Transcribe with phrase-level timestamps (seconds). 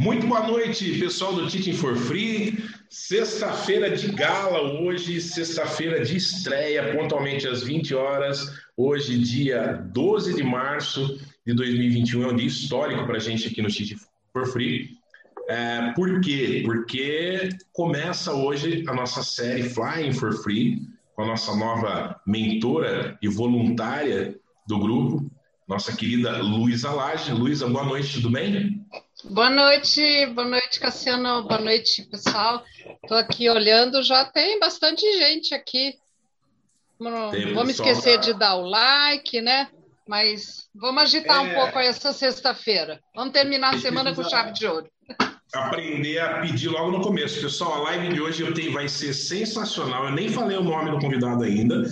[0.00, 2.64] Muito boa noite, pessoal do Teaching for Free.
[2.88, 8.50] Sexta-feira de gala hoje, sexta-feira de estreia, pontualmente às 20 horas.
[8.74, 13.60] Hoje, dia 12 de março de 2021, é um dia histórico para a gente aqui
[13.60, 13.98] no Teaching
[14.32, 14.88] for Free.
[15.50, 16.62] É, por quê?
[16.64, 20.80] Porque começa hoje a nossa série Flying for Free,
[21.14, 24.34] com a nossa nova mentora e voluntária
[24.66, 25.29] do grupo,
[25.70, 27.32] nossa querida Luísa Lage.
[27.32, 28.84] Luísa, boa noite, tudo bem?
[29.24, 32.64] Boa noite, boa noite, Cassiano, boa noite, pessoal.
[33.00, 35.94] Estou aqui olhando, já tem bastante gente aqui.
[36.98, 39.68] Não tem, vamos esquecer de dar o like, né?
[40.08, 41.40] Mas vamos agitar é...
[41.40, 43.00] um pouco essa sexta-feira.
[43.14, 44.90] Vamos terminar a semana com chave de ouro.
[45.54, 47.40] Aprender a pedir logo no começo.
[47.40, 50.06] Pessoal, a live de hoje eu tenho, vai ser sensacional.
[50.06, 51.84] Eu nem falei o nome do convidado ainda,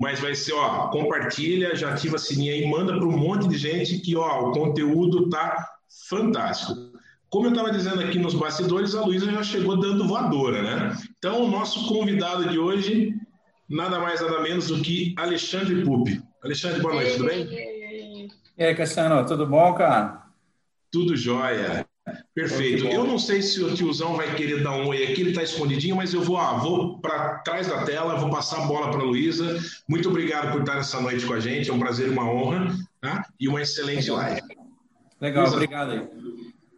[0.00, 3.56] mas vai ser, ó, compartilha, já ativa a sininha aí, manda para um monte de
[3.56, 5.68] gente que, ó, o conteúdo tá
[6.08, 6.74] fantástico.
[7.28, 10.96] Como eu estava dizendo aqui nos bastidores, a Luísa já chegou dando voadora, né?
[11.18, 13.12] Então, o nosso convidado de hoje,
[13.68, 16.22] nada mais, nada menos do que Alexandre Pupi.
[16.42, 18.28] Alexandre, boa noite, tudo bem?
[18.56, 20.22] E aí, Cassiano, tudo bom, cara?
[20.92, 21.84] Tudo jóia.
[22.34, 22.86] Perfeito.
[22.86, 25.96] Eu não sei se o tiozão vai querer dar um oi aqui, ele está escondidinho,
[25.96, 29.04] mas eu vou, ah, vou para trás da tela, vou passar a bola para a
[29.04, 29.58] Luísa.
[29.88, 32.74] Muito obrigado por estar essa noite com a gente, é um prazer e uma honra,
[33.00, 33.26] tá?
[33.40, 34.42] E uma excelente live.
[35.20, 36.08] Legal, obrigado aí.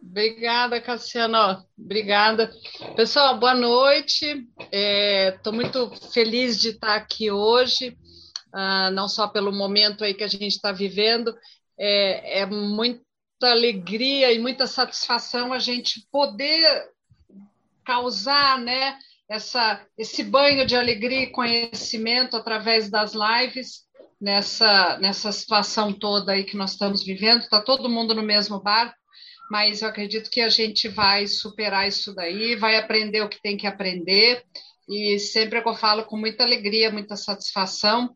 [0.09, 1.63] Obrigada, Cassiano.
[1.77, 2.49] Obrigada.
[2.95, 4.47] Pessoal, boa noite.
[4.71, 7.89] Estou é, muito feliz de estar aqui hoje,
[8.55, 11.35] uh, não só pelo momento aí que a gente está vivendo,
[11.77, 13.06] é, é muita
[13.45, 16.89] alegria e muita satisfação a gente poder
[17.85, 18.97] causar, né,
[19.29, 23.85] essa, esse banho de alegria e conhecimento através das lives
[24.19, 28.95] nessa, nessa situação toda aí que nós estamos vivendo, está todo mundo no mesmo barco,
[29.49, 33.55] mas eu acredito que a gente vai superar isso daí, vai aprender o que tem
[33.55, 34.43] que aprender,
[34.89, 38.15] e sempre que eu falo com muita alegria, muita satisfação,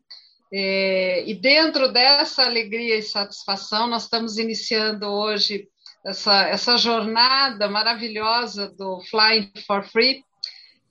[0.52, 5.66] é, e dentro dessa alegria e satisfação, nós estamos iniciando hoje
[6.04, 10.22] essa, essa jornada maravilhosa do Flying for Free,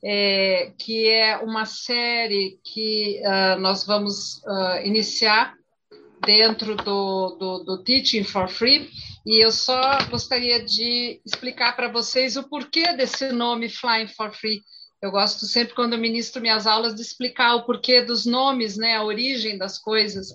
[0.04, 5.54] é, que é uma série que uh, nós vamos uh, iniciar
[6.26, 8.90] dentro do, do, do, Teaching for Free,
[9.24, 14.60] e eu só gostaria de explicar para vocês o porquê desse nome Flying for Free.
[15.02, 19.04] Eu gosto sempre, quando ministro minhas aulas, de explicar o porquê dos nomes, né, a
[19.04, 20.28] origem das coisas.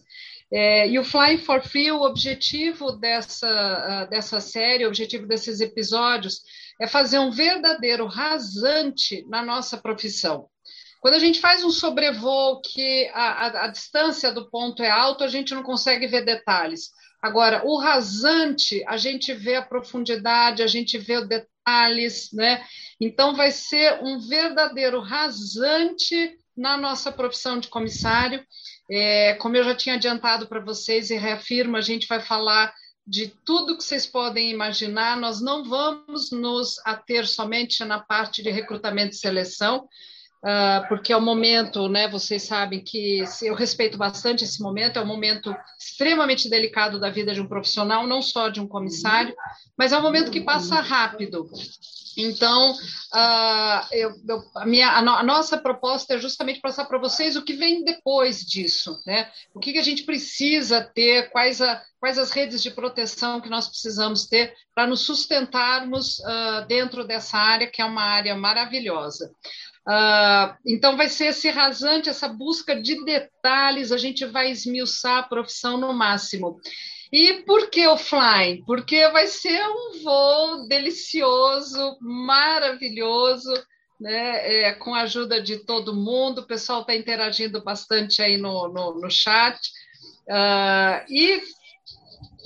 [0.52, 5.62] É, e o Flying for Free, o objetivo dessa, uh, dessa série, o objetivo desses
[5.62, 6.42] episódios,
[6.82, 10.50] é fazer um verdadeiro rasante na nossa profissão.
[11.00, 15.24] Quando a gente faz um sobrevoo que a, a, a distância do ponto é alta,
[15.24, 16.92] a gente não consegue ver detalhes.
[17.22, 21.28] Agora, o rasante, a gente vê a profundidade, a gente vê os
[21.68, 22.66] detalhes, né?
[23.00, 28.44] Então, vai ser um verdadeiro rasante na nossa profissão de comissário.
[28.90, 32.74] É, como eu já tinha adiantado para vocês e reafirmo, a gente vai falar
[33.06, 38.50] de tudo que vocês podem imaginar, nós não vamos nos ater somente na parte de
[38.50, 39.88] recrutamento e seleção,
[40.48, 42.08] uh, porque é o momento, né?
[42.08, 47.34] Vocês sabem que eu respeito bastante esse momento, é um momento extremamente delicado da vida
[47.34, 49.36] de um profissional, não só de um comissário,
[49.78, 51.50] mas é um momento que passa rápido.
[52.18, 56.98] Então, uh, eu, eu, a, minha, a, no, a, nossa proposta é justamente passar para
[56.98, 59.30] vocês o que vem depois disso, né?
[59.54, 63.50] O que, que a gente precisa ter, quais, a, quais as redes de proteção que
[63.50, 69.32] nós precisamos ter para nos sustentarmos uh, dentro dessa área, que é uma área maravilhosa.
[69.88, 75.24] Uh, então, vai ser esse rasante, essa busca de detalhes, a gente vai esmiuçar a
[75.24, 76.60] profissão no máximo.
[77.12, 78.66] E por que o flying?
[78.66, 83.54] Porque vai ser um voo delicioso, maravilhoso,
[84.00, 84.66] né?
[84.66, 86.40] É, com a ajuda de todo mundo.
[86.40, 89.58] O pessoal está interagindo bastante aí no, no, no chat.
[90.28, 91.42] Uh, e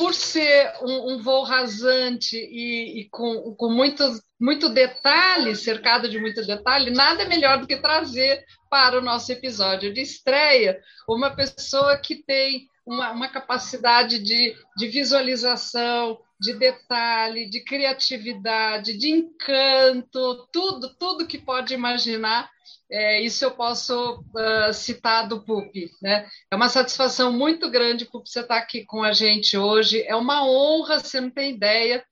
[0.01, 4.03] por ser um, um voo rasante e, e, com, com muito,
[4.39, 9.93] muito detalhe, cercado de muito detalhe, nada melhor do que trazer para o nosso episódio
[9.93, 17.63] de estreia uma pessoa que tem uma, uma capacidade de, de visualização, de detalhe, de
[17.63, 22.49] criatividade, de encanto, tudo, tudo que pode imaginar.
[22.91, 25.89] É, isso eu posso uh, citar do PUP.
[26.01, 26.27] Né?
[26.51, 30.03] É uma satisfação muito grande, PUP, você estar tá aqui com a gente hoje.
[30.03, 32.03] É uma honra, você não tem ideia.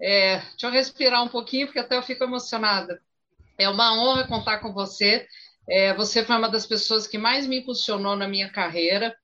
[0.00, 3.00] É, deixa eu respirar um pouquinho, porque até eu fico emocionada.
[3.56, 5.26] É uma honra contar com você.
[5.68, 9.16] É, você foi uma das pessoas que mais me impulsionou na minha carreira.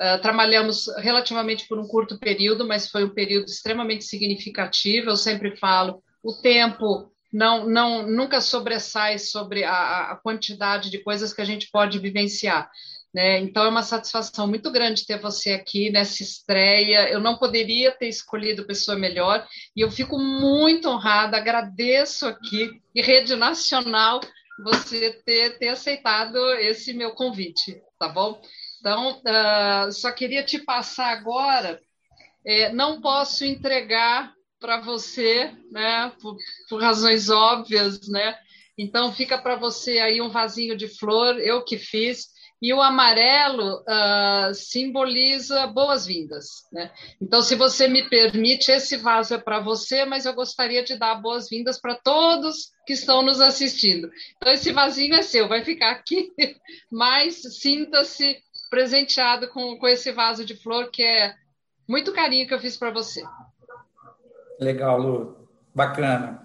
[0.00, 5.10] Uh, trabalhamos relativamente por um curto período, mas foi um período extremamente significativo.
[5.10, 11.32] Eu sempre falo, o tempo não, não nunca sobressai sobre a, a quantidade de coisas
[11.32, 12.70] que a gente pode vivenciar.
[13.12, 13.40] Né?
[13.40, 17.08] Então, é uma satisfação muito grande ter você aqui nessa estreia.
[17.08, 23.02] Eu não poderia ter escolhido pessoa melhor e eu fico muito honrada, agradeço aqui, em
[23.02, 24.20] rede nacional,
[24.62, 28.40] você ter, ter aceitado esse meu convite, tá bom?
[28.78, 31.80] Então, uh, só queria te passar agora,
[32.44, 36.36] é, não posso entregar para você, né, por,
[36.68, 38.36] por razões óbvias, né?
[38.78, 42.28] Então, fica para você aí um vasinho de flor, eu que fiz,
[42.62, 46.66] e o amarelo uh, simboliza boas-vindas.
[46.70, 46.90] Né?
[47.20, 51.14] Então, se você me permite, esse vaso é para você, mas eu gostaria de dar
[51.14, 54.10] boas-vindas para todos que estão nos assistindo.
[54.36, 56.30] Então, esse vasinho é seu, vai ficar aqui,
[56.92, 61.34] mas sinta-se presenteado com, com esse vaso de flor, que é
[61.88, 63.22] muito carinho que eu fiz para você.
[64.60, 65.48] Legal, Lu.
[65.74, 66.44] Bacana.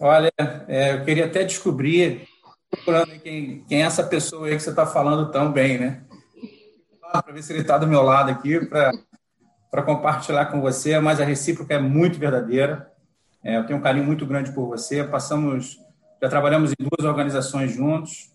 [0.00, 0.32] Olha,
[0.66, 2.26] é, eu queria até descobrir
[3.22, 6.02] quem, quem é essa pessoa aí que você está falando tão bem, né?
[7.00, 11.24] Para ver se ele está do meu lado aqui, para compartilhar com você, mas a
[11.24, 12.92] recíproca é muito verdadeira.
[13.42, 15.04] É, eu tenho um carinho muito grande por você.
[15.04, 15.78] Passamos,
[16.20, 18.32] já trabalhamos em duas organizações juntos.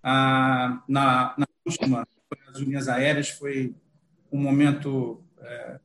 [0.00, 2.06] Ah, na, na última,
[2.48, 3.74] as linhas aéreas, foi
[4.30, 5.80] um momento é,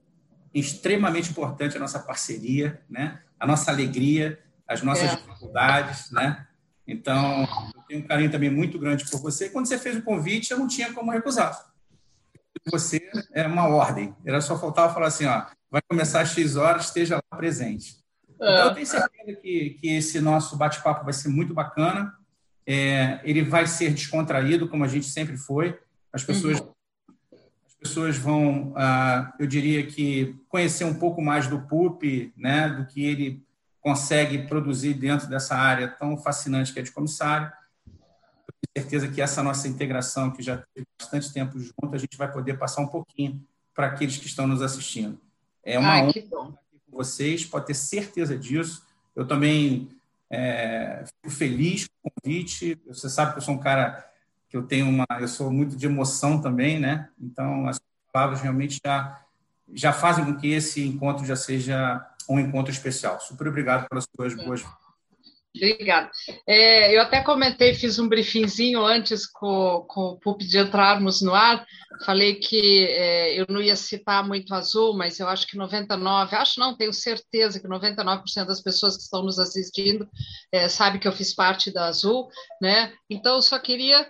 [0.54, 3.22] extremamente importante a nossa parceria, né?
[3.40, 5.16] A nossa alegria, as nossas é.
[5.16, 6.48] dificuldades, né?
[6.88, 9.50] Então, eu tenho um carinho também muito grande por você.
[9.50, 11.70] Quando você fez o convite, eu não tinha como recusar.
[12.72, 14.16] Você era uma ordem.
[14.26, 17.98] Era só faltava falar assim, ó, vai começar às X horas, esteja lá presente.
[18.36, 22.14] Então, eu tenho certeza que, que esse nosso bate-papo vai ser muito bacana.
[22.66, 25.78] É, ele vai ser descontraído, como a gente sempre foi.
[26.12, 26.72] As pessoas, uhum.
[27.82, 32.86] As pessoas vão, ah, eu diria que, conhecer um pouco mais do PUP, né, do
[32.86, 33.42] que ele
[33.80, 37.50] consegue produzir dentro dessa área tão fascinante que é de comissário.
[37.88, 42.18] Eu tenho certeza que essa nossa integração, que já tem bastante tempo junto, a gente
[42.18, 43.42] vai poder passar um pouquinho
[43.74, 45.18] para aqueles que estão nos assistindo.
[45.64, 46.52] É uma Ai, honra estar aqui
[46.92, 48.86] com vocês, pode ter certeza disso.
[49.16, 49.90] Eu também
[50.30, 52.78] é, fico feliz com o convite.
[52.88, 54.09] Você sabe que eu sou um cara
[54.50, 57.10] que eu tenho uma, eu sou muito de emoção também, né?
[57.20, 57.80] Então as
[58.12, 59.22] palavras realmente já
[59.72, 63.20] já fazem com que esse encontro já seja um encontro especial.
[63.20, 64.66] Super obrigado pelas suas boas.
[65.56, 66.12] Obrigada.
[66.48, 71.34] É, eu até comentei, fiz um briefingzinho antes com, com o PUP de entrarmos no
[71.34, 71.66] ar.
[72.06, 76.60] Falei que é, eu não ia citar muito azul, mas eu acho que 99, acho
[76.60, 80.08] não, tenho certeza que 99% das pessoas que estão nos assistindo
[80.52, 82.30] é, sabe que eu fiz parte da azul,
[82.62, 82.94] né?
[83.10, 84.08] Então, eu só queria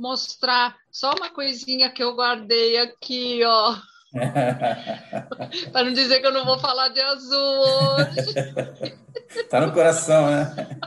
[0.00, 3.76] mostrar só uma coisinha que eu guardei aqui, ó.
[5.72, 9.00] Para não dizer que eu não vou falar de azul hoje.
[9.48, 10.80] Tá no coração, né?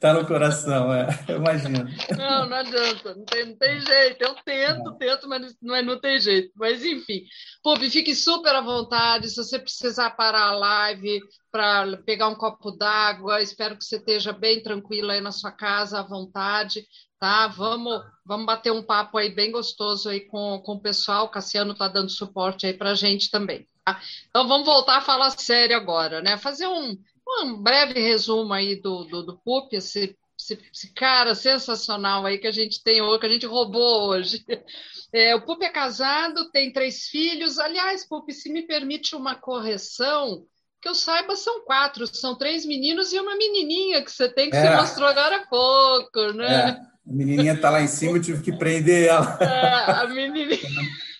[0.00, 1.08] Tá no coração, é.
[1.28, 1.84] Eu imagino.
[2.16, 4.22] Não, não adianta, não tem, não tem jeito.
[4.22, 6.50] Eu tento, tento, mas não, é, não tem jeito.
[6.56, 7.24] Mas, enfim.
[7.62, 9.28] Pô, fique super à vontade.
[9.28, 14.32] Se você precisar parar a live para pegar um copo d'água, espero que você esteja
[14.32, 16.86] bem tranquila aí na sua casa, à vontade
[17.18, 17.48] tá?
[17.48, 21.26] Vamos, vamos bater um papo aí bem gostoso aí com, com o pessoal.
[21.26, 23.66] O Cassiano está dando suporte aí para a gente também.
[23.84, 24.00] Tá?
[24.28, 26.36] Então vamos voltar a falar sério agora, né?
[26.36, 26.96] Fazer um,
[27.42, 32.46] um breve resumo aí do, do, do PUP, esse, esse, esse, cara sensacional aí que
[32.46, 34.44] a gente tem hoje, que a gente roubou hoje.
[35.10, 37.58] É, o Pup é casado, tem três filhos.
[37.58, 40.44] Aliás, Pup, se me permite uma correção,
[40.80, 44.56] que eu saiba, são quatro, são três meninos e uma menininha que você tem que
[44.56, 44.62] é.
[44.62, 46.70] você mostrou agora há pouco, né?
[46.70, 46.97] É.
[47.08, 49.38] A menininha está lá em cima, eu tive que prender ela.
[49.40, 50.58] É, a menininha.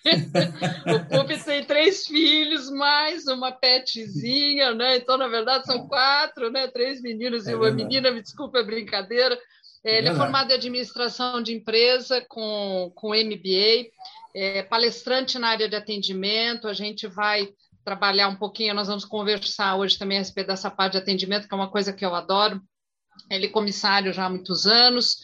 [0.95, 4.97] o Pupi tem três filhos, mais uma petzinha, né?
[4.97, 6.67] Então, na verdade, são quatro, né?
[6.67, 7.83] Três meninos é e uma verdade.
[7.83, 9.37] menina, me desculpa a brincadeira.
[9.83, 13.89] É, ele é formado em administração de empresa com, com MBA,
[14.35, 16.67] é palestrante na área de atendimento.
[16.67, 17.49] A gente vai
[17.83, 21.53] trabalhar um pouquinho, nós vamos conversar hoje também a respeito dessa parte de atendimento, que
[21.53, 22.61] é uma coisa que eu adoro.
[23.29, 25.17] Ele é comissário já há muitos anos,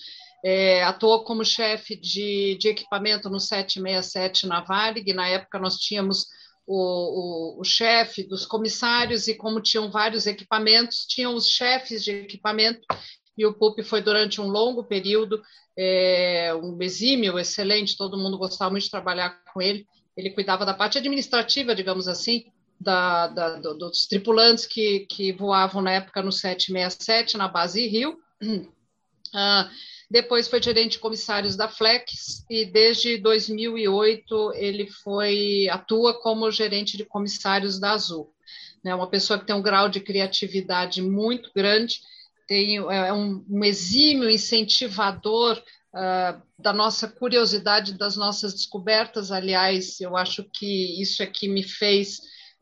[0.48, 5.12] é, atuou como chefe de, de equipamento no 767 na Varig.
[5.12, 6.28] Na época, nós tínhamos
[6.68, 12.12] o, o, o, chefe dos comissários, e como tinham vários equipamentos, tinham os chefes de
[12.12, 12.86] equipamento,
[13.36, 15.42] e o PUP foi durante um longo período
[15.76, 19.88] é, um exímio, excelente, todo mundo gostava muito de trabalhar com ele.
[20.16, 22.46] Ele cuidava da parte administrativa, digamos assim,
[22.80, 28.20] da, da, do, dos tripulantes que, que voavam na época no 767, na base Rio.
[29.38, 29.70] Ah,
[30.10, 36.98] depois foi gerente de comissários da Flex e desde 2008 ele foi atua como gerente
[36.98, 38.32] de comissários da Azul.
[38.86, 42.02] É uma pessoa que tem um grau de criatividade muito grande,
[42.48, 45.58] tem é um, um exímio incentivador
[45.96, 49.32] uh, da nossa curiosidade, das nossas descobertas.
[49.32, 52.20] Aliás, eu acho que isso é que me fez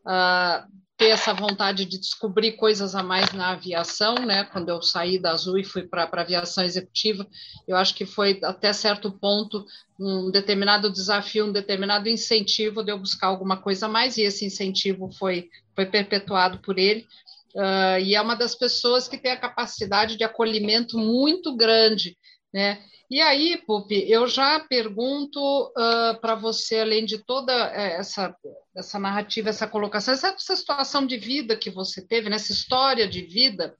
[0.07, 0.65] uh,
[1.03, 4.45] ter essa vontade de descobrir coisas a mais na aviação, né?
[4.45, 7.27] Quando eu saí da Azul e fui para a aviação executiva,
[7.67, 9.65] eu acho que foi até certo ponto
[10.00, 14.45] um determinado desafio, um determinado incentivo de eu buscar alguma coisa a mais, e esse
[14.45, 17.05] incentivo foi, foi perpetuado por ele.
[17.53, 22.17] Uh, e é uma das pessoas que tem a capacidade de acolhimento muito grande,
[22.53, 22.83] né?
[23.10, 28.36] E aí, Pupi, eu já pergunto uh, para você, além de toda eh, essa,
[28.75, 33.75] essa narrativa, essa colocação, essa, situação de vida que você teve, nessa história de vida,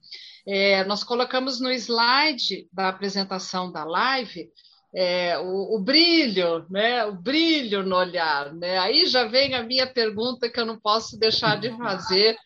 [0.46, 4.50] é, nós colocamos no slide da apresentação da live
[4.94, 7.04] é, o, o, brilho, né?
[7.04, 8.78] O brilho no olhar, né?
[8.78, 12.36] Aí já vem a minha pergunta que eu não posso deixar de fazer.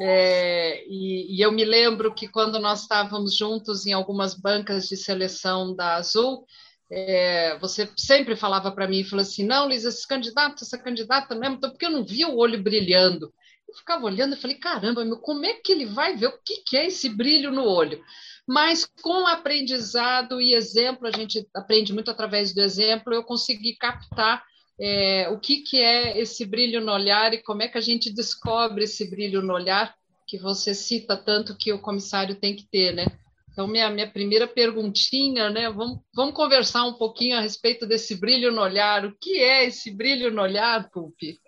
[0.00, 4.96] É, e, e, eu me lembro que quando nós estávamos juntos em algumas bancas de
[4.96, 6.46] seleção da Azul,
[6.92, 11.56] é, você sempre falava para mim, falou assim, não, Liz, esse candidato, essa candidata mesmo,
[11.56, 13.32] então, porque eu não via o olho brilhando.
[13.68, 16.62] Eu ficava olhando e falei, caramba, meu, como é que ele vai ver o que,
[16.64, 18.00] que é esse brilho no olho?
[18.50, 24.42] Mas com aprendizado e exemplo, a gente aprende muito através do exemplo, eu consegui captar
[24.80, 28.12] é, o que, que é esse brilho no olhar e como é que a gente
[28.12, 29.94] descobre esse brilho no olhar
[30.26, 33.06] que você cita tanto que o comissário tem que ter, né?
[33.52, 35.70] Então, minha, minha primeira perguntinha, né?
[35.70, 39.04] Vamos, vamos conversar um pouquinho a respeito desse brilho no olhar.
[39.04, 41.38] O que é esse brilho no olhar, Pulpi?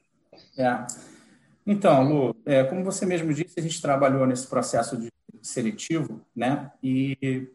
[0.56, 0.86] É.
[1.66, 5.10] Então, Lu, é, como você mesmo disse, a gente trabalhou nesse processo de
[5.42, 6.70] seletivo, né?
[6.82, 7.48] E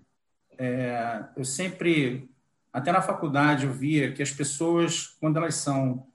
[0.57, 2.29] é, eu sempre,
[2.71, 6.07] até na faculdade, eu via que as pessoas, quando elas são,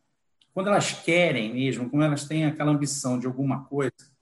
[0.53, 4.13] quando elas querem mesmo, quando elas têm aquela ambição de alguma coisa,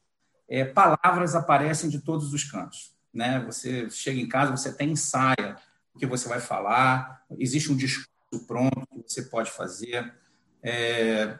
[0.49, 3.41] é, palavras aparecem de todos os cantos, né?
[3.47, 5.57] Você chega em casa, você até ensaia
[5.95, 10.15] o que você vai falar, existe um discurso pronto que você pode fazer,
[10.63, 11.39] é,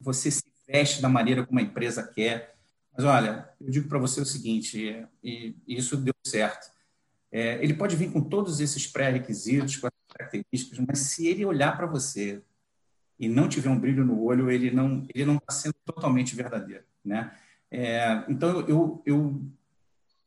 [0.00, 2.56] você se veste da maneira como a empresa quer.
[2.96, 6.70] Mas olha, eu digo para você o seguinte, e, isso deu certo.
[7.30, 11.76] É, ele pode vir com todos esses pré-requisitos, com essas características, mas se ele olhar
[11.76, 12.42] para você
[13.18, 16.84] e não tiver um brilho no olho, ele não ele não está sendo totalmente verdadeiro,
[17.02, 17.32] né?
[17.70, 19.42] É, então eu, eu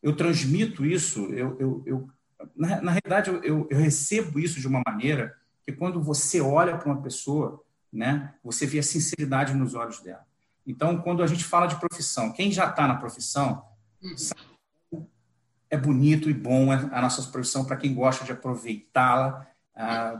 [0.01, 2.09] eu transmito isso, eu, eu, eu
[2.55, 6.91] na, na realidade eu, eu recebo isso de uma maneira que quando você olha para
[6.91, 10.25] uma pessoa, né, você vê a sinceridade nos olhos dela.
[10.65, 13.65] Então, quando a gente fala de profissão, quem já está na profissão
[14.01, 15.07] uhum.
[15.69, 20.19] é bonito e bom a nossa profissão para quem gosta de aproveitá-la ah,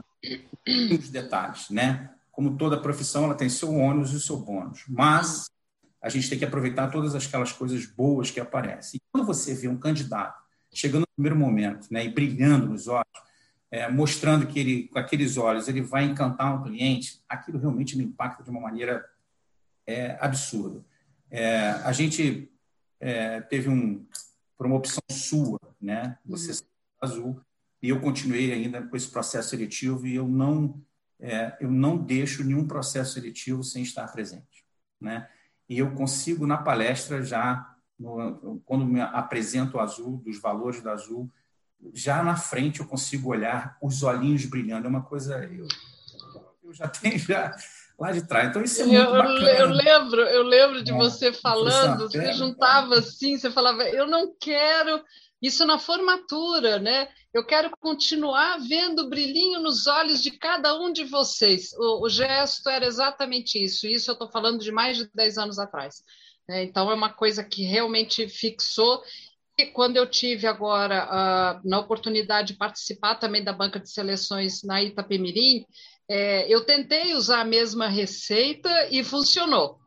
[0.99, 2.11] os detalhes, né?
[2.31, 5.49] Como toda profissão, ela tem seu ônus e seu bônus, mas
[6.01, 8.97] a gente tem que aproveitar todas aquelas coisas boas que aparecem.
[8.97, 13.07] E quando você vê um candidato chegando no primeiro momento, né, e brilhando nos olhos,
[13.71, 18.03] é, mostrando que ele, com aqueles olhos, ele vai encantar um cliente, aquilo realmente me
[18.03, 19.03] impacta de uma maneira
[19.85, 20.85] é absurdo.
[21.29, 22.51] É, a gente
[22.99, 24.05] é, teve um,
[24.57, 26.17] por uma opção sua, né?
[26.25, 26.67] Você uhum.
[27.01, 27.41] azul
[27.81, 30.81] e eu continuei ainda com esse processo seletivo e eu não
[31.19, 34.65] é, eu não deixo nenhum processo seletivo sem estar presente,
[34.99, 35.29] né?
[35.67, 40.89] E eu consigo na palestra já no, quando me apresento o azul dos valores do
[40.89, 41.31] azul
[41.93, 45.67] já na frente eu consigo olhar os olhinhos brilhando é uma coisa eu,
[46.63, 47.55] eu já tenho já
[47.99, 48.49] lá de trás.
[48.49, 49.49] Então isso é muito eu, bacana.
[49.49, 54.35] Eu lembro, eu lembro de é, você falando, você juntava assim, você falava, eu não
[54.39, 55.03] quero
[55.41, 57.07] isso na formatura, né?
[57.33, 61.73] Eu quero continuar vendo o brilhinho nos olhos de cada um de vocês.
[61.73, 63.85] O, o gesto era exatamente isso.
[63.85, 66.01] Isso eu estou falando de mais de 10 anos atrás.
[66.47, 66.63] Né?
[66.63, 69.03] Então, é uma coisa que realmente fixou.
[69.57, 74.63] E quando eu tive agora uh, na oportunidade de participar também da banca de seleções
[74.63, 75.65] na Itapemirim,
[76.09, 79.79] é, eu tentei usar a mesma receita e funcionou.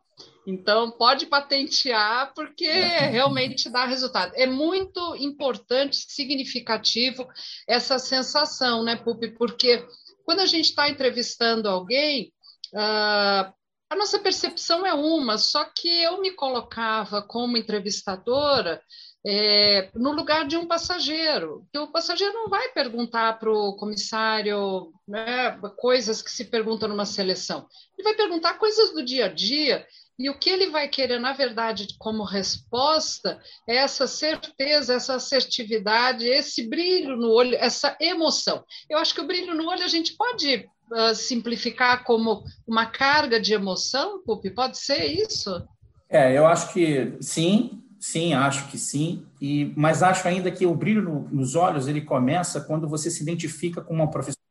[0.45, 2.99] Então, pode patentear, porque é.
[3.09, 4.33] realmente dá resultado.
[4.35, 7.27] É muito importante, significativo
[7.67, 9.29] essa sensação, né, Pupi?
[9.37, 9.85] Porque
[10.25, 12.33] quando a gente está entrevistando alguém,
[12.73, 13.53] uh,
[13.89, 18.81] a nossa percepção é uma, só que eu me colocava como entrevistadora
[19.25, 21.65] é, no lugar de um passageiro.
[21.71, 27.05] Que o passageiro não vai perguntar para o comissário né, coisas que se perguntam numa
[27.05, 27.67] seleção.
[27.97, 29.85] Ele vai perguntar coisas do dia a dia.
[30.17, 36.27] E o que ele vai querer, na verdade, como resposta, é essa certeza, essa assertividade,
[36.27, 38.65] esse brilho no olho, essa emoção.
[38.89, 43.39] Eu acho que o brilho no olho a gente pode uh, simplificar como uma carga
[43.39, 44.49] de emoção, Pupi?
[44.49, 45.65] Pode ser isso?
[46.09, 49.25] É, eu acho que sim, sim, acho que sim.
[49.41, 53.21] E, mas acho ainda que o brilho no, nos olhos ele começa quando você se
[53.21, 54.41] identifica com uma profissão,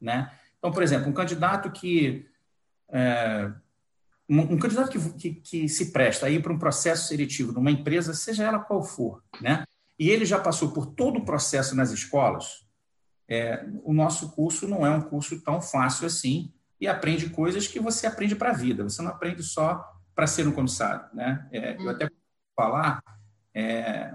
[0.00, 0.32] né?
[0.58, 2.26] Então, por exemplo, um candidato que
[2.88, 3.50] é,
[4.28, 8.14] um, um, candidato que, que, que se presta aí para um processo seletivo numa empresa,
[8.14, 9.64] seja ela qual for, né?
[9.98, 12.64] E ele já passou por todo o processo nas escolas.
[13.28, 17.78] É, o nosso curso não é um curso tão fácil assim e aprende coisas que
[17.78, 18.82] você aprende para a vida.
[18.82, 19.84] Você não aprende só
[20.14, 21.46] para ser um comissário, né?
[21.52, 22.08] É, eu até
[22.56, 23.02] falar,
[23.54, 24.14] é,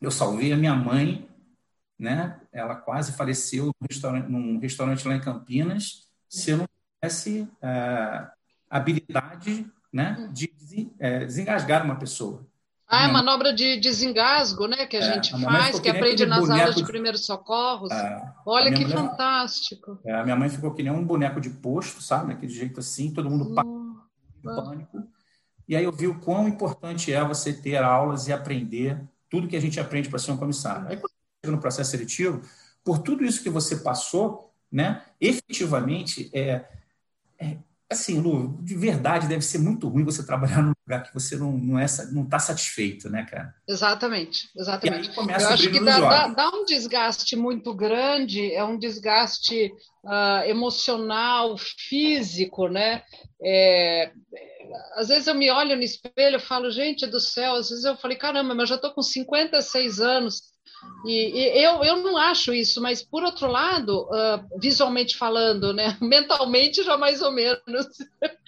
[0.00, 1.28] eu salvei a minha mãe,
[1.98, 2.40] né?
[2.52, 6.08] Ela quase faleceu num restaurante, num restaurante lá em Campinas.
[6.28, 6.68] Se eu não
[7.00, 8.26] tivesse é,
[8.68, 10.50] habilidade, né, de
[10.98, 12.46] é, desengasgar uma pessoa.
[12.88, 16.48] Ah, é manobra de desengasgo, né, que a é, gente a faz, que aprende nas
[16.50, 17.90] aulas de primeiros socorros.
[17.90, 19.98] É, Olha que mulher, fantástico.
[20.04, 23.12] É, a minha mãe ficou que nem um boneco de posto, sabe, aquele jeito assim,
[23.12, 23.54] todo mundo em
[24.42, 25.08] pânico.
[25.68, 29.56] E aí eu vi o quão importante é você ter aulas e aprender tudo que
[29.56, 30.88] a gente aprende para ser um comissário.
[30.88, 32.42] Aí quando chega no processo seletivo,
[32.84, 36.68] por tudo isso que você passou, né, efetivamente, é,
[37.38, 37.56] é
[37.92, 41.52] assim, Lu, de verdade deve ser muito ruim você trabalhar num lugar que você não
[41.52, 43.54] não é, não está satisfeito, né, cara?
[43.68, 45.10] Exatamente, exatamente.
[45.16, 49.72] Eu acho que dá, dá, dá, um desgaste muito grande, é um desgaste
[50.04, 53.02] uh, emocional, físico, né?
[53.42, 54.12] É,
[54.94, 57.96] às vezes eu me olho no espelho e falo, gente do céu, às vezes eu
[57.96, 60.51] falei, caramba, mas já estou com 56 anos,
[61.04, 65.96] e, e, eu, eu não acho isso, mas por outro lado, uh, visualmente falando, né?
[66.00, 67.60] Mentalmente já mais ou menos,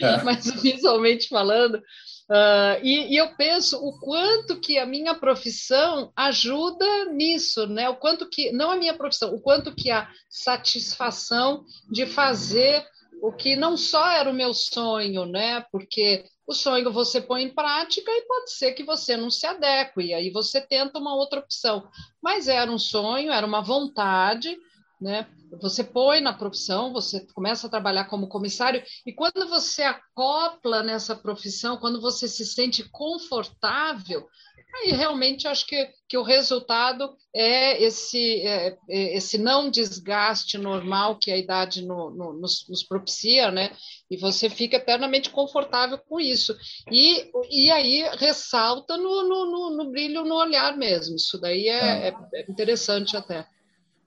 [0.01, 0.23] é.
[0.23, 7.07] mas visualmente falando, uh, e, e, eu penso o quanto que a minha profissão ajuda
[7.07, 7.89] nisso, né?
[7.89, 12.87] O quanto que, não a minha profissão, o quanto que a satisfação de fazer
[13.23, 15.65] o que não só era o meu sonho, né?
[15.73, 20.01] Porque o sonho você põe em prática e pode ser que você não se adeque,
[20.03, 21.89] e aí você tenta uma outra opção.
[22.23, 24.57] Mas era um sonho, era uma vontade,
[25.01, 25.27] né?
[25.61, 31.15] Você põe na profissão, você começa a trabalhar como comissário, e quando você acopla nessa
[31.15, 34.29] profissão, quando você se sente confortável,
[34.75, 41.17] Aí realmente acho que, que o resultado é esse, é, é esse não desgaste normal
[41.17, 43.71] que a idade no, no, nos, nos, propicia, né?
[44.11, 46.57] E você fica eternamente confortável com isso.
[46.91, 51.15] E, e aí ressalta no, no, no brilho no olhar mesmo.
[51.15, 52.15] Isso daí é, é.
[52.35, 53.47] é interessante até.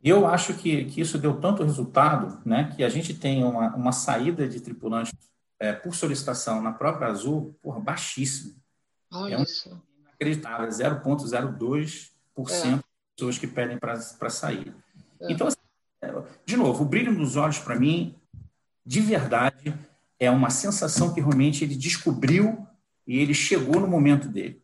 [0.04, 2.74] Eu acho que, que isso deu tanto resultado, né?
[2.76, 5.14] Que a gente tem uma, uma saída de tripulantes
[5.60, 8.56] é, por solicitação na própria Azul, porra, baixíssimo.
[9.12, 9.87] Olha é um, isso
[10.20, 12.72] inacreditável, 0,02% é.
[12.72, 12.84] das
[13.16, 14.74] pessoas que pedem para sair.
[15.20, 15.32] É.
[15.32, 15.58] Então, assim,
[16.46, 18.16] de novo, o brilho nos olhos, para mim,
[18.86, 19.74] de verdade,
[20.20, 22.68] é uma sensação que realmente ele descobriu
[23.06, 24.62] e ele chegou no momento dele.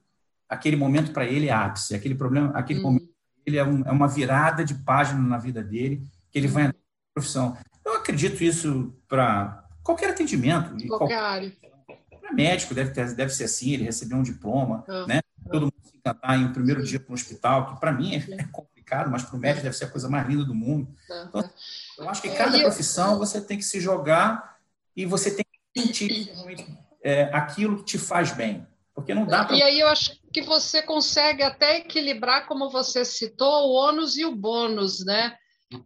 [0.49, 2.83] Aquele momento para ele é ápice, aquele problema, aquele hum.
[2.83, 3.13] momento
[3.45, 6.77] ele é, um, é, uma virada de página na vida dele, que ele vai entrar
[6.77, 7.57] na profissão.
[7.85, 10.69] Eu acredito isso para qualquer atendimento.
[10.69, 11.53] Qualquer, qualquer área.
[12.31, 15.07] Médico deve, ter, deve ser assim, ele recebeu um diploma, uhum.
[15.07, 15.21] né?
[15.49, 18.43] todo mundo se encantar em um primeiro dia para um hospital, que para mim é
[18.51, 20.87] complicado, mas para o médico deve ser a coisa mais linda do mundo.
[21.27, 21.49] Então,
[21.97, 24.57] eu acho que cada profissão você tem que se jogar
[24.95, 26.31] e você tem que sentir
[27.01, 28.65] é, aquilo que te faz bem.
[28.93, 29.55] Porque não dá pra...
[29.55, 34.25] E aí eu acho que você consegue até equilibrar, como você citou, o ônus e
[34.25, 35.35] o bônus, né?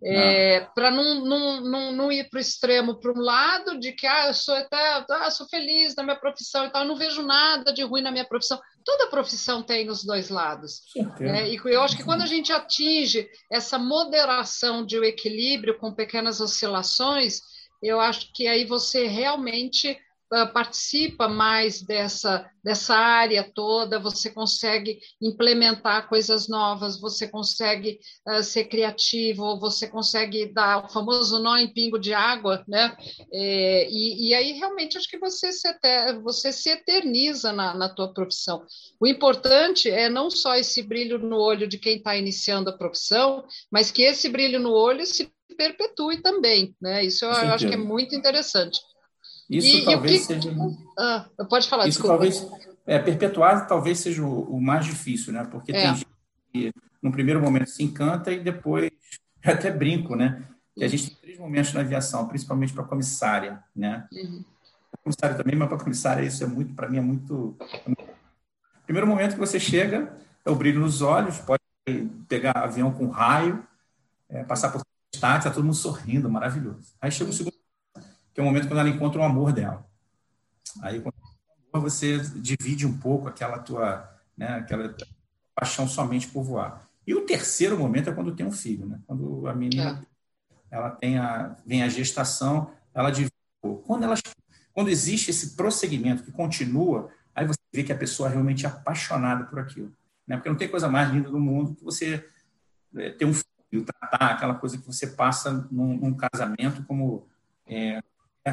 [0.04, 4.06] É, para não, não, não, não, ir para o extremo, para um lado de que
[4.06, 7.21] ah, eu sou até ah, sou feliz na minha profissão e tal, eu não vejo
[7.21, 8.60] nada de ruim na minha profissão.
[8.84, 10.82] Toda profissão tem os dois lados.
[11.19, 11.50] Né?
[11.50, 16.39] E eu acho que quando a gente atinge essa moderação de um equilíbrio com pequenas
[16.39, 17.41] oscilações,
[17.82, 19.97] eu acho que aí você realmente
[20.54, 28.66] participa mais dessa, dessa área toda, você consegue implementar coisas novas, você consegue uh, ser
[28.66, 32.96] criativo, você consegue dar o famoso nó em pingo de água, né?
[33.32, 35.68] É, e, e, aí realmente acho que você se,
[36.22, 38.66] você se eterniza na, na tua profissão.
[39.00, 43.46] O importante é não só esse brilho no olho de quem está iniciando a profissão,
[43.72, 47.06] mas que esse brilho no olho se perpetue também, né?
[47.06, 48.80] Isso eu, eu acho que é muito interessante.
[49.50, 50.26] Isso e, talvez e que...
[50.26, 50.56] seja.
[50.98, 52.16] Ah, pode falar, Isso desculpa.
[52.16, 52.48] talvez.
[52.86, 55.46] É, perpetuar talvez seja o, o mais difícil, né?
[55.50, 55.82] Porque é.
[55.82, 56.08] tem gente
[56.54, 58.92] que, no primeiro momento, se encanta e depois.
[59.44, 60.44] Até brinco, né?
[60.76, 64.08] Que a gente tem três momentos na aviação, principalmente para comissária, né?
[64.12, 64.44] Uhum.
[65.04, 67.58] comissário também, mas para comissária isso é muito, para mim é muito.
[68.86, 71.62] Primeiro momento que você chega é o brilho nos olhos, pode
[72.28, 73.66] pegar avião com raio,
[74.30, 74.82] é, passar por
[75.12, 76.94] destaque, está todo mundo sorrindo, maravilhoso.
[77.02, 77.57] Aí chega o segundo,
[78.38, 79.84] que é o momento quando ela encontra o amor dela.
[80.84, 84.95] Aí quando você divide um pouco aquela tua, né, aquela
[85.56, 86.88] paixão somente por voar.
[87.08, 89.00] E o terceiro momento é quando tem um filho, né?
[89.08, 90.08] Quando a menina
[90.71, 90.76] é.
[90.76, 93.34] ela tem a vem a gestação, ela divide.
[93.88, 94.13] Quando ela
[94.71, 99.45] quando existe esse prosseguimento que continua, aí você vê que a pessoa é realmente apaixonada
[99.45, 99.91] por aquilo.
[100.28, 100.38] Né?
[100.38, 102.23] Porque não tem coisa mais linda do mundo que você
[102.97, 107.26] é, ter um filho, tratar aquela coisa que você passa num, num casamento como
[107.65, 108.04] é, é,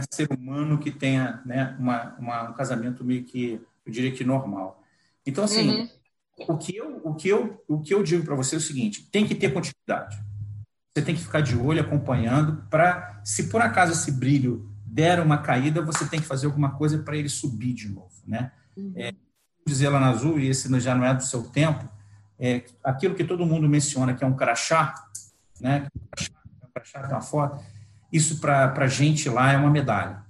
[0.02, 4.82] ser humano que tenha né, uma, uma, um casamento meio que, eu diria que normal.
[5.26, 5.88] Então, assim, uhum.
[6.48, 9.08] o, que eu, o, que eu, o que eu digo para você é o seguinte,
[9.10, 10.16] tem que ter continuidade.
[10.94, 15.38] Você tem que ficar de olho, acompanhando, para, se por acaso esse brilho der uma
[15.38, 18.52] caída, você tem que fazer alguma coisa para ele subir de novo, né?
[18.76, 18.92] Uhum.
[18.94, 19.12] É,
[19.66, 21.88] dizer lá na Azul, e esse já não é do seu tempo,
[22.38, 24.94] é aquilo que todo mundo menciona, que é um crachá,
[25.60, 25.88] né?
[25.96, 27.64] Um crachá, tem uma foto,
[28.14, 30.24] isso para a gente lá é uma medalha.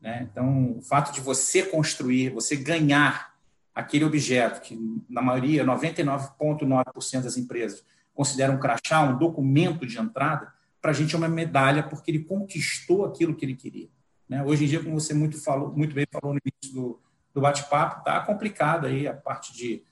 [0.00, 0.26] Né?
[0.32, 3.34] Então, o fato de você construir, você ganhar
[3.74, 4.74] aquele objeto, que
[5.06, 11.14] na maioria, 99,9% das empresas consideram um crachá, um documento de entrada, para a gente
[11.14, 13.90] é uma medalha porque ele conquistou aquilo que ele queria.
[14.26, 14.42] Né?
[14.42, 17.00] Hoje em dia, como você muito, falou, muito bem falou no início do,
[17.34, 19.84] do bate-papo, está complicado aí a parte de,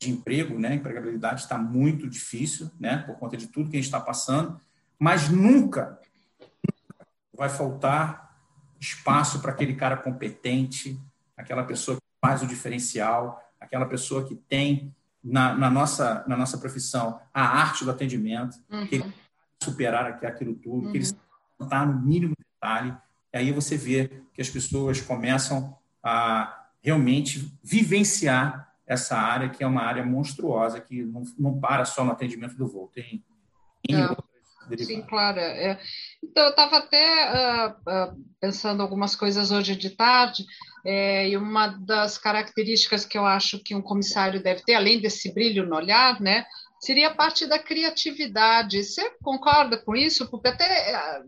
[0.00, 0.74] de emprego, né?
[0.74, 2.98] Empregabilidade está muito difícil, né?
[3.06, 4.60] Por conta de tudo que a gente está passando,
[4.98, 6.00] mas nunca
[7.36, 8.36] vai faltar
[8.80, 11.00] espaço para aquele cara competente,
[11.36, 16.58] aquela pessoa que faz o diferencial, aquela pessoa que tem na, na nossa, na nossa
[16.58, 18.86] profissão a arte do atendimento, uhum.
[18.86, 19.14] que ele
[19.62, 20.92] superar aquilo tudo, uhum.
[20.92, 21.04] que ele
[21.60, 22.94] está no mínimo detalhe.
[23.32, 29.66] E aí você vê que as pessoas começam a realmente vivenciar essa área, que é
[29.66, 33.24] uma área monstruosa, que não, não para só no atendimento do voo, tem
[34.78, 35.38] Sim, claro.
[35.40, 35.78] É.
[36.22, 40.44] Então, eu estava até uh, uh, pensando algumas coisas hoje de tarde,
[40.84, 45.32] é, e uma das características que eu acho que um comissário deve ter, além desse
[45.32, 46.44] brilho no olhar, né,
[46.78, 48.84] seria a parte da criatividade.
[48.84, 50.28] Você concorda com isso?
[50.30, 51.22] Porque até,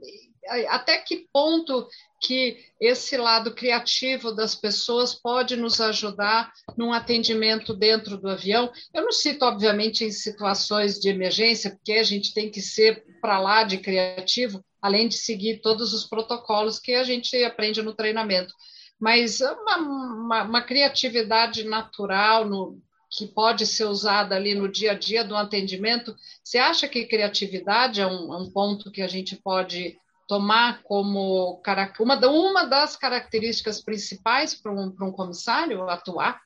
[0.68, 1.86] até que ponto
[2.20, 8.72] que esse lado criativo das pessoas pode nos ajudar num atendimento dentro do avião.
[8.92, 13.38] Eu não cito, obviamente, em situações de emergência, porque a gente tem que ser para
[13.38, 18.52] lá de criativo, além de seguir todos os protocolos que a gente aprende no treinamento.
[18.98, 22.80] Mas uma, uma, uma criatividade natural no,
[23.10, 26.14] que pode ser usada ali no dia a dia do atendimento.
[26.42, 31.60] Você acha que criatividade é um, é um ponto que a gente pode tomar como
[32.00, 36.40] uma, uma das características principais para um, para um comissário atuar?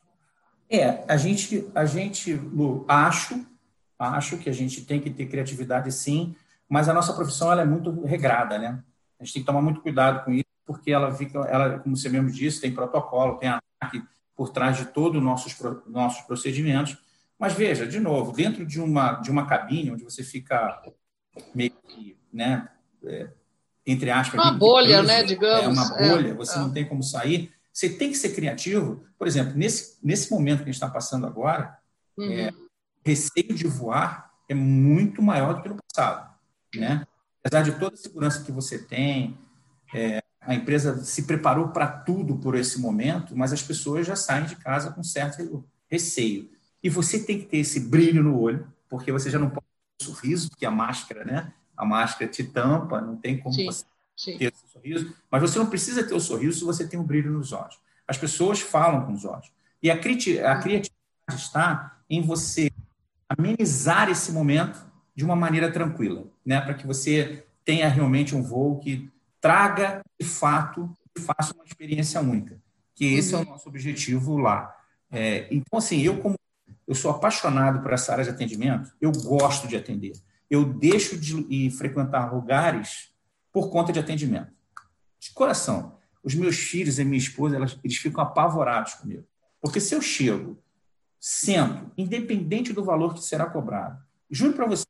[0.68, 3.44] É, a gente, a gente, Lu, acho,
[3.98, 6.36] acho que a gente tem que ter criatividade sim,
[6.68, 8.82] mas a nossa profissão ela é muito regrada, né?
[9.18, 12.08] A gente tem que tomar muito cuidado com isso, porque ela fica, ela, como você
[12.08, 16.96] mesmo disse, tem protocolo, tem ANAC por trás de todos os nossos, nossos procedimentos.
[17.38, 20.80] Mas veja, de novo, dentro de uma, de uma cabine onde você fica
[21.54, 22.68] meio que, né,
[23.04, 23.30] é,
[23.86, 24.40] entre aspas.
[24.40, 25.64] Uma bolha, né, digamos.
[25.64, 26.60] É uma bolha, é, você é.
[26.60, 27.52] não tem como sair.
[27.72, 29.04] Você tem que ser criativo.
[29.18, 31.78] Por exemplo, nesse, nesse momento que a gente está passando agora,
[32.16, 32.30] uhum.
[32.30, 32.68] é, o
[33.04, 36.34] receio de voar é muito maior do que no passado.
[36.74, 37.06] Né?
[37.42, 39.38] Apesar de toda a segurança que você tem,
[39.94, 44.46] é, a empresa se preparou para tudo por esse momento, mas as pessoas já saem
[44.46, 46.50] de casa com certo receio.
[46.82, 49.66] E você tem que ter esse brilho no olho, porque você já não pode
[49.98, 51.52] ter um sorriso, porque a máscara, né?
[51.80, 54.36] A máscara te tampa, não tem como sim, você sim.
[54.36, 57.32] ter esse sorriso, mas você não precisa ter o sorriso se você tem um brilho
[57.32, 57.78] nos olhos.
[58.06, 59.50] As pessoas falam com os olhos.
[59.82, 60.92] E a, cri a criatividade
[61.28, 62.70] está em você
[63.26, 64.78] amenizar esse momento
[65.14, 66.60] de uma maneira tranquila, né?
[66.60, 72.20] para que você tenha realmente um voo que traga, de fato, e faça uma experiência
[72.20, 72.60] única.
[72.94, 73.40] Que esse uhum.
[73.40, 74.76] é o nosso objetivo lá.
[75.10, 76.34] É, então, assim, eu como
[76.86, 80.12] eu sou apaixonado por essa área de atendimento, eu gosto de atender
[80.50, 83.14] eu deixo de ir frequentar lugares
[83.52, 84.52] por conta de atendimento.
[85.18, 85.96] De coração.
[86.22, 89.24] Os meus filhos e minha esposa, elas, eles ficam apavorados comigo.
[89.60, 90.58] Porque se eu chego,
[91.20, 94.84] sento, independente do valor que será cobrado, juro para você,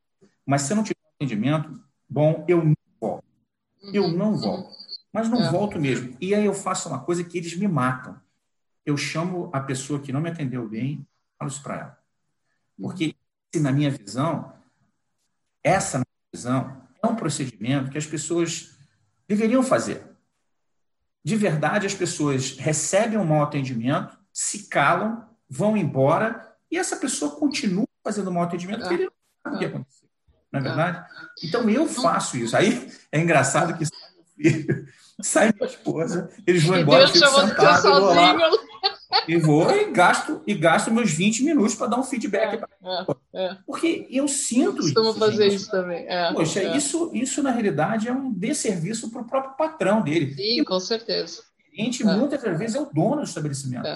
[0.45, 3.23] mas se eu não tiver atendimento, bom, eu não volto.
[3.93, 4.17] Eu uhum.
[4.17, 4.75] não volto.
[5.13, 5.51] Mas não é.
[5.51, 6.15] volto mesmo.
[6.19, 8.19] E aí eu faço uma coisa que eles me matam.
[8.85, 11.05] Eu chamo a pessoa que não me atendeu bem,
[11.37, 11.99] falo isso para ela.
[12.79, 13.15] Porque,
[13.55, 14.53] na minha visão,
[15.63, 16.01] essa,
[16.33, 18.77] visão, é um procedimento que as pessoas
[19.27, 20.09] deveriam fazer.
[21.23, 27.35] de verdade, as pessoas recebem um mau atendimento, se calam, vão embora e essa pessoa
[27.35, 29.11] continua fazendo mau atendimento porque ele não
[29.43, 30.09] sabe o que aconteceu.
[30.51, 31.05] Não é verdade?
[31.43, 32.57] Então eu faço isso.
[32.57, 34.87] Aí é engraçado que sai meu filho,
[35.21, 38.35] sai minha esposa, eles vão embora, eu fico sentado, eu vou lá,
[39.27, 42.63] e vou e gasto, e gasto meus 20 minutos para dar um feedback.
[42.83, 43.57] É, é, é.
[43.65, 45.19] Porque eu sinto eu costumo isso.
[45.19, 45.55] fazer gente.
[45.55, 46.05] isso também.
[46.07, 46.77] É, Poxa, é.
[46.77, 50.33] Isso, isso na realidade é um desserviço para o próprio patrão dele.
[50.33, 51.43] Sim, e, com certeza.
[51.71, 53.87] A gente, muitas das vezes, é o dono do estabelecimento.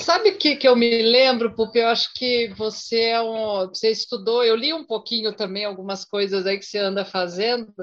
[0.00, 3.90] Sabe o que, que eu me lembro, porque eu acho que você é um, você
[3.90, 7.74] estudou, eu li um pouquinho também algumas coisas aí que você anda fazendo,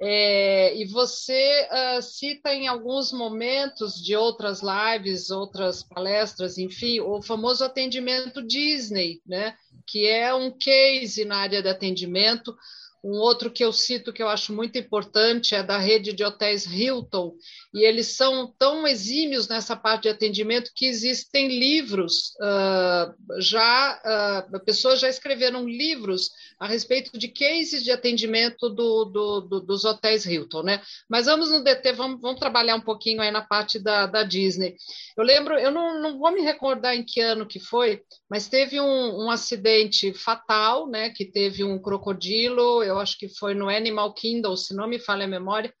[0.00, 7.20] é, e você uh, cita em alguns momentos de outras lives, outras palestras, enfim, o
[7.20, 9.54] famoso atendimento Disney, né?
[9.86, 12.56] Que é um case na área de atendimento
[13.02, 16.66] um outro que eu cito que eu acho muito importante é da rede de hotéis
[16.66, 17.34] Hilton,
[17.72, 24.64] e eles são tão exímios nessa parte de atendimento que existem livros, uh, já uh,
[24.64, 30.26] pessoas já escreveram livros a respeito de cases de atendimento do, do, do, dos hotéis
[30.26, 30.82] Hilton, né?
[31.08, 34.76] Mas vamos no DT, vamos, vamos trabalhar um pouquinho aí na parte da, da Disney.
[35.16, 38.80] Eu lembro, eu não, não vou me recordar em que ano que foi, mas teve
[38.80, 41.10] um, um acidente fatal, né?
[41.10, 45.24] Que teve um crocodilo, eu acho que foi no Animal Kingdom, se não me falha
[45.24, 45.72] a memória,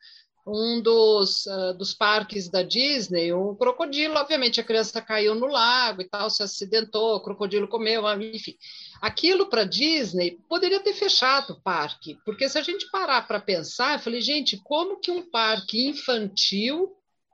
[0.46, 6.02] um dos, uh, dos parques da Disney, o crocodilo, obviamente, a criança caiu no lago
[6.02, 8.56] e tal, se acidentou, o crocodilo comeu, enfim.
[9.00, 13.94] Aquilo para Disney poderia ter fechado o parque, porque se a gente parar para pensar,
[13.94, 16.90] eu falei, gente, como que um parque infantil,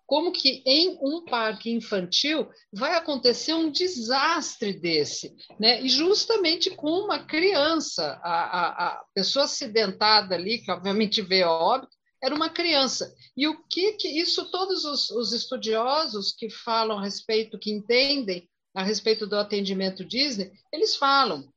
[0.06, 5.82] como que em um parque infantil vai acontecer um desastre desse, né?
[5.82, 11.52] E justamente com uma criança, a, a, a pessoa acidentada ali, que obviamente veio a
[11.52, 13.12] óbito, era uma criança.
[13.36, 18.48] E o que, que isso, todos os, os, estudiosos que falam a respeito, que entendem
[18.74, 21.48] a respeito do atendimento Disney, eles falam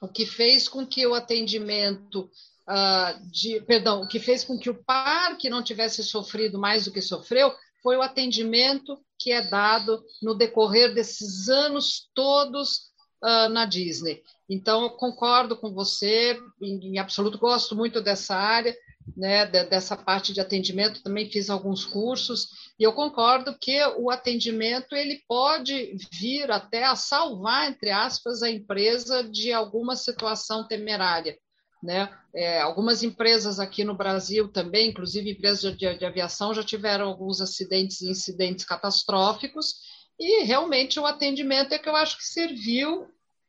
[0.00, 2.30] o que fez com que o atendimento
[2.68, 6.92] uh, de, perdão, o que fez com que o parque não tivesse sofrido mais do
[6.92, 7.52] que sofreu
[7.86, 12.78] foi o atendimento que é dado no decorrer desses anos todos
[13.22, 14.24] uh, na Disney.
[14.50, 18.76] Então, concordo com você, em, em absoluto, gosto muito dessa área
[19.16, 24.96] né, dessa parte de atendimento, também fiz alguns cursos, e eu concordo que o atendimento
[24.96, 31.38] ele pode vir até a salvar, entre aspas, a empresa de alguma situação temerária.
[31.86, 32.12] Né?
[32.34, 37.40] É, algumas empresas aqui no Brasil também, inclusive empresas de, de aviação, já tiveram alguns
[37.40, 39.76] acidentes e incidentes catastróficos,
[40.18, 43.06] e realmente o atendimento é que eu acho que serviu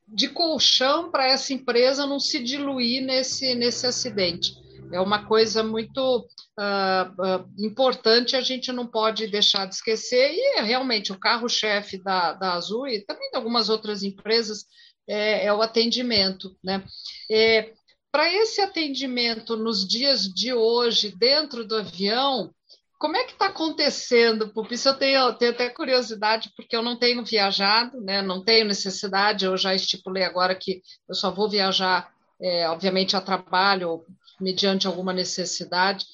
[0.08, 4.54] de colchão para essa empresa não se diluir nesse, nesse acidente
[4.92, 10.58] é uma coisa muito uh, uh, importante, a gente não pode deixar de esquecer, e
[10.58, 14.66] é realmente o carro-chefe da, da Azul e também de algumas outras empresas
[15.08, 16.56] é, é o atendimento.
[16.64, 16.84] Né?
[17.30, 17.74] É,
[18.12, 22.54] Para esse atendimento nos dias de hoje, dentro do avião,
[22.98, 24.74] como é que está acontecendo, Pupi?
[24.74, 28.22] Isso eu tenho, tenho, até curiosidade, porque eu não tenho viajado, né?
[28.22, 33.22] não tenho necessidade, eu já estipulei agora que eu só vou viajar, é, obviamente, a
[33.22, 34.04] trabalho,
[34.42, 36.06] mediante alguma necessidade.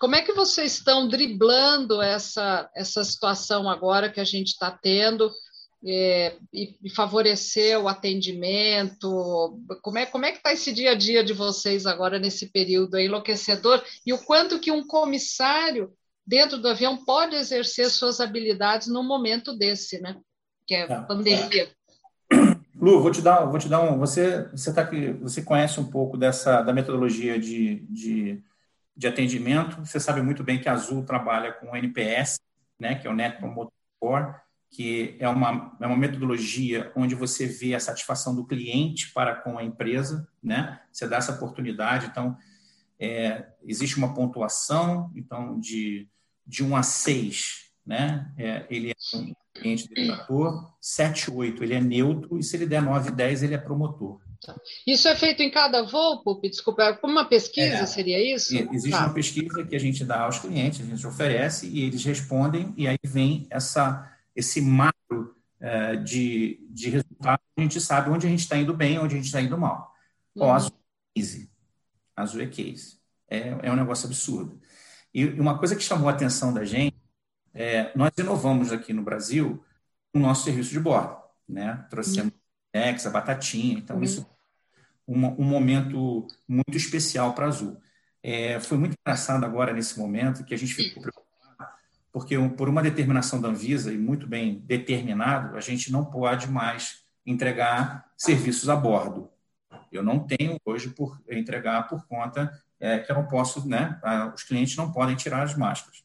[0.00, 5.30] Como é que vocês estão driblando essa, essa situação agora que a gente está tendo
[5.84, 9.58] é, e, e, favorecer o atendimento?
[9.82, 12.98] Como é, como é que está esse dia a dia de vocês agora nesse período
[12.98, 13.82] enlouquecedor?
[14.04, 15.92] E o quanto que um comissário
[16.26, 20.16] dentro do avião pode exercer suas habilidades num momento desse, né?
[20.66, 21.00] Que é, é.
[21.02, 21.70] pandemia.
[22.80, 23.98] Lu, vou te dar, vou te dar um.
[23.98, 28.42] Você, você tá aqui, você conhece um pouco dessa da metodologia de, de,
[28.96, 29.84] de atendimento.
[29.84, 32.40] Você sabe muito bem que a Azul trabalha com o NPS,
[32.78, 34.34] né, que é o Net Promoter Score,
[34.70, 39.58] que é uma, é uma metodologia onde você vê a satisfação do cliente para com
[39.58, 40.80] a empresa, né?
[40.92, 42.06] Você dá essa oportunidade.
[42.06, 42.36] Então,
[42.98, 46.08] é, existe uma pontuação, então de
[46.50, 48.26] de 1 a 6, né?
[48.36, 52.82] É, ele é um cliente detrator, 7, 8 ele é neutro, e se ele der
[52.82, 54.20] 9, 10 ele é promotor.
[54.44, 54.56] Tá.
[54.86, 56.48] Isso é feito em cada voo, Pupi?
[56.48, 58.56] Desculpa, como uma pesquisa é, seria isso?
[58.56, 59.06] Existe tá.
[59.06, 62.88] uma pesquisa que a gente dá aos clientes, a gente oferece e eles respondem, e
[62.88, 68.40] aí vem essa, esse macro é, de, de resultado, a gente sabe onde a gente
[68.40, 69.94] está indo bem, onde a gente está indo mal.
[70.34, 70.44] Uhum.
[70.44, 70.72] Ó, azul
[71.14, 71.50] é case.
[72.16, 72.98] Azul é case.
[73.28, 74.60] É, é um negócio absurdo.
[75.14, 77.00] E uma coisa que chamou a atenção da gente
[77.52, 79.62] é, nós inovamos aqui no Brasil
[80.14, 81.16] o nosso serviço de bordo,
[81.48, 81.84] né?
[81.90, 82.80] Trouxemos uhum.
[82.80, 84.02] Ex, a Batatinha, então uhum.
[84.02, 84.26] isso
[85.06, 87.80] um, um momento muito especial para a Azul.
[88.22, 91.29] É, foi muito engraçado agora nesse momento que a gente ficou preocupado
[92.12, 97.04] porque por uma determinação da Anvisa, e muito bem determinado, a gente não pode mais
[97.24, 99.30] entregar serviços a bordo.
[99.92, 104.00] Eu não tenho hoje por entregar por conta é, que eu não posso, né?
[104.34, 106.02] Os clientes não podem tirar as máscaras.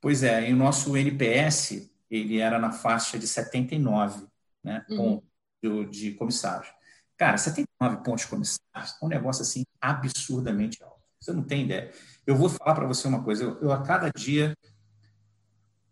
[0.00, 4.26] Pois é, e o nosso NPS ele era na faixa de 79
[4.62, 4.96] né, uhum.
[4.96, 5.28] pontos
[5.62, 6.68] de, de comissários.
[7.16, 10.96] Cara, 79 pontos de comissários é um negócio assim absurdamente alto.
[11.20, 11.92] Você não tem ideia.
[12.26, 13.44] Eu vou falar para você uma coisa.
[13.44, 14.56] Eu, eu, a cada dia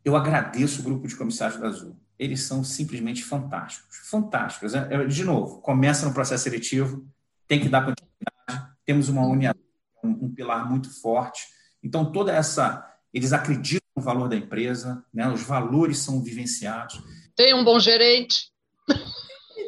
[0.05, 1.97] eu agradeço o grupo de comissários da Azul.
[2.19, 4.75] Eles são simplesmente fantásticos, fantásticos.
[4.75, 7.05] É, de novo, começa no processo seletivo,
[7.49, 8.75] tem que dar continuidade.
[8.85, 9.55] Temos uma união,
[10.03, 11.43] um, um pilar muito forte.
[11.83, 15.29] Então toda essa, eles acreditam no valor da empresa, né?
[15.29, 17.03] Os valores são vivenciados.
[17.35, 18.53] Tem um bom gerente.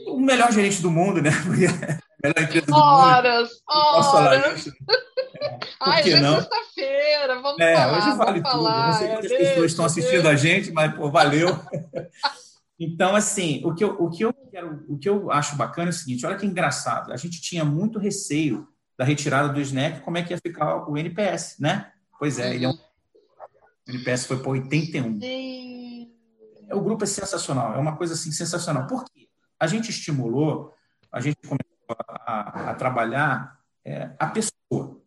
[0.06, 1.30] O melhor gerente do mundo, né?
[2.22, 3.62] melhor empresa do horas, mundo.
[3.68, 4.64] Horas, horas.
[5.80, 7.98] Ai, hoje é sexta-feira, vamos é, falar.
[7.98, 8.50] Hoje vale tudo.
[8.50, 11.48] Falar, não sei quantas é pessoas estão assistindo a gente, mas pô, valeu.
[12.78, 15.90] Então, assim, o que, eu, o, que eu quero, o que eu acho bacana é
[15.90, 17.10] o seguinte: olha que engraçado.
[17.10, 20.96] A gente tinha muito receio da retirada do SNEP, como é que ia ficar o
[20.96, 21.90] NPS, né?
[22.18, 25.20] Pois é, ele é um, o NPS foi para 81.
[25.20, 26.12] Sim.
[26.72, 28.86] O grupo é sensacional, é uma coisa assim sensacional.
[28.86, 29.28] Por quê?
[29.58, 30.74] A gente estimulou,
[31.12, 35.00] a gente começou a, a trabalhar é, a pessoa.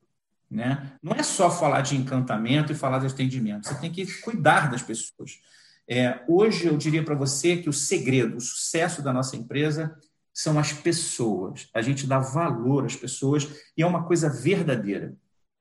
[0.50, 0.94] Né?
[1.02, 4.82] Não é só falar de encantamento e falar de atendimento, você tem que cuidar das
[4.82, 5.40] pessoas.
[5.88, 9.96] É, hoje eu diria para você que o segredo, o sucesso da nossa empresa
[10.34, 11.68] são as pessoas.
[11.74, 15.16] A gente dá valor às pessoas e é uma coisa verdadeira.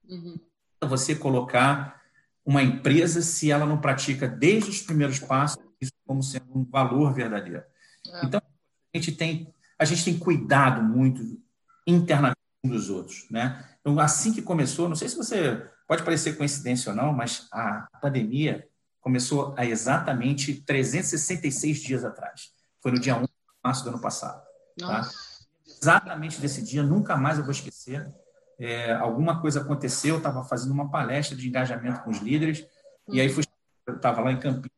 [0.09, 0.39] Uhum.
[0.83, 2.01] Você colocar
[2.45, 7.13] uma empresa se ela não pratica desde os primeiros passos isso como sendo um valor
[7.13, 7.63] verdadeiro.
[8.13, 8.25] É.
[8.25, 11.41] Então a gente tem a gente tem cuidado muito
[11.87, 13.65] internamente dos outros, né?
[13.81, 17.89] Então, assim que começou, não sei se você pode parecer coincidência ou não, mas a
[18.01, 18.69] pandemia
[19.01, 22.51] começou há exatamente 366 dias atrás.
[22.83, 23.29] Foi no dia 1 de
[23.65, 24.43] março do ano passado.
[24.79, 25.09] Tá?
[25.67, 28.13] Exatamente desse dia, nunca mais eu vou esquecer.
[28.59, 32.67] É, alguma coisa aconteceu, eu estava fazendo uma palestra de engajamento com os líderes,
[33.09, 33.45] e aí fui,
[33.87, 34.71] eu estava lá em Campinas,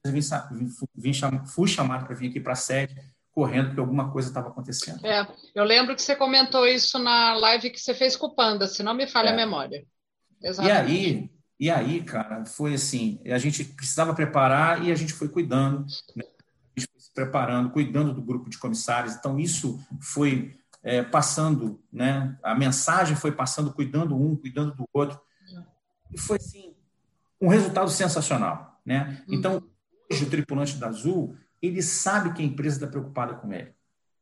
[0.52, 1.12] vim, vim,
[1.46, 2.94] fui chamado para vir aqui para a sede,
[3.32, 5.04] correndo porque alguma coisa estava acontecendo.
[5.04, 8.66] É, eu lembro que você comentou isso na live que você fez com o Panda,
[8.66, 9.32] se não me falha é.
[9.32, 9.84] a memória.
[10.42, 10.92] Exatamente.
[10.92, 15.28] E aí, e aí, cara, foi assim, a gente precisava preparar e a gente foi
[15.28, 15.84] cuidando,
[16.16, 16.24] né?
[16.76, 19.14] a gente foi se preparando, cuidando do grupo de comissários.
[19.14, 22.38] Então isso foi é, passando, né?
[22.42, 25.20] A mensagem foi passando, cuidando um, cuidando do outro.
[26.12, 26.74] E foi assim
[27.40, 29.22] um resultado sensacional, né?
[29.28, 29.34] Uhum.
[29.34, 29.62] Então
[30.10, 33.74] hoje o tripulante da Azul ele sabe que a empresa está preocupada com ele,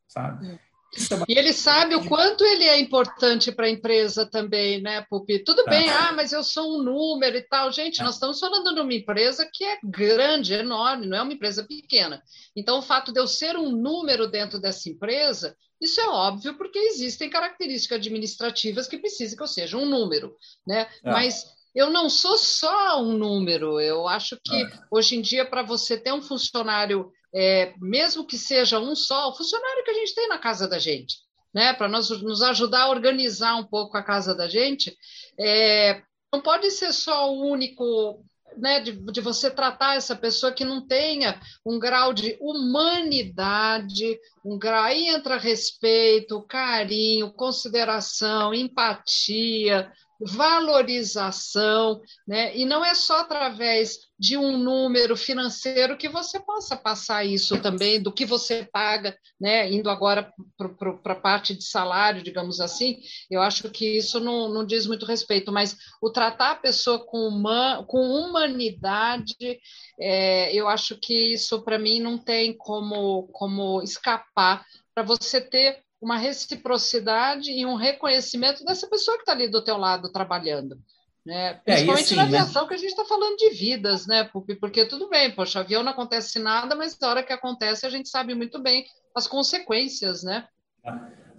[0.07, 0.47] sabe?
[0.47, 0.69] É.
[0.91, 5.37] É e ele sabe o quanto ele é importante para a empresa também, né, Pupi?
[5.43, 5.93] Tudo bem, é.
[5.93, 7.71] ah, mas eu sou um número e tal.
[7.71, 8.03] Gente, é.
[8.03, 12.23] nós estamos falando de uma empresa que é grande, enorme, não é uma empresa pequena.
[12.55, 16.79] Então, o fato de eu ser um número dentro dessa empresa, isso é óbvio, porque
[16.79, 20.87] existem características administrativas que precisam que eu seja um número, né?
[21.03, 21.11] É.
[21.11, 23.79] Mas eu não sou só um número.
[23.79, 28.79] Eu acho que hoje em dia, para você ter um funcionário é, mesmo que seja
[28.79, 31.17] um só, o funcionário que a gente tem na casa da gente,
[31.53, 31.73] né?
[31.73, 34.95] Para nos, nos ajudar a organizar um pouco a casa da gente,
[35.39, 36.01] é,
[36.33, 38.23] não pode ser só o único.
[38.57, 44.57] Né, de, de você tratar essa pessoa que não tenha um grau de humanidade, um
[44.57, 52.55] grau, aí entra respeito, carinho, consideração, empatia, valorização, né?
[52.55, 58.01] E não é só através de um número financeiro que você possa passar isso também,
[58.01, 59.71] do que você paga, né?
[59.71, 62.99] Indo agora para a parte de salário, digamos assim,
[63.31, 67.27] eu acho que isso não, não diz muito respeito, mas o tratar a pessoa com,
[67.27, 69.59] uma, com humanidade,
[69.97, 75.81] é, eu acho que isso para mim não tem como, como escapar para você ter
[76.01, 80.79] uma reciprocidade e um reconhecimento dessa pessoa que está ali do teu lado trabalhando.
[81.25, 81.55] Né?
[81.65, 82.27] Principalmente é, assim, na né?
[82.37, 82.67] aviação, né?
[82.69, 84.55] que a gente está falando de vidas, né, Pupi?
[84.55, 88.09] Porque tudo bem, poxa, avião não acontece nada, mas na hora que acontece a gente
[88.09, 90.47] sabe muito bem as consequências, né?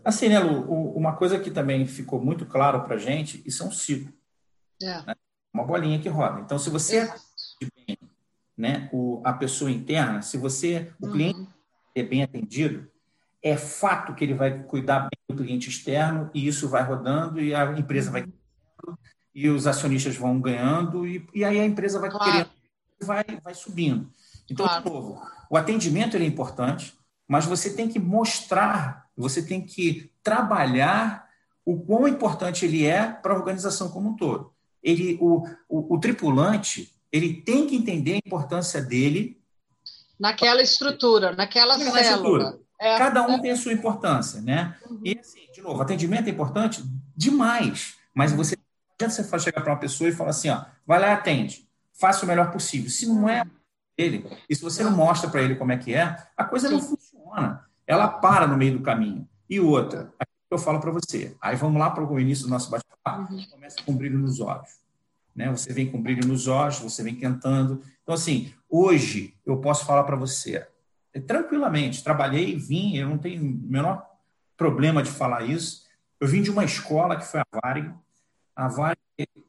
[0.04, 3.66] Assim, né, Lu, uma coisa que também ficou muito claro para a gente, isso é
[3.66, 4.12] um ciclo.
[4.82, 5.02] É.
[5.06, 5.14] Né?
[5.52, 6.40] Uma bolinha que roda.
[6.40, 7.14] Então, se você é
[7.86, 7.98] bem
[8.56, 11.12] né, o, a pessoa interna, se você, o uhum.
[11.12, 11.48] cliente
[11.94, 12.86] é bem atendido,
[13.42, 17.54] é fato que ele vai cuidar bem do cliente externo e isso vai rodando e
[17.54, 18.26] a empresa vai
[19.34, 22.30] e os acionistas vão ganhando e, e aí a empresa vai claro.
[22.30, 22.50] querendo
[23.02, 24.10] vai vai subindo.
[24.50, 24.84] Então, claro.
[24.84, 26.94] de novo, o atendimento é importante,
[27.26, 31.28] mas você tem que mostrar, você tem que trabalhar
[31.64, 34.52] o quão importante ele é para a organização como um todo.
[34.82, 39.40] Ele, o, o, o tripulante, ele tem que entender a importância dele.
[40.18, 42.38] Naquela estrutura, naquela, naquela célula.
[42.38, 42.69] Estrutura.
[42.80, 43.40] É, Cada um é.
[43.40, 44.74] tem a sua importância, né?
[44.88, 45.00] Uhum.
[45.04, 46.82] E assim, de novo, atendimento é importante
[47.14, 48.64] demais, mas você não
[48.94, 52.24] adianta você chegar para uma pessoa e falar assim, ó, vai lá e atende, faça
[52.24, 52.88] o melhor possível.
[52.88, 53.42] Se não é
[53.98, 56.74] ele, e se você não mostra para ele como é que é, a coisa Sim.
[56.74, 57.66] não funciona.
[57.86, 59.28] Ela para no meio do caminho.
[59.48, 60.10] E outra,
[60.50, 61.36] eu falo para você.
[61.40, 63.32] Aí vamos lá para o início do nosso bate-papo.
[63.32, 63.44] Uhum.
[63.50, 64.80] Começa com brilho nos olhos.
[65.34, 65.50] Né?
[65.50, 67.82] Você vem com brilho nos olhos, você vem cantando.
[68.02, 70.66] Então, assim, hoje eu posso falar para você,
[71.18, 74.06] tranquilamente, trabalhei, vim, eu não tenho o menor
[74.56, 75.86] problema de falar isso.
[76.20, 77.92] Eu vim de uma escola que foi a Varig.
[78.54, 79.00] A Varig,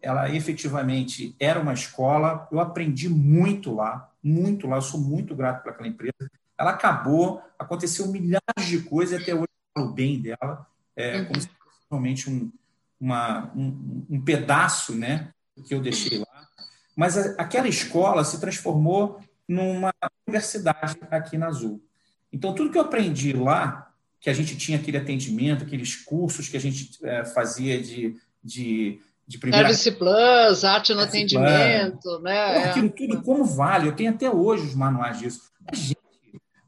[0.02, 5.62] ela efetivamente era uma escola, eu aprendi muito lá, muito lá, eu sou muito grato
[5.62, 6.32] para aquela empresa.
[6.58, 11.26] Ela acabou, aconteceu milhares de coisas e até hoje eu falo bem dela, é, uhum.
[11.26, 12.52] como se fosse realmente um,
[13.00, 15.34] uma, um, um pedaço né,
[15.66, 16.48] que eu deixei lá.
[16.96, 19.94] Mas a, aquela escola se transformou numa
[20.28, 21.84] universidade aqui na Azul.
[22.32, 26.56] Então, tudo que eu aprendi lá, que a gente tinha aquele atendimento, aqueles cursos que
[26.56, 29.68] a gente é, fazia de, de, de primeira...
[29.74, 32.22] Service Plus, arte no atendimento, Plus.
[32.22, 32.58] né?
[32.58, 32.70] É.
[32.70, 35.42] Aquilo tudo como vale, eu tenho até hoje os manuais disso.
[35.68, 35.98] A gente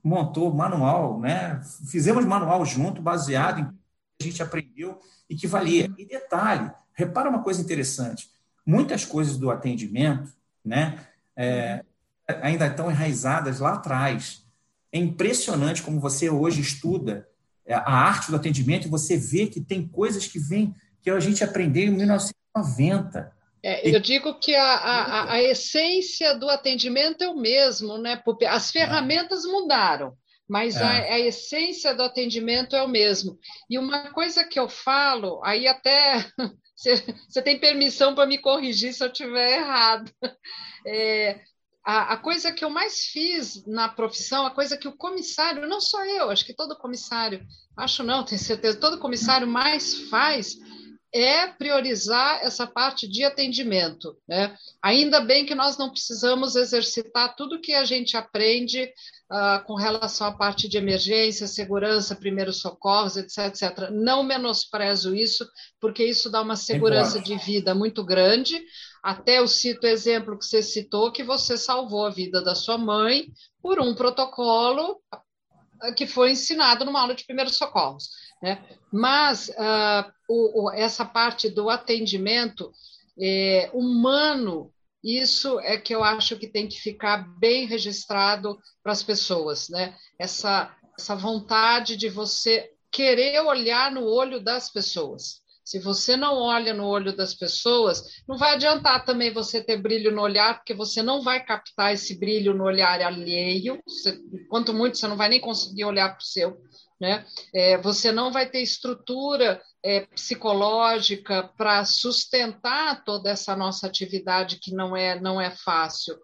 [0.04, 1.62] montou manual, né?
[1.90, 3.74] Fizemos manual junto, baseado em que
[4.20, 5.00] a gente aprendeu
[5.30, 5.90] e que valia.
[5.98, 8.30] E detalhe, repara uma coisa interessante,
[8.66, 10.34] muitas coisas do atendimento,
[10.66, 11.00] né?
[11.36, 11.86] É,
[12.42, 14.44] ainda estão enraizadas lá atrás.
[14.92, 17.28] É impressionante como você hoje estuda
[17.66, 21.20] é, a arte do atendimento e você vê que tem coisas que vêm que a
[21.20, 23.34] gente aprendeu em 1990.
[23.62, 28.22] É, eu digo que a, a, a, essência do atendimento é o mesmo, né?
[28.50, 30.18] As ferramentas mudaram,
[30.48, 30.84] mas é.
[30.84, 33.40] a, a, essência do atendimento é o mesmo.
[33.70, 36.26] E uma coisa que eu falo, aí até
[36.76, 40.12] você tem permissão para me corrigir se eu estiver errado.
[40.86, 41.40] É,
[41.86, 45.82] a, a, coisa que eu mais fiz na profissão, a coisa que o comissário, não
[45.82, 50.58] só eu, acho que todo comissário, acho não, tenho certeza, todo comissário mais faz
[51.14, 54.18] é priorizar essa parte de atendimento.
[54.28, 54.58] Né?
[54.82, 58.92] Ainda bem que nós não precisamos exercitar tudo que a gente aprende
[59.32, 63.90] uh, com relação à parte de emergência, segurança, primeiros socorros, etc, etc.
[63.92, 65.48] Não menosprezo isso,
[65.80, 68.60] porque isso dá uma segurança de vida muito grande.
[69.04, 72.78] Até eu cito o exemplo que você citou, que você salvou a vida da sua
[72.78, 73.28] mãe
[73.62, 75.02] por um protocolo
[75.98, 78.10] que foi ensinado numa aula de primeiros socorros.
[78.42, 78.64] Né?
[78.92, 82.72] Mas uh, o, o, essa parte do atendimento
[83.20, 84.72] é, humano,
[85.04, 89.68] isso é que eu acho que tem que ficar bem registrado para as pessoas.
[89.70, 89.96] Né?
[90.18, 95.43] Essa, essa vontade de você querer olhar no olho das pessoas.
[95.64, 100.12] Se você não olha no olho das pessoas, não vai adiantar também você ter brilho
[100.12, 103.82] no olhar, porque você não vai captar esse brilho no olhar alheio.
[103.88, 106.58] Você, quanto muito, você não vai nem conseguir olhar para o seu.
[107.00, 107.26] Né?
[107.54, 114.74] É, você não vai ter estrutura é, psicológica para sustentar toda essa nossa atividade que
[114.74, 116.18] não é, não é fácil.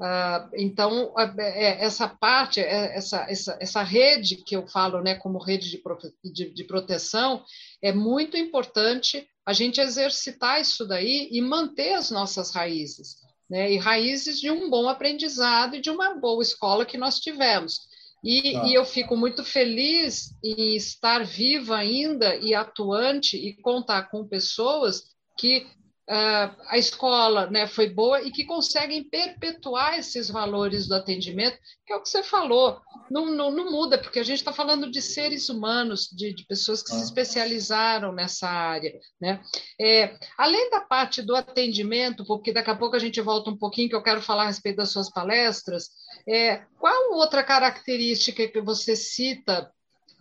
[0.00, 5.38] Uh, então, é, essa parte, é, essa, essa, essa rede que eu falo né, como
[5.38, 5.80] rede de,
[6.32, 7.44] de, de proteção,
[7.80, 13.16] é muito importante a gente exercitar isso daí e manter as nossas raízes,
[13.48, 13.70] né?
[13.70, 17.80] e raízes de um bom aprendizado e de uma boa escola que nós tivemos.
[18.24, 18.66] E, ah.
[18.66, 25.04] e, eu fico muito feliz em estar viva ainda e atuante e contar com pessoas
[25.38, 25.66] que
[26.08, 31.92] uh, a escola né, foi boa e que conseguem perpetuar esses valores do atendimento, que
[31.92, 32.80] é o que você falou,
[33.10, 36.82] não, não, não muda, porque a gente está falando de seres humanos, de, de pessoas
[36.82, 36.98] que ah.
[36.98, 38.92] se especializaram nessa área.
[39.20, 39.42] Né?
[39.80, 43.88] É, além da parte do atendimento, porque daqui a pouco a gente volta um pouquinho,
[43.88, 45.90] que eu quero falar a respeito das suas palestras,
[46.28, 49.70] é, qual outra característica que você cita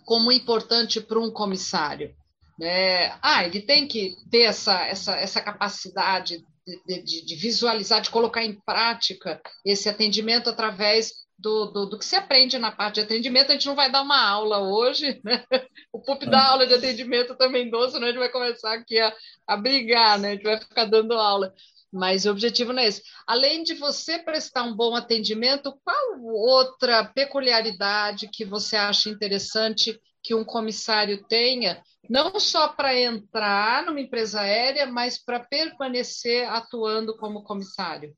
[0.05, 2.13] como importante para um comissário?
[2.62, 6.43] É, ah, ele tem que ter essa, essa, essa capacidade
[6.86, 12.06] de, de, de, visualizar, de colocar em prática esse atendimento através do, do, do, que
[12.06, 13.49] se aprende na parte de atendimento.
[13.49, 15.43] A gente não vai dar uma aula hoje, né?
[15.91, 19.14] O PUP dá aula de atendimento também doce, senão a gente vai começar aqui a,
[19.47, 20.30] a brigar, né?
[20.30, 21.54] A gente vai ficar dando aula.
[21.91, 23.04] Mas o objetivo não é esse.
[23.28, 30.34] Além de você prestar um bom atendimento, qual outra peculiaridade que você acha interessante que
[30.34, 37.43] um comissário tenha não só para entrar numa empresa aérea, mas para permanecer atuando como
[37.43, 38.16] comissário?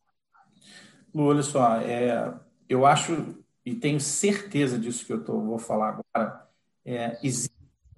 [1.14, 2.34] Lu, olha só, é,
[2.68, 6.48] eu acho e tenho certeza disso que eu tô, vou falar agora,
[6.86, 7.56] é, existe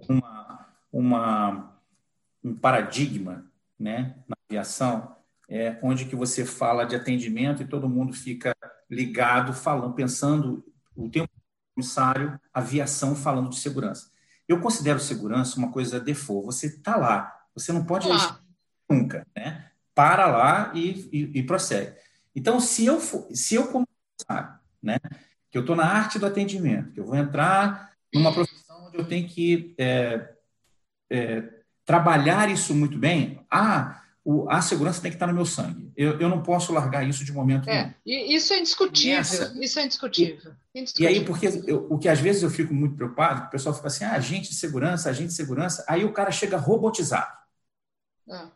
[0.08, 1.82] uma, uma,
[2.44, 5.18] um paradigma né, na aviação
[5.50, 8.56] é, onde que você fala de atendimento e todo mundo fica
[8.90, 10.64] ligado, falando, pensando
[10.96, 11.30] o tempo
[11.74, 14.10] comissário, aviação falando de segurança.
[14.48, 16.46] Eu considero segurança uma coisa default.
[16.46, 18.40] Você está lá, você não pode ah.
[18.90, 19.72] nunca, né?
[19.94, 21.96] Para lá e, e, e, prossegue.
[22.36, 24.98] Então, se eu for, se eu começar, né,
[25.50, 29.08] que eu estou na arte do atendimento, que eu vou entrar numa profissão onde eu
[29.08, 30.34] tenho que é,
[31.10, 31.44] é,
[31.84, 35.90] trabalhar isso muito bem, ah, o, a segurança tem que estar no meu sangue.
[35.96, 38.28] Eu, eu não posso largar isso de momento é, nenhum.
[38.36, 39.20] Isso é indiscutível.
[39.20, 40.52] Essa, isso é indiscutível.
[40.76, 41.14] E, indiscutível.
[41.14, 43.88] e aí, porque eu, o que às vezes eu fico muito preocupado, o pessoal fica
[43.88, 47.32] assim, ah, agente de segurança, agente de segurança, aí o cara chega robotizado.
[48.30, 48.48] É.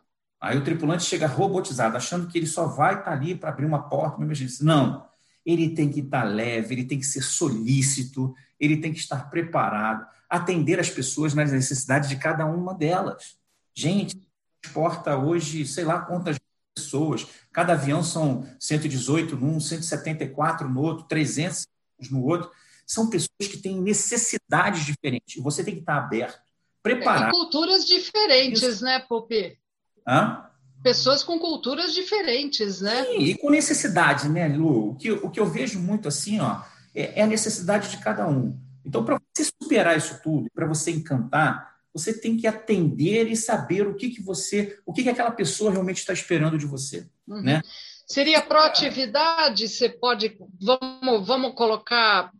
[0.42, 3.88] Aí o tripulante chega robotizado, achando que ele só vai estar ali para abrir uma
[3.88, 4.62] porta, uma emergência.
[4.62, 5.08] Não.
[5.46, 10.06] Ele tem que estar leve, ele tem que ser solícito, ele tem que estar preparado,
[10.28, 13.36] atender as pessoas nas necessidades de cada uma delas.
[13.74, 14.20] Gente,
[14.62, 16.38] transporta hoje, sei lá quantas
[16.74, 17.26] pessoas.
[17.52, 21.66] Cada avião são 118 num, 174 no outro, 300
[22.10, 22.50] no outro.
[22.86, 25.42] São pessoas que têm necessidades diferentes.
[25.42, 26.40] Você tem que estar aberto,
[26.82, 27.28] preparado.
[27.28, 28.84] E culturas diferentes, Isso.
[28.84, 29.58] né, Popi?
[30.06, 30.46] Hã?
[30.82, 33.04] Pessoas com culturas diferentes, né?
[33.04, 34.90] Sim, e com necessidade, né, Lu?
[34.90, 36.60] O que, o que eu vejo muito assim, ó,
[36.92, 38.58] é, é a necessidade de cada um.
[38.84, 43.86] Então, para você superar isso tudo, para você encantar, você tem que atender e saber
[43.86, 47.42] o que, que você, o que, que aquela pessoa realmente está esperando de você, uhum.
[47.42, 47.60] né?
[48.06, 52.30] Seria proatividade, você pode, vamos, vamos colocar,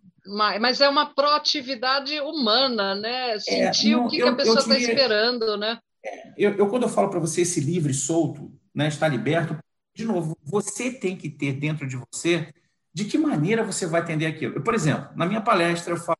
[0.60, 3.38] mas é uma proatividade humana, né?
[3.38, 5.78] Sentir é, não, o que, eu, que, a pessoa está esperando, né?
[6.04, 9.56] É, eu, eu, quando eu falo para você esse livre, solto, né, está liberto,
[9.94, 12.52] de novo, você tem que ter dentro de você
[12.92, 14.56] de que maneira você vai atender aquilo.
[14.56, 16.18] Eu, por exemplo, na minha palestra eu falo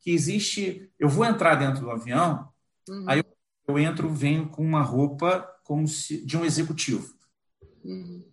[0.00, 2.48] que existe, eu vou entrar dentro do avião
[2.88, 3.04] Uhum.
[3.06, 3.24] Aí eu,
[3.68, 7.14] eu, entro, venho com uma roupa como se, de um executivo.
[7.84, 8.24] Uhum.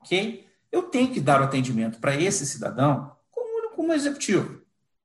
[0.00, 0.46] Ok?
[0.70, 4.62] Eu tenho que dar o atendimento para esse cidadão como, como executivo.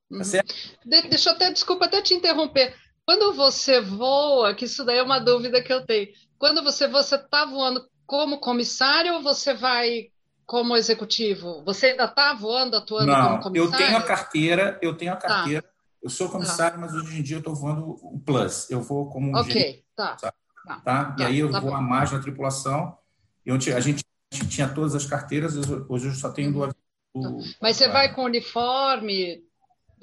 [0.10, 0.24] Tá uhum.
[0.24, 0.54] certo?
[0.86, 2.76] De, deixa eu até, desculpa até te interromper.
[3.06, 6.10] Quando você voa, que isso daí é uma dúvida que eu tenho.
[6.38, 10.10] Quando você você está voando como comissário ou você vai
[10.46, 11.64] como executivo?
[11.66, 13.74] Você ainda está voando, atuando Não, como comissário?
[13.74, 15.28] Eu tenho a carteira, eu tenho a tá.
[15.28, 15.62] carteira.
[15.62, 15.70] Tá.
[16.02, 18.70] Eu sou comissário, mas hoje em dia eu estou voando o Plus.
[18.70, 20.16] Eu vou como um Ok, tá.
[20.16, 20.34] tá.
[20.66, 20.80] tá.
[20.82, 21.16] tá?
[21.20, 22.98] E aí eu tá vou a mais na tripulação.
[23.46, 24.04] E onde a gente
[24.50, 25.56] tinha todas as carteiras,
[25.90, 26.74] hoje eu só tenho duas.
[27.16, 27.40] Do...
[27.62, 29.44] Mas você vai com uniforme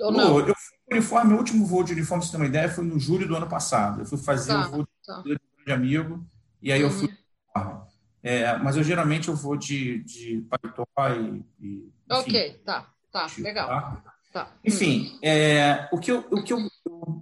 [0.01, 0.39] ou não?
[0.41, 2.85] Eu fui com uniforme, o último voo de uniforme, se você tem uma ideia, foi
[2.85, 4.01] no julho do ano passado.
[4.01, 5.23] Eu fui fazer tá, o voo tá.
[5.65, 6.27] de amigo,
[6.61, 7.09] e aí eu fui.
[7.09, 7.85] Uhum.
[8.23, 11.93] É, mas eu geralmente eu vou de, de paletó e, e.
[12.11, 13.69] Ok, tá, tá, legal.
[13.69, 14.14] Tá?
[14.35, 14.53] Tá.
[14.65, 16.59] Enfim, é, o que, eu, o que eu,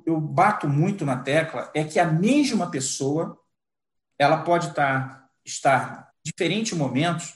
[0.06, 3.38] eu, bato muito na tecla é que a mesma pessoa
[4.18, 7.34] ela pode estar, tá, estar em diferentes momentos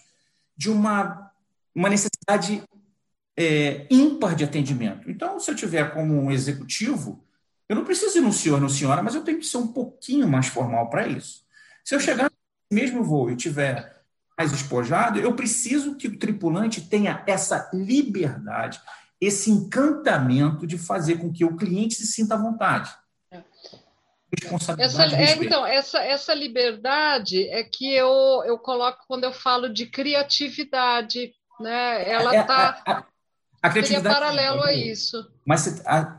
[0.57, 1.31] de uma,
[1.74, 2.62] uma necessidade
[3.37, 5.11] é, ímpar de atendimento.
[5.11, 7.22] Então, se eu tiver como um executivo,
[7.68, 10.27] eu não preciso ir no senhor, no senhora, mas eu tenho que ser um pouquinho
[10.27, 11.45] mais formal para isso.
[11.85, 13.95] Se eu chegar no mesmo voo e tiver
[14.39, 18.81] mais espojado, eu preciso que o tripulante tenha essa liberdade
[19.21, 22.91] esse encantamento de fazer com que o cliente se sinta à vontade.
[23.31, 23.43] É.
[24.41, 25.14] Responsabilidade.
[25.14, 29.87] Essa, é, então, essa, essa liberdade é que eu, eu coloco quando eu falo de
[29.87, 32.09] criatividade, né?
[32.09, 32.83] Ela está.
[32.87, 33.05] É, a, a,
[33.62, 34.07] a, criatividade.
[34.07, 35.31] É paralelo a isso.
[35.45, 36.19] Mas a,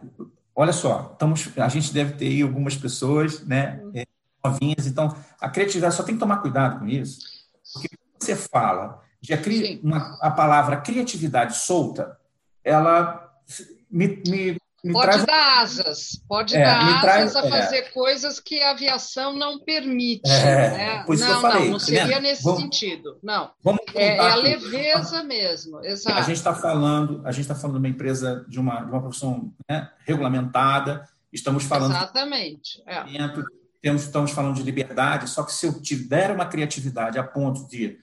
[0.56, 3.80] olha só, estamos, a gente deve ter aí algumas pessoas, né?
[3.84, 4.04] Hum.
[4.44, 7.20] Novinhas, então a criatividade só tem que tomar cuidado com isso,
[7.74, 9.38] porque você fala de a,
[9.84, 12.17] uma, a palavra criatividade solta,
[12.68, 13.32] ela
[13.90, 15.26] me, me, me pode traz...
[15.26, 17.50] dar asas, pode é, dar asas traz, a é.
[17.50, 17.82] fazer é.
[17.84, 20.30] coisas que a aviação não permite.
[20.30, 21.06] É, né?
[21.08, 22.20] não, falei, não, não seria né?
[22.20, 23.18] nesse vamos, sentido.
[23.24, 23.52] Não.
[23.64, 25.84] Vamos é, é a leveza mesmo.
[25.84, 26.18] Exato.
[26.18, 29.02] A gente está falando, a gente está falando de uma empresa de uma, de uma
[29.02, 31.08] profissão né, regulamentada.
[31.32, 31.92] Estamos falando.
[31.92, 32.84] Exatamente.
[32.86, 33.04] É.
[33.82, 38.00] Temos, estamos falando de liberdade, só que se eu tiver uma criatividade a ponto de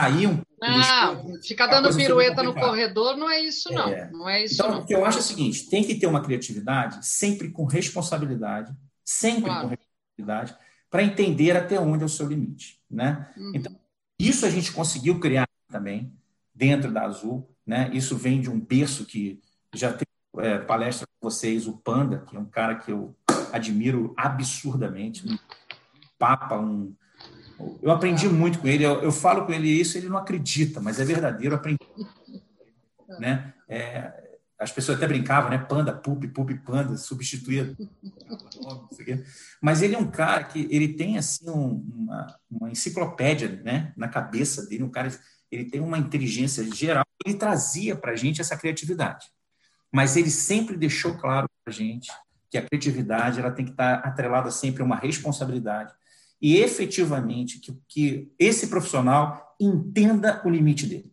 [0.00, 0.46] sair um pouco.
[0.60, 3.88] Não, ficar dando pirueta no corredor não é isso, não.
[3.88, 4.10] É.
[4.10, 4.54] Não é isso.
[4.54, 4.80] Então, não.
[4.80, 8.72] o que eu acho é o seguinte: tem que ter uma criatividade, sempre com responsabilidade,
[9.04, 9.68] sempre claro.
[9.68, 10.56] com responsabilidade,
[10.90, 12.80] para entender até onde é o seu limite.
[12.90, 13.28] Né?
[13.36, 13.52] Uhum.
[13.54, 13.76] Então,
[14.18, 16.12] isso a gente conseguiu criar também
[16.54, 17.48] dentro da Azul.
[17.66, 17.90] Né?
[17.92, 19.40] Isso vem de um berço que
[19.74, 20.06] já tem
[20.38, 23.14] é, palestra com vocês, o Panda, que é um cara que eu
[23.52, 25.36] admiro absurdamente, um
[26.18, 26.94] papa, um
[27.82, 28.84] eu aprendi muito com ele.
[28.84, 31.54] Eu, eu, falo com ele isso, ele não acredita, mas é verdadeiro.
[31.54, 31.78] Eu aprendi.
[33.20, 33.54] Né?
[33.68, 35.58] É, as pessoas até brincavam, né?
[35.58, 37.76] Panda, pup, pup, panda, substituía
[39.60, 44.08] Mas ele é um cara que ele tem assim um, uma, uma, enciclopédia né, na
[44.08, 45.10] cabeça dele, um cara
[45.50, 49.26] ele tem uma inteligência geral, ele trazia para a gente essa criatividade.
[49.92, 52.10] Mas ele sempre deixou claro para a gente
[52.50, 55.94] que a criatividade ela tem que estar atrelada sempre a uma responsabilidade
[56.40, 61.12] e efetivamente que, que esse profissional entenda o limite dele.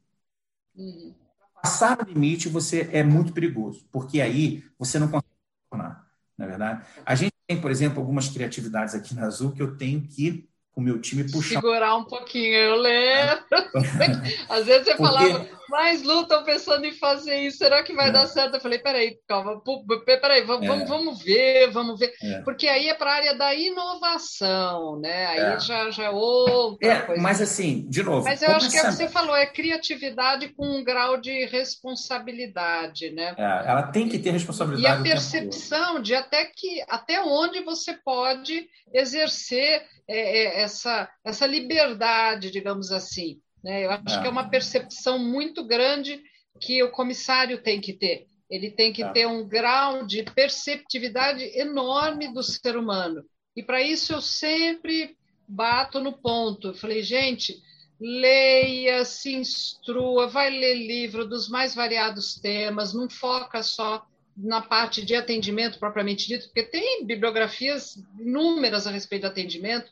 [0.76, 1.14] Uhum.
[1.62, 5.32] Passar o limite você é muito perigoso, porque aí você não consegue
[5.70, 6.06] tornar,
[6.38, 6.86] na é verdade.
[7.06, 10.82] A gente tem, por exemplo, algumas criatividades aqui na Azul que eu tenho que o
[10.82, 11.56] meu time puxar.
[11.56, 13.44] Segurar um pouquinho, eu lembro.
[14.50, 15.04] Às vezes você Porque...
[15.04, 18.12] falava, mas Lu, estão pensando em fazer isso, será que vai é.
[18.12, 18.56] dar certo?
[18.56, 19.62] Eu falei, peraí, calma,
[20.06, 20.68] peraí, vamos, é.
[20.68, 22.14] vamos, vamos ver, vamos ver.
[22.22, 22.42] É.
[22.42, 25.26] Porque aí é para a área da inovação, né?
[25.28, 25.60] Aí é.
[25.60, 27.22] já, já é outra é, coisa.
[27.22, 28.24] Mas assim, de novo.
[28.24, 31.46] Mas eu acho que é o que você falou, é criatividade com um grau de
[31.46, 33.36] responsabilidade, né?
[33.38, 35.08] É, ela tem que ter responsabilidade.
[35.08, 42.92] E a percepção de até que até onde você pode exercer essa, essa liberdade, digamos
[42.92, 43.40] assim.
[43.64, 43.86] Né?
[43.86, 44.22] Eu acho é.
[44.22, 46.22] que é uma percepção muito grande
[46.60, 48.28] que o comissário tem que ter.
[48.50, 49.10] Ele tem que é.
[49.12, 53.24] ter um grau de perceptividade enorme do ser humano.
[53.56, 55.16] E para isso eu sempre
[55.48, 56.70] bato no ponto.
[56.70, 57.62] Eu falei, gente,
[58.00, 64.06] leia, se instrua, vai ler livro dos mais variados temas, não foca só
[64.36, 69.92] na parte de atendimento propriamente dito, porque tem bibliografias inúmeras a respeito do atendimento,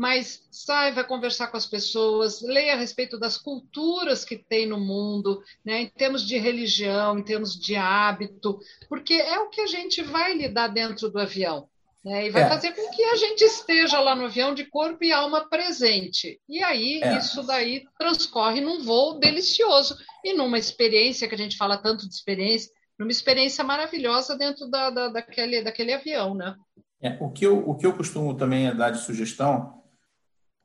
[0.00, 5.42] mas saiba conversar com as pessoas, leia a respeito das culturas que tem no mundo,
[5.62, 10.02] né, em termos de religião, em termos de hábito, porque é o que a gente
[10.02, 11.68] vai lidar dentro do avião.
[12.02, 12.48] Né, e vai é.
[12.48, 16.40] fazer com que a gente esteja lá no avião de corpo e alma presente.
[16.48, 17.18] E aí, é.
[17.18, 22.14] isso daí transcorre num voo delicioso e numa experiência, que a gente fala tanto de
[22.14, 26.56] experiência, numa experiência maravilhosa dentro da, da daquele, daquele avião, né?
[27.02, 29.79] É, o, que eu, o que eu costumo também dar de sugestão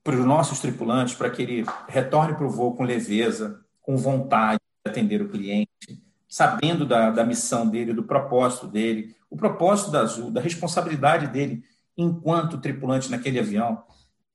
[0.05, 4.59] para os nossos tripulantes, para que ele retorne para o voo com leveza, com vontade
[4.85, 5.99] de atender o cliente,
[6.29, 11.63] sabendo da, da missão dele, do propósito dele, o propósito da Azul, da responsabilidade dele
[11.97, 13.83] enquanto tripulante naquele avião.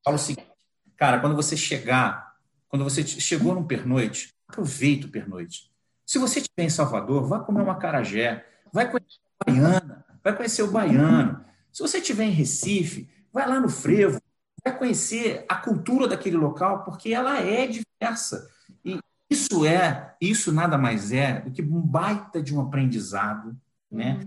[0.05, 0.51] Falo o seguinte,
[0.97, 2.35] cara, quando você chegar,
[2.69, 5.71] quando você chegou no pernoite, aproveita o pernoite.
[6.05, 10.63] Se você estiver em Salvador, vá comer uma carajé, vai conhecer o baiana, vai conhecer
[10.65, 11.45] o baiano.
[11.71, 14.21] Se você estiver em Recife, vai lá no frevo,
[14.65, 18.49] vai conhecer a cultura daquele local, porque ela é diversa.
[18.85, 18.99] E
[19.29, 23.57] isso é, isso nada mais é do que um baita de um aprendizado,
[23.91, 24.21] né?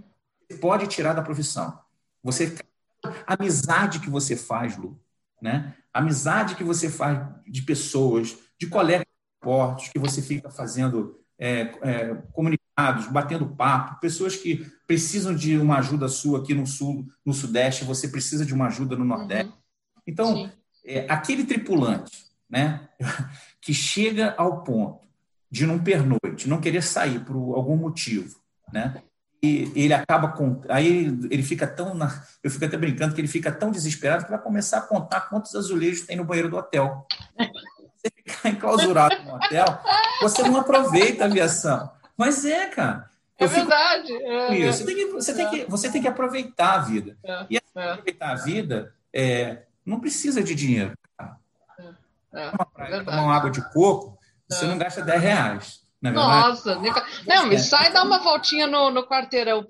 [0.50, 1.80] Você pode tirar da profissão.
[2.24, 2.56] Você
[3.28, 5.00] a amizade que você faz, Lu,
[5.42, 5.76] né?
[5.94, 11.20] A amizade que você faz de pessoas, de colegas de portos, que você fica fazendo
[11.38, 17.08] é, é, comunicados, batendo papo, pessoas que precisam de uma ajuda sua aqui no sul,
[17.26, 19.52] no sudeste, você precisa de uma ajuda no nordeste.
[19.52, 19.63] Uhum.
[20.06, 20.52] Então,
[20.86, 22.88] é, aquele tripulante né,
[23.62, 25.04] que chega ao ponto
[25.50, 28.40] de, num pernoite, não querer sair por algum motivo,
[28.72, 29.02] né,
[29.44, 30.62] e ele acaba com.
[30.70, 31.94] Aí ele fica tão.
[31.94, 35.28] Na, eu fico até brincando que ele fica tão desesperado que vai começar a contar
[35.30, 37.06] quantos azulejos tem no banheiro do hotel.
[37.98, 39.66] Você ficar enclausurado no hotel,
[40.22, 41.92] você não aproveita a aviação.
[42.16, 43.10] Mas é, cara.
[43.38, 44.14] É verdade.
[44.14, 47.18] É, você, tem que, você, tem que, você tem que aproveitar a vida.
[47.22, 47.92] É, e é.
[47.92, 50.98] aproveitar a vida, é, não precisa de dinheiro.
[52.34, 54.18] É, uma praia, tomar uma água de coco,
[54.50, 55.84] você não gasta 10 reais.
[56.02, 56.76] Nossa,
[57.26, 59.66] não, me sai dar uma voltinha no, no quarteirão.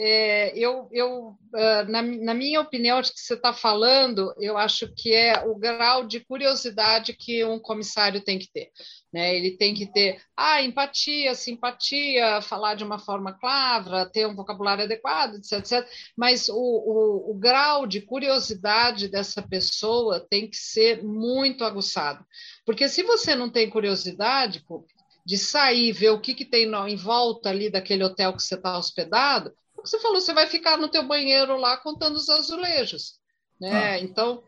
[0.00, 4.86] É, eu, eu ah, na, na, minha opinião, de que você está falando, eu acho
[4.94, 8.70] que é o grau de curiosidade que um comissário tem que ter.
[9.12, 9.34] Né?
[9.34, 14.84] Ele tem que ter ah, empatia, simpatia, falar de uma forma clara, ter um vocabulário
[14.84, 15.58] adequado, etc.
[15.58, 15.88] etc.
[16.16, 22.24] Mas o, o, o grau de curiosidade dessa pessoa tem que ser muito aguçado.
[22.64, 24.64] Porque se você não tem curiosidade,
[25.26, 28.78] de sair, ver o que, que tem em volta ali daquele hotel que você está
[28.78, 29.52] hospedado,
[29.84, 33.18] você falou, você vai ficar no teu banheiro lá contando os azulejos.
[33.60, 33.92] Né?
[33.94, 33.98] Ah.
[33.98, 34.42] Então,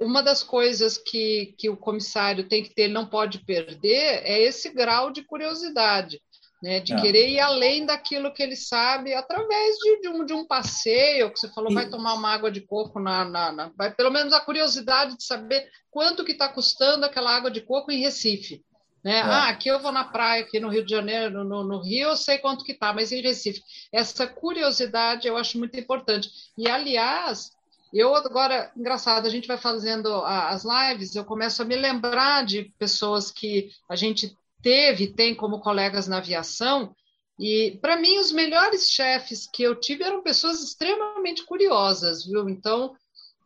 [0.00, 4.70] uma das coisas que, que o comissário tem que ter, não pode perder, é esse
[4.70, 6.20] grau de curiosidade,
[6.62, 6.80] né?
[6.80, 7.00] de ah.
[7.00, 11.38] querer ir além daquilo que ele sabe, através de, de, um, de um passeio, que
[11.38, 14.40] você falou, vai tomar uma água de coco, na, na, na, vai pelo menos a
[14.40, 18.64] curiosidade de saber quanto que está custando aquela água de coco em Recife.
[19.04, 19.18] Né?
[19.18, 19.20] É.
[19.20, 22.16] Ah, aqui eu vou na praia, aqui no Rio de Janeiro, no, no Rio eu
[22.16, 23.62] sei quanto que está, mas em Recife.
[23.92, 26.30] Essa curiosidade eu acho muito importante.
[26.56, 27.50] E, aliás,
[27.92, 32.72] eu agora, engraçado, a gente vai fazendo as lives, eu começo a me lembrar de
[32.78, 36.94] pessoas que a gente teve, tem como colegas na aviação,
[37.38, 42.48] E, para mim, os melhores chefes que eu tive eram pessoas extremamente curiosas, viu?
[42.48, 42.94] Então,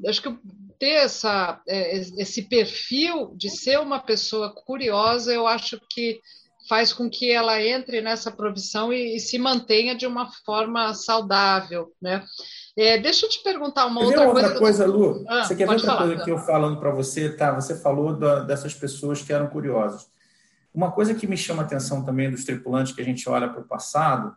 [0.07, 0.29] acho que
[0.79, 6.20] ter essa, é, esse perfil de ser uma pessoa curiosa, eu acho que
[6.68, 11.93] faz com que ela entre nessa profissão e, e se mantenha de uma forma saudável,
[12.01, 12.24] né?
[12.76, 14.59] É, deixa eu te perguntar uma outra, outra coisa.
[14.59, 15.24] coisa, Lu?
[15.26, 17.29] Ah, você quer ver outra falar, coisa que eu falando para você?
[17.31, 20.09] Tá, você falou da, dessas pessoas que eram curiosas.
[20.72, 23.62] Uma coisa que me chama a atenção também dos tripulantes que a gente olha para
[23.62, 24.37] o passado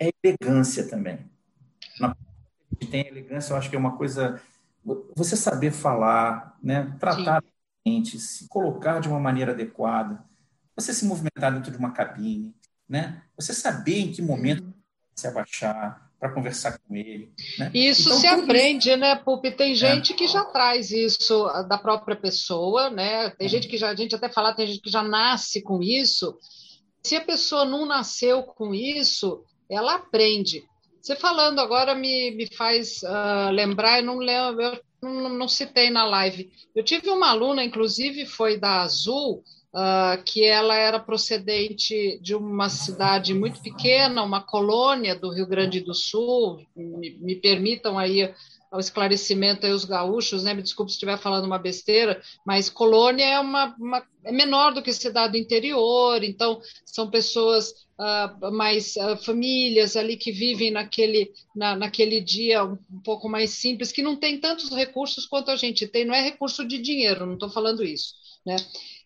[0.00, 1.30] é a elegância também.
[2.00, 2.16] Na
[2.90, 4.40] tem elegância, eu acho que é uma coisa
[5.14, 10.22] você saber falar, né, tratar a gente, se colocar de uma maneira adequada,
[10.74, 12.54] você se movimentar dentro de uma cabine,
[12.88, 13.22] né?
[13.36, 14.72] Você saber em que momento uhum.
[15.14, 17.32] se abaixar para conversar com ele.
[17.58, 17.70] Né?
[17.72, 18.98] Isso então, se aprende, isso...
[18.98, 19.50] né, Pupi?
[19.52, 19.74] Tem é.
[19.74, 20.16] gente é.
[20.16, 23.30] que já traz isso da própria pessoa, né?
[23.30, 23.48] Tem é.
[23.48, 26.38] gente que já, a gente até fala, tem gente que já nasce com isso.
[27.02, 30.62] Se a pessoa não nasceu com isso, ela aprende.
[31.00, 35.90] Você falando agora me, me faz uh, lembrar, eu não lembro, eu não, não citei
[35.90, 36.50] na live.
[36.74, 39.42] Eu tive uma aluna, inclusive, foi da Azul,
[39.74, 45.80] uh, que ela era procedente de uma cidade muito pequena, uma colônia do Rio Grande
[45.80, 46.58] do Sul.
[46.76, 48.32] Me, me permitam aí
[48.72, 50.54] o esclarecimento aí os gaúchos, né?
[50.54, 54.82] Me desculpe se estiver falando uma besteira, mas colônia é uma, uma é menor do
[54.82, 61.32] que cidade do interior, então são pessoas uh, mais uh, famílias ali que vivem naquele,
[61.54, 65.86] na, naquele dia um, pouco mais simples, que não tem tantos recursos quanto a gente
[65.86, 68.56] tem, não é recurso de dinheiro, não estou falando isso, né?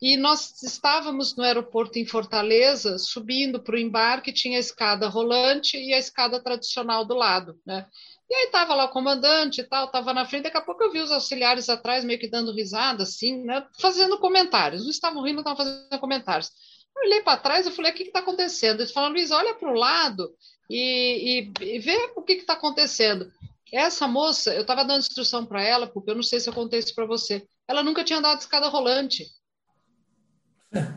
[0.00, 5.76] E nós estávamos no aeroporto em Fortaleza, subindo para o embarque, tinha a escada rolante
[5.76, 7.86] e a escada tradicional do lado, né?
[8.28, 10.90] E aí estava lá o comandante e tal, estava na frente, daqui a pouco eu
[10.90, 13.66] vi os auxiliares atrás, meio que dando risada, assim, né?
[13.78, 14.82] Fazendo comentários.
[14.82, 16.50] Não estavam rindo, estavam fazendo comentários.
[16.96, 18.80] Eu olhei para trás e falei, o que está acontecendo?
[18.80, 20.32] Eles falaram, Luiz, olha para o lado
[20.70, 23.30] e, e, e, vê o que está acontecendo.
[23.72, 26.78] Essa moça, eu estava dando instrução para ela, porque eu não sei se eu contei
[26.78, 29.26] isso para você, ela nunca tinha andado de escada rolante.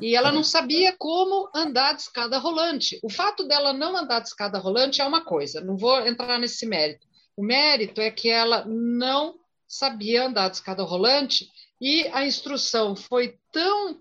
[0.02, 3.00] E ela não sabia como andar de escada rolante.
[3.04, 6.66] O fato dela não andar de escada rolante é uma coisa, não vou entrar nesse
[6.66, 7.06] mérito.
[7.36, 9.36] O mérito é que ela não
[9.68, 14.00] sabia andar de escada rolante e a instrução foi tão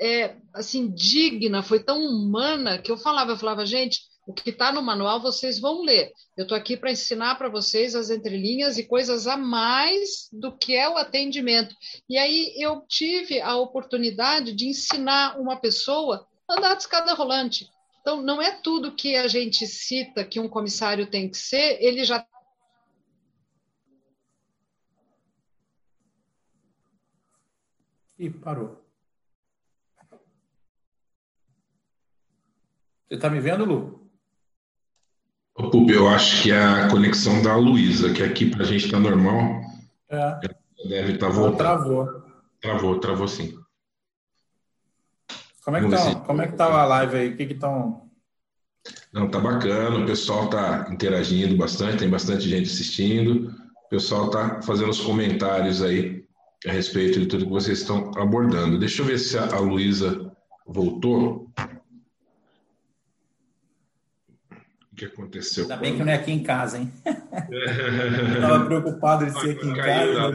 [0.00, 4.72] é, assim digna, foi tão humana que eu falava, eu falava, gente, o que está
[4.72, 6.12] no manual vocês vão ler.
[6.36, 10.74] Eu estou aqui para ensinar para vocês as entrelinhas e coisas a mais do que
[10.74, 11.74] é o atendimento.
[12.08, 17.68] E aí eu tive a oportunidade de ensinar uma pessoa a andar de escada rolante.
[18.00, 22.04] Então, não é tudo que a gente cita que um comissário tem que ser, ele
[22.04, 22.24] já
[28.18, 28.79] E parou.
[33.10, 34.08] Você está me vendo, Lu?
[35.88, 39.60] eu acho que a conexão da Luísa, que aqui para a gente está normal.
[40.08, 40.38] É.
[40.88, 41.58] Deve estar tá voltando.
[41.58, 42.22] Travou.
[42.60, 43.58] Travou, travou sim.
[45.64, 47.28] Como é que tá, como é que tá a live aí?
[47.30, 48.08] O que que estão...
[49.12, 53.52] Não, tá bacana, o pessoal tá interagindo bastante, tem bastante gente assistindo.
[53.86, 56.24] O pessoal tá fazendo os comentários aí
[56.64, 58.78] a respeito de tudo que vocês estão abordando.
[58.78, 60.30] Deixa eu ver se a Luísa
[60.64, 61.50] voltou.
[64.89, 65.64] O que aconteceu?
[65.64, 66.92] Ainda bem que não é aqui em casa, hein?
[68.34, 70.32] Estava preocupado de ser aqui em casa.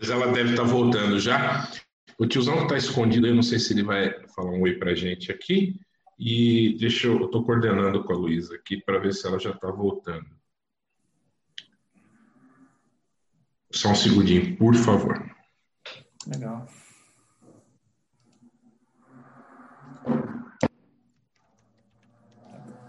[0.00, 1.70] Mas ela deve estar tá voltando já.
[2.18, 5.30] O tiozão está escondido, eu não sei se ele vai falar um oi para gente
[5.30, 5.78] aqui.
[6.18, 9.50] E deixa eu, eu estou coordenando com a Luísa aqui para ver se ela já
[9.50, 10.26] está voltando.
[13.70, 15.22] Só um segundinho, por favor.
[16.26, 16.66] Legal.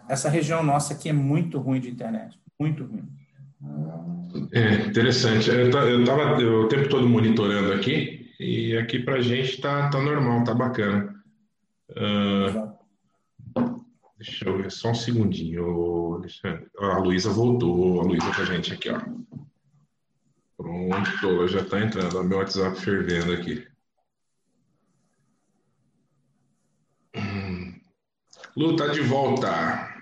[0.09, 3.07] Essa região nossa aqui é muito ruim de internet, muito ruim.
[4.53, 5.49] É interessante.
[5.49, 10.43] Eu estava o tempo todo monitorando aqui e aqui para a gente está tá normal,
[10.43, 11.15] tá bacana.
[11.91, 12.71] Uh,
[14.17, 16.21] deixa eu ver só um segundinho,
[16.79, 18.99] A Luísa voltou, a Luísa com a gente aqui, ó.
[20.57, 22.23] Pronto, já está entrando.
[22.23, 23.67] Meu WhatsApp fervendo aqui.
[27.15, 27.79] Hum.
[28.55, 29.96] Lu, tá de volta.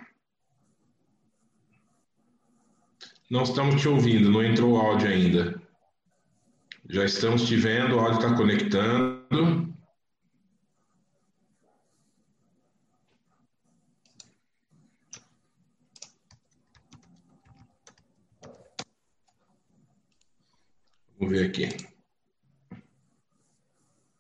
[3.30, 5.60] Não estamos te ouvindo, não entrou o áudio ainda.
[6.88, 9.74] Já estamos te vendo, o áudio está conectando.
[21.18, 21.70] Vamos ver aqui.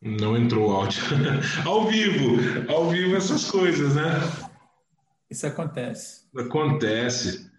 [0.02, 1.02] Não entrou o áudio.
[1.66, 4.14] ao vivo, ao vivo essas coisas, né?
[5.30, 6.28] Isso acontece.
[6.36, 7.55] Acontece.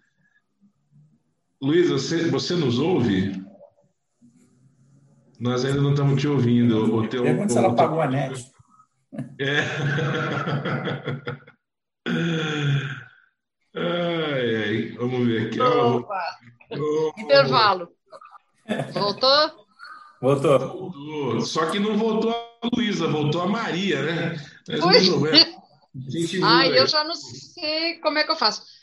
[1.61, 3.43] Luiz, você, você nos ouve?
[5.39, 6.95] Nós ainda não estamos te ouvindo.
[6.95, 8.51] O teu, Pergunta se ela pagou a net.
[9.39, 9.59] É.
[13.75, 14.91] ai, ai.
[14.97, 15.59] Vamos ver aqui.
[15.59, 16.37] Opa.
[16.71, 17.11] Oh.
[17.17, 17.89] Intervalo.
[18.93, 19.65] Voltou?
[20.21, 20.59] Voltou.
[20.59, 21.41] Voltou.
[21.41, 24.35] Só que não voltou a Luísa, voltou a Maria, né?
[24.67, 25.23] Mas não
[26.43, 28.76] Ai, eu já não sei como é que eu faço.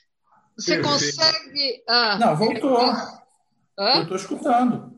[0.57, 1.17] Você Perfeito.
[1.17, 1.83] consegue.
[1.89, 2.81] Ah, não, voltou.
[3.77, 4.93] Eu estou escutando.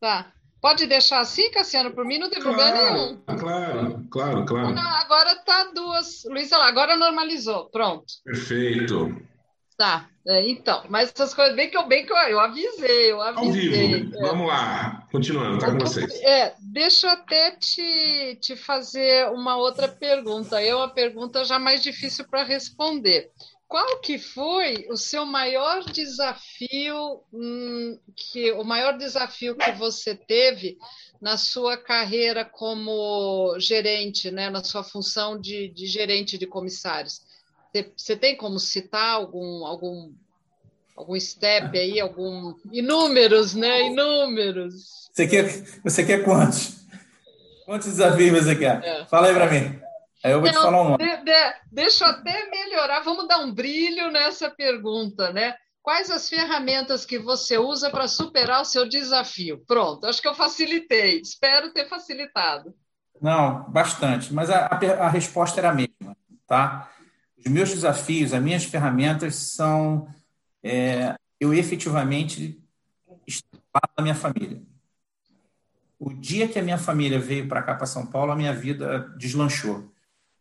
[0.00, 0.32] Tá.
[0.60, 3.16] Pode deixar assim, Cassiano, por mim não tem claro, problema nenhum.
[3.38, 4.74] Claro, claro, claro.
[4.74, 6.24] Não, agora tá duas.
[6.24, 7.70] Luísa agora normalizou.
[7.70, 8.06] Pronto.
[8.24, 9.16] Perfeito.
[9.78, 13.22] Tá, é, então, mas essas coisas, bem que eu, bem que eu, eu avisei, eu
[13.22, 13.46] avisei.
[13.46, 14.20] Ao vivo, é.
[14.20, 16.20] vamos lá, continuando, tá com vocês.
[16.20, 21.80] É, deixa eu até te, te fazer uma outra pergunta, é uma pergunta já mais
[21.80, 23.30] difícil para responder.
[23.68, 30.78] Qual que foi o seu maior desafio, hum, que o maior desafio que você teve
[31.20, 37.20] na sua carreira como gerente, né, na sua função de, de gerente de comissários?
[37.94, 40.12] Você, tem como citar algum algum
[40.96, 43.82] algum step aí, algum inúmeros, né?
[43.82, 45.10] Inúmeros.
[45.12, 45.44] Você quer
[45.84, 46.78] você quer quantos?
[47.66, 48.82] Quantos desafios você quer?
[48.82, 49.04] É.
[49.04, 49.87] Fala aí para mim.
[50.24, 50.96] Aí eu vou Não, te falar um.
[50.96, 55.54] De, de, deixa eu até melhorar, vamos dar um brilho nessa pergunta, né?
[55.80, 59.64] Quais as ferramentas que você usa para superar o seu desafio?
[59.66, 62.74] Pronto, acho que eu facilitei, espero ter facilitado.
[63.20, 66.16] Não, bastante, mas a, a, a resposta era a mesma,
[66.46, 66.90] tá?
[67.38, 70.08] Os meus desafios, as minhas ferramentas são
[70.62, 72.60] é, eu efetivamente
[73.26, 74.60] estar da minha família.
[75.98, 79.08] O dia que a minha família veio para cá, para São Paulo, a minha vida
[79.16, 79.90] deslanchou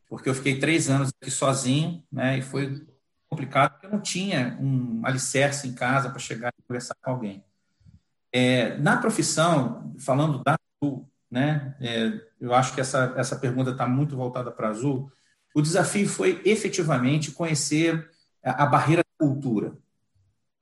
[0.08, 2.38] porque eu fiquei três anos aqui sozinho, né?
[2.38, 2.86] E foi
[3.30, 7.43] complicado porque eu não tinha um alicerce em casa para chegar e conversar com alguém.
[8.32, 11.76] É, na profissão, falando da Azul, né?
[11.82, 15.12] É, eu acho que essa essa pergunta está muito voltada para Azul.
[15.53, 18.10] O desafio foi efetivamente conhecer
[18.43, 19.78] a, a barreira da cultura.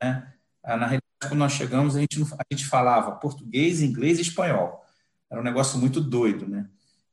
[0.01, 0.33] Né?
[0.63, 4.83] Na realidade, quando nós chegamos, a gente, a gente falava português, inglês e espanhol.
[5.29, 6.67] Era um negócio muito doido, né?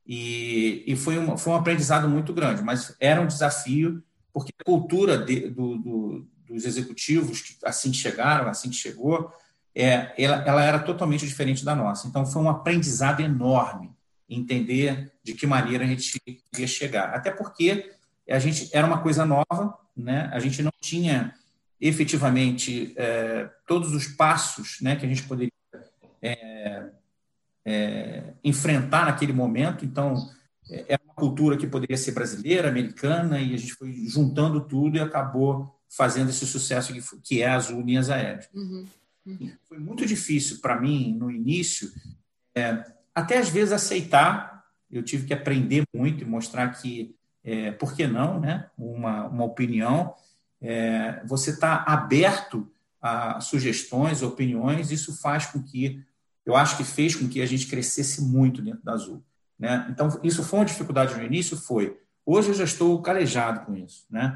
[0.05, 4.63] E, e foi, uma, foi um aprendizado muito grande, mas era um desafio, porque a
[4.63, 9.31] cultura de, do, do, dos executivos que assim chegaram, assim que chegou,
[9.75, 12.07] é, ela, ela era totalmente diferente da nossa.
[12.07, 13.91] Então, foi um aprendizado enorme
[14.29, 16.21] entender de que maneira a gente
[16.57, 17.13] ia chegar.
[17.13, 17.91] Até porque
[18.29, 20.29] a gente era uma coisa nova, né?
[20.33, 21.33] a gente não tinha
[21.79, 25.51] efetivamente é, todos os passos né, que a gente poderia
[26.21, 26.89] é,
[27.65, 29.85] é, enfrentar naquele momento.
[29.85, 30.29] Então,
[30.69, 34.97] é, é uma cultura que poderia ser brasileira, americana, e a gente foi juntando tudo
[34.97, 38.49] e acabou fazendo esse sucesso que, que é as linhas aéreas.
[38.53, 38.85] Uhum.
[39.25, 39.51] Uhum.
[39.63, 41.89] Foi muito difícil para mim, no início,
[42.55, 42.83] é,
[43.13, 44.63] até às vezes aceitar.
[44.91, 48.69] Eu tive que aprender muito e mostrar que, é, por que não, né?
[48.77, 50.13] uma, uma opinião.
[50.61, 52.69] É, você está aberto
[53.01, 56.01] a sugestões, opiniões, isso faz com que
[56.45, 59.23] eu acho que fez com que a gente crescesse muito dentro da Azul.
[59.57, 59.87] Né?
[59.89, 61.55] Então, isso foi uma dificuldade no início?
[61.57, 61.97] Foi.
[62.25, 64.05] Hoje eu já estou calejado com isso.
[64.09, 64.35] Né?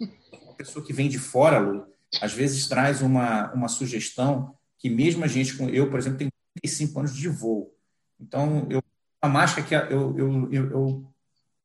[0.42, 1.86] Uma pessoa que vem de fora, Lu,
[2.20, 6.98] às vezes traz uma, uma sugestão que mesmo a gente, eu, por exemplo, tenho 35
[6.98, 7.72] anos de voo.
[8.18, 8.82] Então, eu
[9.22, 11.12] jamais que eu, eu, eu, eu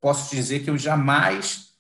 [0.01, 1.75] posso dizer que eu jamais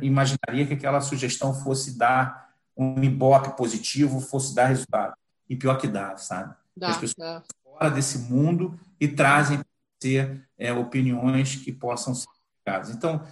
[0.00, 5.14] imaginaria que aquela sugestão fosse dar um ibope positivo, fosse dar resultado.
[5.48, 6.54] E pior que dá, sabe?
[6.78, 7.42] Dá, as pessoas dá.
[7.62, 9.60] fora desse mundo e trazem
[10.02, 12.28] ser é, opiniões que possam ser
[12.64, 12.94] aplicadas.
[12.94, 13.22] Então,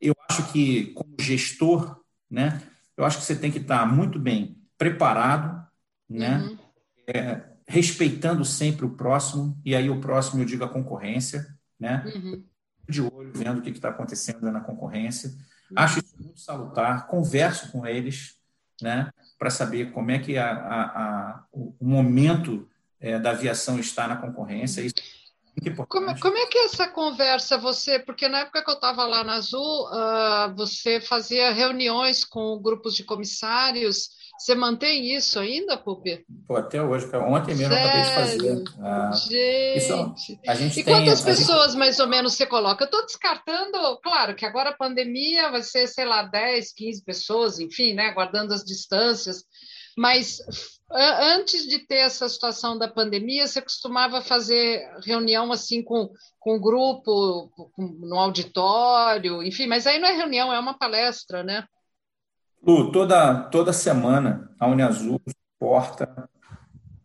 [0.00, 2.60] eu acho que, como gestor, né,
[2.96, 5.66] eu acho que você tem que estar muito bem preparado,
[6.08, 6.58] né, uhum.
[7.06, 11.46] é, respeitando sempre o próximo, e aí o próximo eu digo a concorrência,
[11.78, 12.44] né, uhum.
[12.88, 15.30] de olho vendo o que está acontecendo na concorrência.
[15.30, 15.76] Uhum.
[15.76, 18.36] Acho isso muito salutar, converso com eles,
[18.82, 22.68] né, para saber como é que a, a, a, o momento
[23.00, 24.82] é, da aviação está na concorrência.
[24.82, 24.94] Isso
[25.66, 29.04] é como, como, é que é essa conversa você, porque na época que eu estava
[29.04, 35.76] lá na Azul, uh, você fazia reuniões com grupos de comissários, você mantém isso ainda,
[35.76, 36.24] Pupi?
[36.46, 37.84] Pô, até hoje, ontem mesmo Sério?
[37.84, 38.64] eu acabei de fazer.
[38.80, 39.76] Ah, gente.
[39.76, 41.78] Isso, a gente e tem, quantas pessoas gente...
[41.78, 42.84] mais ou menos você coloca?
[42.84, 47.58] Eu estou descartando, claro, que agora a pandemia vai ser, sei lá, 10, 15 pessoas,
[47.58, 49.44] enfim, né, guardando as distâncias,
[49.94, 50.38] mas
[50.92, 56.60] antes de ter essa situação da pandemia, você costumava fazer reunião assim com, com um
[56.60, 61.64] grupo, com, no auditório, enfim, mas aí não é reunião, é uma palestra, né?
[62.62, 66.28] Lu, toda, toda semana a Uniazul suporta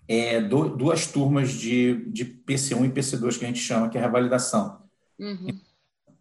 [0.07, 4.01] é, do, duas turmas de, de PC1 e PC2 que a gente chama, que é
[4.01, 4.81] a revalidação.
[5.19, 5.59] Uhum.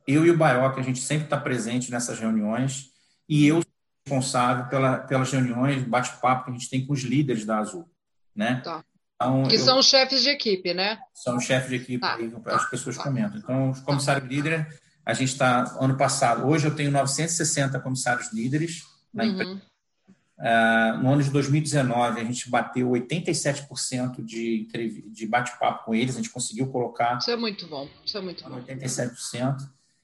[0.06, 2.92] Eu e o Baioca, a gente sempre está presente nessas reuniões
[3.28, 3.63] e eu
[4.06, 7.88] responsável pela, pelas reuniões, bate-papo que a gente tem com os líderes da Azul.
[8.34, 8.60] Né?
[8.62, 8.84] Tá.
[9.16, 10.98] Então, que eu, são os chefes de equipe, né?
[11.14, 12.16] São os chefes de equipe, tá.
[12.16, 13.04] aí, as pessoas tá.
[13.04, 13.38] comentam.
[13.38, 14.34] Então, os comissários tá.
[14.34, 14.66] líderes,
[15.06, 18.82] a gente está, ano passado, hoje eu tenho 960 comissários líderes
[19.12, 19.30] na uhum.
[19.30, 19.62] empresa.
[20.36, 24.68] Uh, no ano de 2019, a gente bateu 87% de,
[25.06, 27.18] de bate-papo com eles, a gente conseguiu colocar.
[27.18, 28.60] Isso é muito bom, isso é muito bom.
[28.60, 29.56] 87%.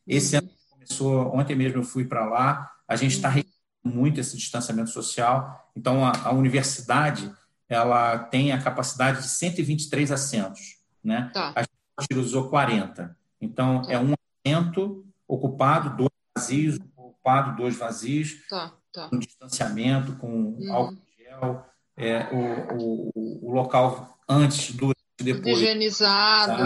[0.07, 0.43] Esse uhum.
[0.43, 3.43] ano começou, ontem mesmo eu fui para lá, a gente está uhum.
[3.83, 7.33] Muito esse distanciamento social, então a, a, universidade
[7.69, 11.31] ela tem a capacidade de 123 assentos, né?
[11.33, 11.53] Tá.
[11.57, 13.93] A gente usou 40, então tá.
[13.93, 14.15] é um
[14.47, 18.47] assento ocupado, dois vazios, ocupado, dois vazios.
[18.49, 19.09] Tá tá.
[19.09, 20.73] com distanciamento, com uhum.
[20.73, 21.67] álcool gel,
[21.97, 25.59] é, o, o, o, local antes, durante e depois.
[25.59, 26.63] Higienizado.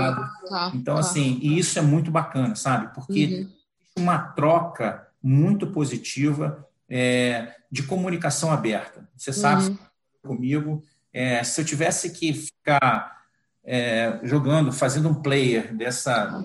[0.49, 1.01] Tá, então, tá.
[1.01, 2.95] assim, e isso é muito bacana, sabe?
[2.95, 3.49] Porque
[3.97, 4.05] uhum.
[4.05, 9.09] uma troca muito positiva é, de comunicação aberta.
[9.17, 9.79] Você sabe uhum.
[10.23, 10.83] comigo,
[11.13, 13.23] é, se eu tivesse que ficar
[13.65, 16.45] é, jogando, fazendo um player dessa,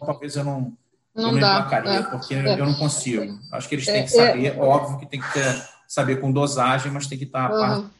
[0.00, 0.76] talvez eu não
[1.14, 1.68] não dá.
[1.84, 2.02] É.
[2.02, 2.58] Porque é.
[2.58, 3.38] eu não consigo.
[3.52, 6.90] Acho que eles têm é, que saber, óbvio que tem que ter, saber com dosagem,
[6.90, 7.90] mas tem que estar uhum.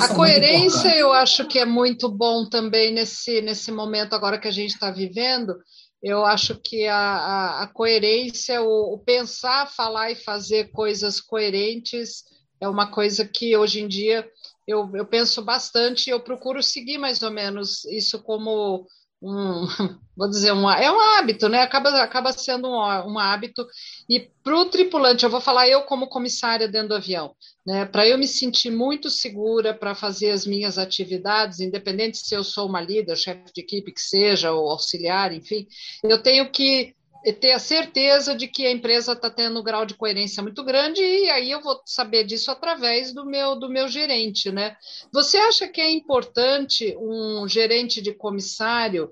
[0.00, 4.52] a coerência eu acho que é muito bom também nesse, nesse momento agora que a
[4.52, 5.56] gente está vivendo.
[6.02, 12.24] Eu acho que a, a, a coerência, o, o, pensar, falar e fazer coisas coerentes
[12.60, 14.28] é uma coisa que hoje em dia
[14.66, 18.86] eu, eu penso bastante e eu procuro seguir mais ou menos isso como
[19.22, 19.66] um,
[20.16, 21.62] vou dizer, um, é um hábito, né?
[21.62, 23.66] Acaba, acaba sendo um, um hábito.
[24.08, 27.34] E para o tripulante, eu vou falar eu como comissária dentro do avião,
[27.66, 27.84] né?
[27.84, 32.68] Para eu me sentir muito segura para fazer as minhas atividades, independente se eu sou
[32.68, 35.66] uma líder, chefe de equipe que seja, ou auxiliar, enfim,
[36.02, 36.94] eu tenho que
[37.40, 41.02] ter a certeza de que a empresa está tendo um grau de coerência muito grande
[41.02, 44.76] e aí eu vou saber disso através do meu do meu gerente, né?
[45.12, 49.10] Você acha que é importante um gerente de comissário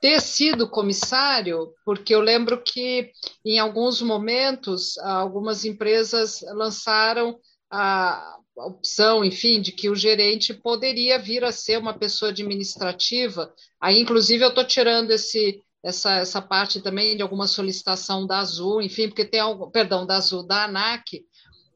[0.00, 1.72] ter sido comissário?
[1.84, 3.10] Porque eu lembro que
[3.44, 7.38] em alguns momentos algumas empresas lançaram
[7.70, 13.52] a opção, enfim, de que o gerente poderia vir a ser uma pessoa administrativa.
[13.80, 18.82] Aí, inclusive, eu estou tirando esse essa, essa parte também de alguma solicitação da Azul,
[18.82, 21.24] enfim, porque tem algo, perdão, da Azul, da ANAC,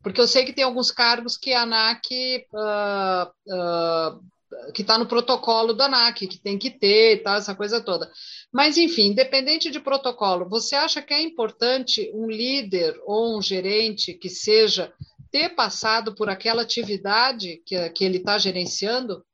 [0.03, 5.07] porque eu sei que tem alguns cargos que a ANAC uh, uh, que está no
[5.07, 8.11] protocolo da ANAC, que tem que ter e tal, essa coisa toda.
[8.53, 14.13] Mas, enfim, independente de protocolo, você acha que é importante um líder ou um gerente
[14.13, 14.93] que seja
[15.31, 19.25] ter passado por aquela atividade que, que ele está gerenciando?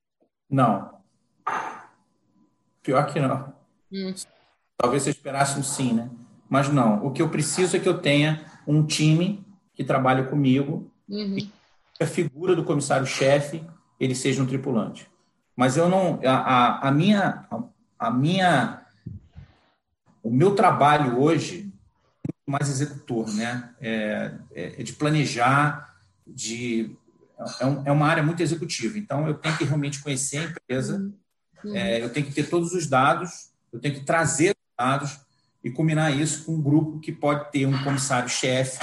[0.48, 0.96] Não.
[2.82, 3.52] Pior que não.
[3.92, 4.14] Hum.
[4.78, 6.08] Talvez você esperasse um sim, né?
[6.48, 7.04] Mas não.
[7.04, 11.36] O que eu preciso é que eu tenha um time que trabalhe comigo uhum.
[11.36, 11.52] e
[12.00, 13.62] a figura do comissário-chefe
[13.98, 15.10] ele seja um tripulante.
[15.56, 16.20] Mas eu não.
[16.24, 17.46] A, a, a minha.
[17.50, 17.62] A,
[17.98, 18.86] a, minha.
[20.22, 21.72] O meu trabalho hoje
[22.28, 23.74] é mais executor, né?
[23.80, 25.92] É, é, é de planejar,
[26.24, 26.96] de.
[27.58, 28.96] É, um, é, uma área muito executiva.
[28.96, 31.12] Então, eu tenho que realmente conhecer a empresa,
[31.64, 31.76] uhum.
[31.76, 35.18] é, eu tenho que ter todos os dados, eu tenho que trazer dados
[35.62, 38.78] e combinar isso com um grupo que pode ter um comissário-chefe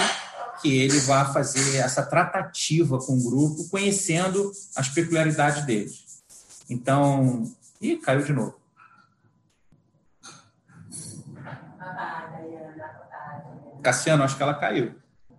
[0.62, 6.24] que ele vá fazer essa tratativa com o grupo, conhecendo as peculiaridades deles.
[6.70, 7.44] Então,
[7.80, 8.60] e caiu de novo.
[13.84, 14.96] Cassiano, acho que ela caiu.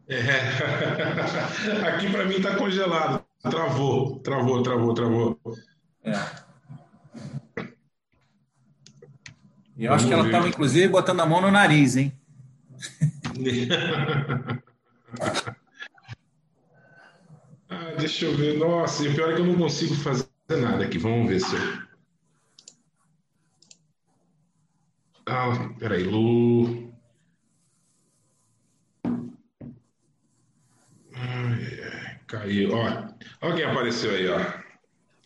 [0.09, 0.21] É.
[1.89, 3.25] Aqui para mim está congelado.
[3.43, 5.41] Travou, travou, travou, travou.
[6.05, 6.13] É.
[9.77, 12.13] E eu Vamos acho que ela estava, inclusive, botando a mão no nariz, hein?
[17.69, 18.57] ah, deixa eu ver.
[18.59, 20.97] Nossa, e o pior é que eu não consigo fazer nada aqui.
[20.97, 21.87] Vamos ver se eu.
[25.27, 26.95] Ah, peraí, Lu.
[31.15, 32.75] Ai, ai, caiu.
[32.75, 33.09] Ó,
[33.43, 34.41] olha quem apareceu aí, ó.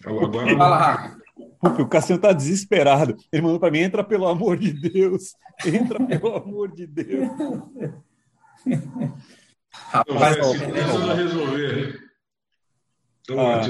[0.04, 0.56] Agora.
[0.56, 1.19] Fala,
[1.62, 3.16] o Cassiano tá desesperado.
[3.30, 5.34] Ele mandou para mim: entra pelo amor de Deus,
[5.64, 7.28] entra pelo amor de Deus.
[9.70, 12.10] Rapaz, tentando resolver.
[13.30, 13.60] Ah,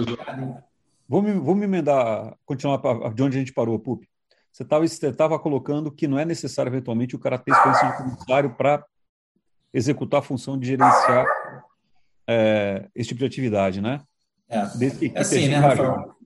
[1.09, 2.80] vamos, vamos emendar, continuar
[3.12, 4.05] de onde a gente parou, Pup.
[4.53, 8.84] Você estava colocando que não é necessário, eventualmente, o cara ter experiência de comissário para
[9.72, 11.24] executar a função de gerenciar
[12.26, 14.01] é, esse tipo de atividade, né?
[14.49, 16.19] É, é assim, né, Rafael?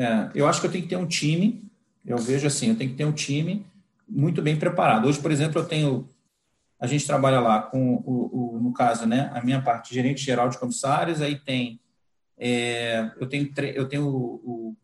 [0.00, 1.70] É, eu acho que eu tenho que ter um time,
[2.06, 3.66] eu vejo assim, eu tenho que ter um time
[4.08, 5.06] muito bem preparado.
[5.06, 6.08] Hoje, por exemplo, eu tenho,
[6.80, 10.48] a gente trabalha lá com, o, o no caso, né, a minha parte, gerente geral
[10.48, 11.78] de comissários, aí tem,
[12.38, 14.76] é, eu tenho, eu tenho o, o,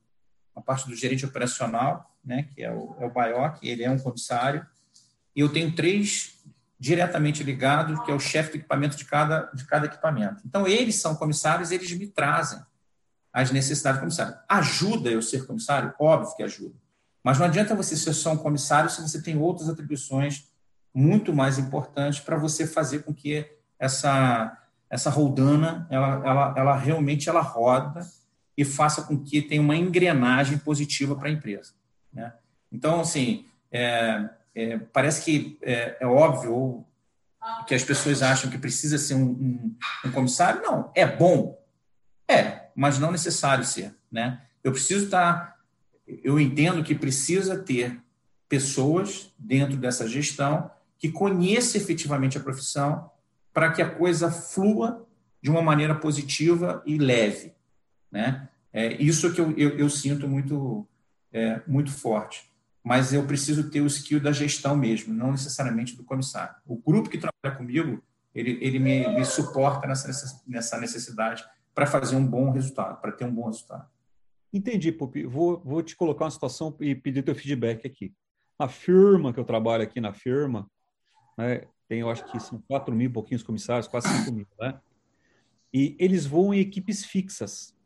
[0.54, 3.98] a parte do gerente operacional, né, que é o, é o Baioc, ele é um
[3.98, 4.66] comissário,
[5.34, 6.44] e eu tenho três
[6.78, 10.42] diretamente ligados, que é o chefe do equipamento de cada, de cada equipamento.
[10.44, 12.60] Então, eles são comissários, eles me trazem
[13.36, 14.34] as necessidades do comissário.
[14.48, 15.92] Ajuda eu ser comissário?
[16.00, 16.74] Óbvio que ajuda.
[17.22, 20.48] Mas não adianta você ser só um comissário se você tem outras atribuições
[20.94, 23.46] muito mais importantes para você fazer com que
[23.78, 24.56] essa
[24.88, 28.00] essa roldana ela, ela, ela realmente ela roda
[28.56, 31.74] e faça com que tenha uma engrenagem positiva para a empresa.
[32.10, 32.32] Né?
[32.72, 36.86] Então, assim, é, é, parece que é, é, óbvio
[37.66, 39.76] que as pessoas acham que precisa ser um, um,
[40.06, 40.62] um comissário.
[40.62, 41.60] Não, é bom,
[42.26, 44.42] é, mas não necessário ser, né?
[44.62, 45.58] Eu preciso estar,
[46.06, 47.98] eu entendo que precisa ter
[48.46, 53.10] pessoas dentro dessa gestão que conheçam efetivamente a profissão
[53.52, 55.06] para que a coisa flua
[55.40, 57.54] de uma maneira positiva e leve,
[58.12, 58.48] né?
[58.72, 60.86] É isso que eu, eu, eu sinto muito,
[61.32, 62.50] é, muito forte.
[62.84, 66.54] Mas eu preciso ter o skill da gestão mesmo, não necessariamente do comissário.
[66.66, 68.02] O grupo que trabalha comigo,
[68.34, 71.42] ele, ele me, me suporta nessa, nessa necessidade
[71.76, 73.86] para fazer um bom resultado, para ter um bom resultado.
[74.50, 75.26] Entendi, Pupi.
[75.26, 78.14] Vou, vou te colocar uma situação e pedir teu feedback aqui.
[78.58, 80.66] A firma que eu trabalho aqui na firma,
[81.36, 84.80] né, tem, eu acho que são 4 mil pouquinhos comissários, quase 5 mil, né?
[85.70, 87.76] E eles voam em equipes fixas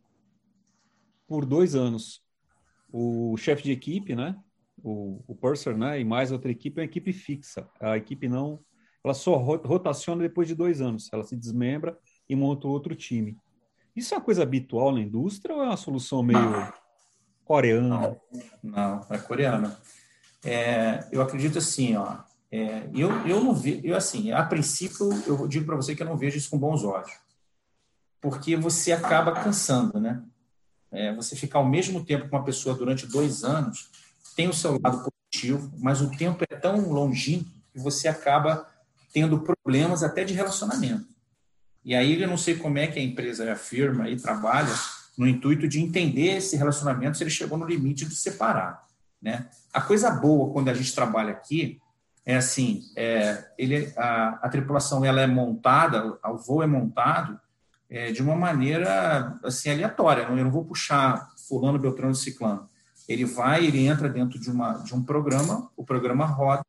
[1.27, 2.23] por dois anos.
[2.93, 4.39] O chefe de equipe, né?
[4.81, 6.01] O, o purser, né?
[6.01, 7.69] E mais outra equipe é uma equipe fixa.
[7.81, 8.61] A equipe não,
[9.03, 11.13] ela só rotaciona depois de dois anos.
[11.13, 13.37] Ela se desmembra e monta outro time.
[13.95, 16.73] Isso é uma coisa habitual na indústria ou é uma solução meio não.
[17.45, 17.89] coreana?
[17.89, 18.21] Não,
[18.63, 19.77] não, é coreana.
[20.45, 22.19] É, eu acredito assim, ó.
[22.53, 26.07] É, eu, eu não vejo, eu assim, a princípio, eu digo para você que eu
[26.07, 27.11] não vejo isso com bons olhos.
[28.21, 30.23] Porque você acaba cansando, né?
[30.91, 33.89] É, você ficar ao mesmo tempo com uma pessoa durante dois anos
[34.35, 38.67] tem o seu lado positivo, mas o tempo é tão longínquo que você acaba
[39.13, 41.07] tendo problemas até de relacionamento.
[41.91, 44.73] E aí eu não sei como é que a empresa, a firma aí trabalha
[45.19, 48.87] no intuito de entender esse relacionamento se ele chegou no limite de separar,
[49.21, 49.49] né?
[49.73, 51.81] A coisa boa quando a gente trabalha aqui
[52.25, 57.41] é assim, é, ele, a, a tripulação ela é montada, o voo é montado
[57.89, 60.23] é, de uma maneira assim aleatória.
[60.23, 62.71] Eu não vou puxar fulano, beltrano, ciclano.
[63.09, 66.65] Ele vai, ele entra dentro de uma de um programa, o programa roda,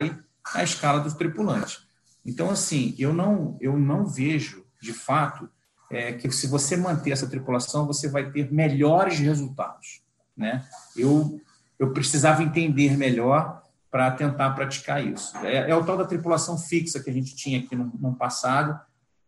[0.00, 0.18] sai
[0.52, 1.87] a escala dos tripulantes.
[2.28, 5.48] Então, assim, eu não, eu não vejo, de fato,
[5.90, 10.02] é, que se você manter essa tripulação, você vai ter melhores resultados.
[10.36, 10.62] Né?
[10.94, 11.40] Eu,
[11.78, 15.34] eu precisava entender melhor para tentar praticar isso.
[15.38, 18.78] É, é, o tal da tripulação fixa que a gente tinha aqui no, no passado,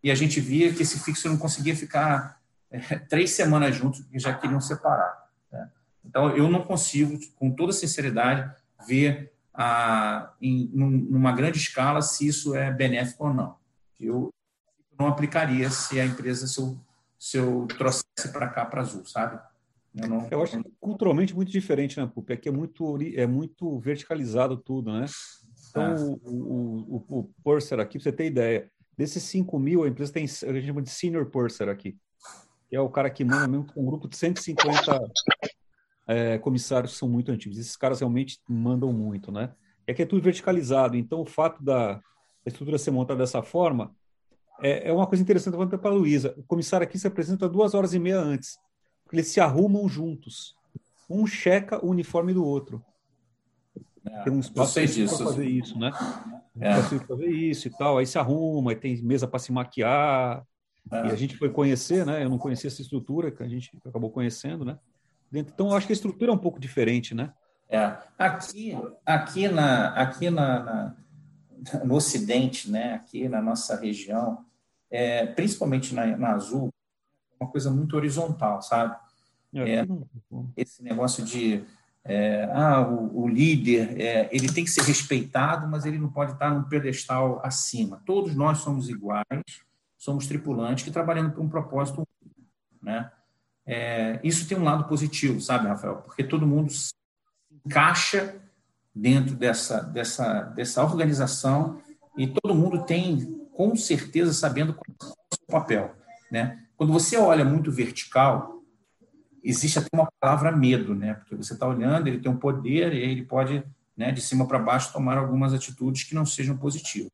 [0.04, 2.38] e a gente via que esse fixo não conseguia ficar
[2.70, 2.78] é,
[3.08, 5.26] três semanas juntos, porque já queriam separar.
[5.50, 5.70] Né?
[6.04, 8.54] Então, eu não consigo, com toda sinceridade,
[8.86, 9.32] ver
[9.62, 13.56] a, em, numa grande escala se isso é benéfico ou não.
[14.00, 14.32] Eu
[14.98, 16.78] não aplicaria se a empresa, se eu,
[17.18, 19.38] se eu trouxesse para cá, para Azul, sabe?
[19.94, 22.32] Eu, não, eu acho culturalmente muito diferente, né, Pupi?
[22.32, 25.04] Aqui é muito, é muito verticalizado tudo, né?
[25.68, 26.00] Então, é.
[26.00, 30.10] o, o, o, o Purser aqui, para você ter ideia, desses 5 mil, a empresa
[30.10, 31.98] tem, a gente chama de Senior Purser aqui,
[32.66, 35.10] que é o cara que manda mesmo com um grupo de 150
[36.06, 37.58] é, comissários são muito antigos.
[37.58, 39.52] Esses caras realmente mandam muito, né?
[39.86, 40.96] É que é tudo verticalizado.
[40.96, 42.00] Então, o fato da
[42.44, 43.94] estrutura ser montada dessa forma
[44.62, 46.34] é, é uma coisa interessante para a Luísa.
[46.36, 48.58] O comissário aqui se apresenta duas horas e meia antes,
[49.04, 50.54] porque eles se arrumam juntos.
[51.08, 52.84] Um checa o uniforme do outro.
[54.04, 55.90] É, tem um espaço para fazer isso, né?
[56.58, 56.74] É.
[56.74, 57.98] Para fazer isso e tal.
[57.98, 60.44] Aí se arruma, aí tem mesa para se maquiar.
[60.90, 61.06] É.
[61.06, 62.24] E a gente foi conhecer, né?
[62.24, 64.78] Eu não conhecia essa estrutura que a gente acabou conhecendo, né?
[65.32, 67.32] Então, eu acho que a estrutura é um pouco diferente, né?
[67.68, 67.96] É.
[68.18, 68.76] Aqui,
[69.06, 70.96] aqui, na, aqui na, na
[71.84, 72.94] no Ocidente, né?
[72.94, 74.44] aqui na nossa região,
[74.90, 76.72] é, principalmente na, na Azul,
[77.38, 78.96] é uma coisa muito horizontal, sabe?
[79.54, 79.86] É, é
[80.56, 81.64] esse negócio de
[82.04, 86.32] é, ah, o, o líder é, ele tem que ser respeitado, mas ele não pode
[86.32, 88.02] estar num pedestal acima.
[88.06, 89.24] Todos nós somos iguais,
[89.98, 92.06] somos tripulantes que trabalhando por um propósito,
[92.82, 93.10] né?
[93.72, 95.98] É, isso tem um lado positivo, sabe, Rafael?
[95.98, 96.90] Porque todo mundo se
[97.64, 98.34] encaixa
[98.92, 101.80] dentro dessa, dessa, dessa organização
[102.18, 105.94] e todo mundo tem, com certeza, sabendo qual é o seu papel.
[106.32, 106.58] né?
[106.76, 108.60] Quando você olha muito vertical,
[109.40, 111.14] existe até uma palavra medo, né?
[111.14, 113.62] Porque você está olhando, ele tem um poder e ele pode,
[113.96, 117.12] né, de cima para baixo, tomar algumas atitudes que não sejam positivas.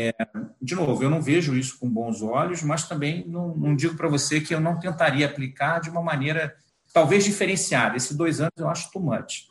[0.00, 0.14] É,
[0.62, 4.08] de novo, eu não vejo isso com bons olhos, mas também não, não digo para
[4.08, 6.54] você que eu não tentaria aplicar de uma maneira
[6.92, 7.96] talvez diferenciada.
[7.96, 9.48] Esses dois anos eu acho too much.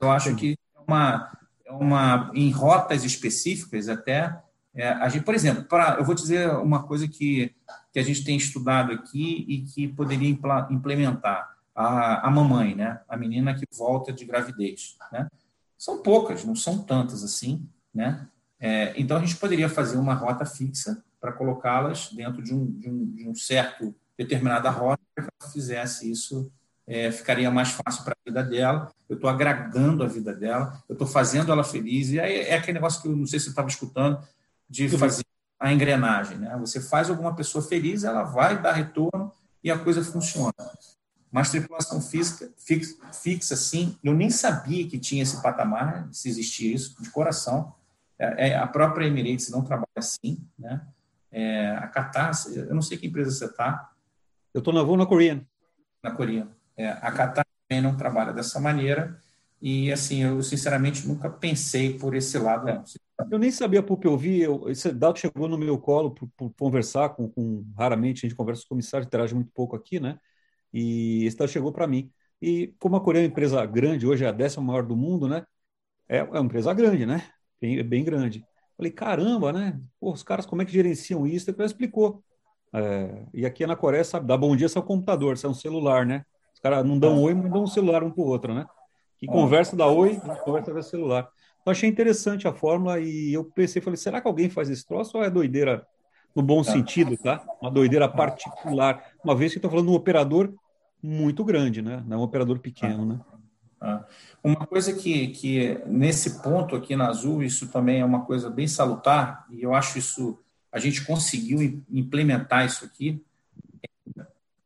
[0.00, 1.32] Eu acho que é uma,
[1.64, 4.40] é uma em rotas específicas até
[4.74, 7.54] é, a gente, por exemplo, para eu vou dizer uma coisa que,
[7.92, 10.28] que a gente tem estudado aqui e que poderia
[10.70, 13.00] implementar a, a mamãe, né?
[13.08, 15.28] A menina que volta de gravidez, né?
[15.76, 18.26] São poucas, não são tantas assim, né?
[18.64, 22.88] É, então a gente poderia fazer uma rota fixa para colocá-las dentro de um, de
[22.88, 26.50] um, de um certo determinada rota para que ela fizesse isso
[26.86, 30.94] é, ficaria mais fácil para a vida dela, eu estou agregando a vida dela, eu
[30.94, 33.50] estou fazendo ela feliz, e aí é aquele negócio que eu não sei se você
[33.50, 34.22] estava escutando,
[34.68, 35.24] de fazer
[35.60, 36.38] a engrenagem.
[36.38, 36.56] Né?
[36.60, 39.30] Você faz alguma pessoa feliz, ela vai dar retorno
[39.62, 40.52] e a coisa funciona.
[41.30, 46.74] Mas tripulação física, fixa, fixa sim, eu nem sabia que tinha esse patamar, se existia
[46.74, 47.72] isso, de coração.
[48.22, 50.86] É, é, a própria Emirates não trabalha assim, né?
[51.32, 53.90] É, a Qatar, eu não sei que empresa você está.
[54.54, 55.44] Eu estou na Voo na Korean.
[56.04, 56.48] Na Korean.
[56.76, 59.20] É, a Qatar também não trabalha dessa maneira
[59.60, 62.68] e, assim, eu sinceramente nunca pensei por esse lado.
[63.28, 67.10] Eu nem sabia, Pup, eu vi, eu, esse dado chegou no meu colo por, conversar
[67.10, 70.18] com, com, raramente a gente conversa com o comissário, interage muito pouco aqui, né?
[70.72, 72.10] E esse dado chegou para mim.
[72.40, 75.28] E como a Coreia é uma empresa grande, hoje é a décima maior do mundo,
[75.28, 75.44] né?
[76.08, 77.24] É, é uma empresa grande, né?
[77.62, 78.44] Bem, bem grande.
[78.76, 79.80] Falei, caramba, né?
[80.00, 81.46] Pô, os caras como é que gerenciam isso?
[81.46, 82.20] Depois explicou.
[82.74, 86.04] É, e aqui na Coreia, sabe, dá bom dia é o computador, é um celular,
[86.04, 86.24] né?
[86.52, 88.66] Os caras não dão oi, mas dão um celular um para o outro, né?
[89.16, 91.28] Que conversa dá oi, conversa via celular.
[91.64, 95.16] Eu achei interessante a fórmula e eu pensei, falei, será que alguém faz esse troço
[95.16, 95.86] ou é doideira
[96.34, 97.44] no bom sentido, tá?
[97.60, 100.52] Uma doideira particular, uma vez que estou falando de um operador
[101.00, 102.02] muito grande, né?
[102.08, 103.20] Não é um operador pequeno, né?
[103.84, 104.04] Ah,
[104.44, 108.68] uma coisa que, que nesse ponto aqui na Azul, isso também é uma coisa bem
[108.68, 110.38] salutar, e eu acho isso,
[110.70, 113.20] a gente conseguiu implementar isso aqui.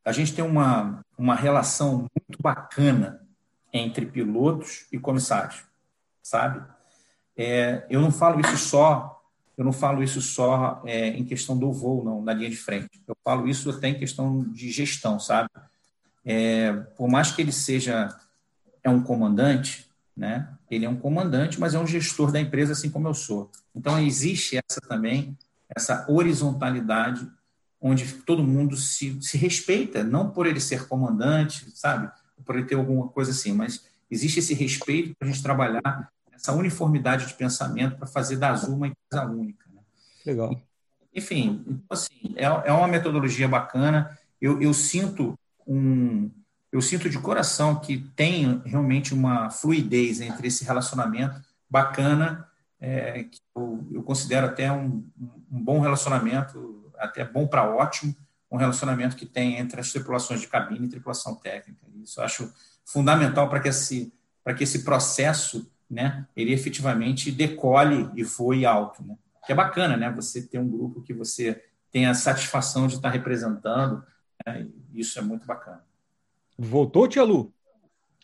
[0.04, 3.26] A gente tem uma, uma relação muito bacana
[3.72, 5.64] entre pilotos e comissários,
[6.22, 6.62] sabe?
[7.34, 9.22] É, eu não falo isso só,
[9.56, 13.02] eu não falo isso só é, em questão do voo, não, na linha de frente.
[13.08, 15.48] Eu falo isso até em questão de gestão, sabe?
[16.22, 18.14] É, por mais que ele seja
[18.86, 19.86] é um comandante,
[20.16, 20.48] né?
[20.70, 23.50] Ele é um comandante, mas é um gestor da empresa, assim como eu sou.
[23.74, 25.36] Então existe essa também
[25.74, 27.28] essa horizontalidade
[27.80, 32.10] onde todo mundo se, se respeita, não por ele ser comandante, sabe?
[32.44, 36.52] Por ele ter alguma coisa assim, mas existe esse respeito para a gente trabalhar essa
[36.52, 39.66] uniformidade de pensamento para fazer da Azul uma empresa única.
[39.72, 39.80] Né?
[40.24, 40.62] Legal.
[41.12, 44.16] Enfim, então, assim, é, é uma metodologia bacana.
[44.40, 45.36] Eu, eu sinto
[45.66, 46.30] um,
[46.76, 51.40] eu sinto de coração que tem realmente uma fluidez entre esse relacionamento
[51.70, 52.46] bacana,
[52.78, 55.02] é, que eu, eu, considero até um,
[55.50, 58.14] um, bom relacionamento, até bom para ótimo,
[58.50, 61.80] um relacionamento que tem entre as tripulações de cabine e tripulação técnica.
[62.02, 62.52] Isso eu acho
[62.84, 64.12] fundamental para que esse,
[64.44, 69.02] para que esse processo né, ele efetivamente decole e voe alto.
[69.02, 69.16] Né?
[69.46, 70.10] Que é bacana, né?
[70.10, 74.04] Você ter um grupo que você tem a satisfação de estar representando.
[74.44, 74.68] Né?
[74.92, 75.85] Isso é muito bacana.
[76.58, 77.52] Voltou, Tia Lu?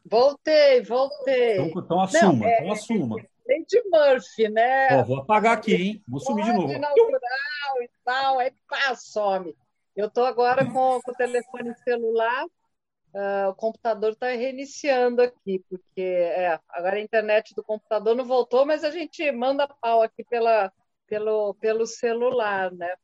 [0.05, 1.59] Voltei, voltei.
[1.59, 3.17] Então, então assuma, Não, é, então assuma.
[3.47, 5.01] Lei de Murphy, né?
[5.01, 6.03] Ó, vou apagar aqui, hein?
[6.09, 6.73] Vou sumir de novo.
[6.73, 9.55] Natural e tal, aí pá, some.
[9.95, 12.47] Eu estou agora com, com o telefone celular
[13.15, 18.65] Uh, o computador está reiniciando aqui, porque é, agora a internet do computador não voltou,
[18.65, 20.73] mas a gente manda pau aqui pela,
[21.07, 22.95] pelo, pelo celular, né?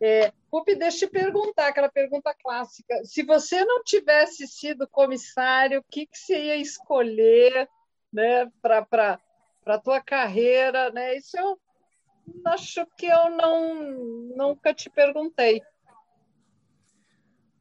[0.00, 3.04] É, Pupi, deixa eu te perguntar, aquela pergunta clássica.
[3.04, 7.68] Se você não tivesse sido comissário, o que, que você ia escolher
[8.12, 9.18] né, para
[9.66, 10.90] a tua carreira?
[10.90, 11.16] Né?
[11.16, 11.58] Isso eu
[12.46, 13.82] acho que eu não,
[14.36, 15.62] nunca te perguntei.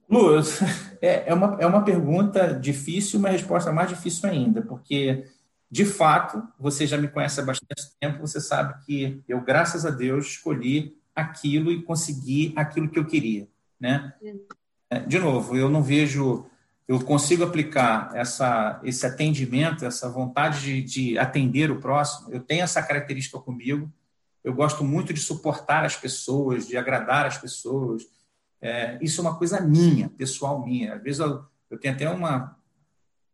[0.10, 0.40] Lu,
[1.02, 5.26] é, é, uma, é uma pergunta difícil, uma resposta mais difícil ainda, porque,
[5.70, 9.90] de fato, você já me conhece há bastante tempo, você sabe que eu, graças a
[9.90, 13.48] Deus, escolhi aquilo e consegui aquilo que eu queria,
[13.80, 14.14] né?
[14.90, 16.46] É, de novo, eu não vejo,
[16.88, 22.64] eu consigo aplicar essa, esse atendimento, essa vontade de, de atender o próximo, eu tenho
[22.64, 23.92] essa característica comigo,
[24.44, 28.08] eu gosto muito de suportar as pessoas, de agradar as pessoas,
[28.62, 30.96] é, isso é uma coisa minha, pessoal minha.
[30.96, 32.58] Às vezes eu, eu tenho até uma.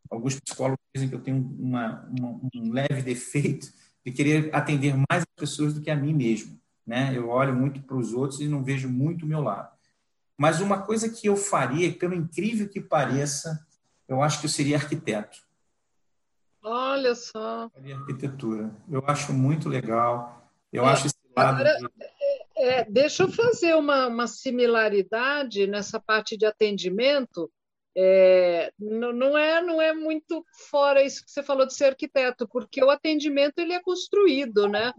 [0.09, 3.71] Alguns psicólogos dizem que eu tenho uma, uma, um leve defeito
[4.05, 6.59] de querer atender mais as pessoas do que a mim mesmo.
[6.85, 7.13] Né?
[7.15, 9.71] Eu olho muito para os outros e não vejo muito o meu lado.
[10.37, 13.65] Mas uma coisa que eu faria, pelo incrível que pareça,
[14.07, 15.39] eu acho que eu seria arquiteto.
[16.61, 17.69] Olha só.
[17.69, 18.71] Faria arquitetura.
[18.89, 20.49] Eu acho muito legal.
[20.71, 21.61] Eu é, acho esse lado.
[21.61, 21.87] Agora, de...
[22.57, 27.51] é, deixa eu fazer uma, uma similaridade nessa parte de atendimento.
[27.95, 32.47] É, não, não, é, não é muito fora isso que você falou de ser arquiteto,
[32.47, 34.91] porque o atendimento ele é construído, né?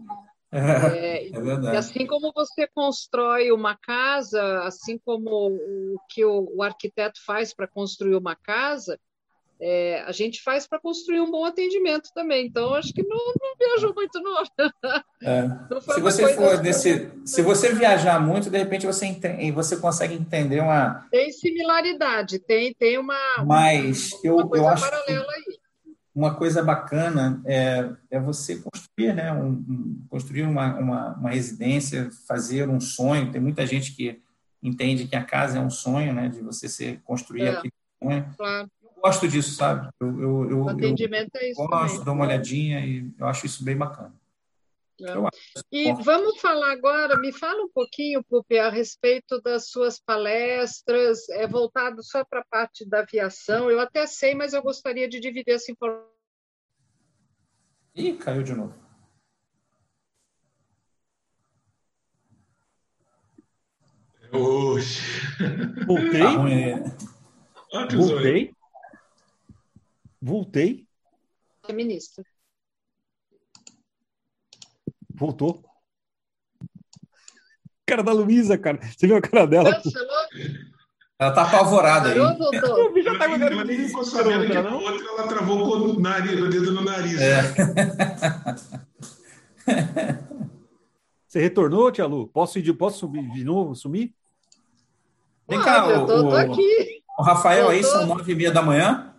[0.55, 1.75] É, é verdade.
[1.75, 7.53] E assim como você constrói uma casa, assim como o que o, o arquiteto faz
[7.53, 8.97] para construir uma casa,
[9.59, 12.45] é, a gente faz para construir um bom atendimento também.
[12.45, 14.43] Então, acho que não, não viajou muito, não.
[15.23, 15.47] É.
[15.69, 20.13] não se você for desse, se você viajar muito, de repente você entende, você consegue
[20.13, 21.07] entender uma.
[21.09, 23.17] Tem similaridade, tem, tem uma.
[23.45, 24.83] Mas eu, uma eu acho.
[24.83, 25.64] Paralela aí
[26.15, 29.33] uma coisa bacana é, é você construir, né?
[29.33, 33.31] Um, um, construir uma, uma, uma, residência, fazer um sonho.
[33.33, 34.21] Tem muita gente que
[34.63, 36.29] entende que a casa é um sonho, né?
[36.29, 38.33] De você ser, construir é, aquele sonho.
[38.37, 38.71] Claro.
[38.81, 39.89] Eu gosto disso, sabe?
[39.99, 41.67] Eu, eu, eu, o atendimento eu é isso.
[41.67, 42.05] Gosto, também.
[42.05, 44.13] dou uma olhadinha e eu acho isso bem bacana.
[45.01, 45.13] É.
[45.71, 51.45] E vamos falar agora, me fala um pouquinho, Pupi, a respeito das suas palestras, é
[51.45, 53.69] voltado só para a parte da aviação.
[53.69, 56.15] Eu até sei, mas eu gostaria de dividir essa informação.
[57.93, 58.73] Ih, caiu de novo.
[64.31, 65.01] Oxe.
[65.85, 66.21] Voltei?
[67.73, 68.53] Ah, Voltei?
[70.21, 70.87] Voltei?
[71.67, 72.23] É ministro.
[75.15, 75.63] Voltou.
[77.85, 78.79] Cara da Luísa, cara.
[78.81, 79.81] Você viu a cara dela?
[81.17, 82.19] Ela tá apavorada aí.
[82.19, 85.77] O bicho já tá com ela nem ficou sabendo que a outra ela travou com
[85.91, 87.21] o, nariz, o dedo no nariz.
[87.21, 87.41] É.
[91.25, 92.27] Você retornou, Tia Lu?
[92.27, 94.13] Posso, ir, posso subir de novo, sumir?
[95.47, 97.01] Vem cá, o, tô, tô aqui.
[97.19, 99.13] o Rafael aí são nove e meia da manhã?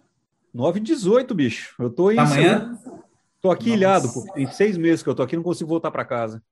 [0.52, 1.74] Nove e dezoito, bicho.
[1.78, 2.16] Eu tô aí.
[2.16, 2.78] Da manhã?
[3.47, 3.77] Tô aqui Nossa.
[3.77, 4.24] ilhado, pô.
[4.32, 6.43] Tem seis meses que eu tô aqui, não consigo voltar para casa.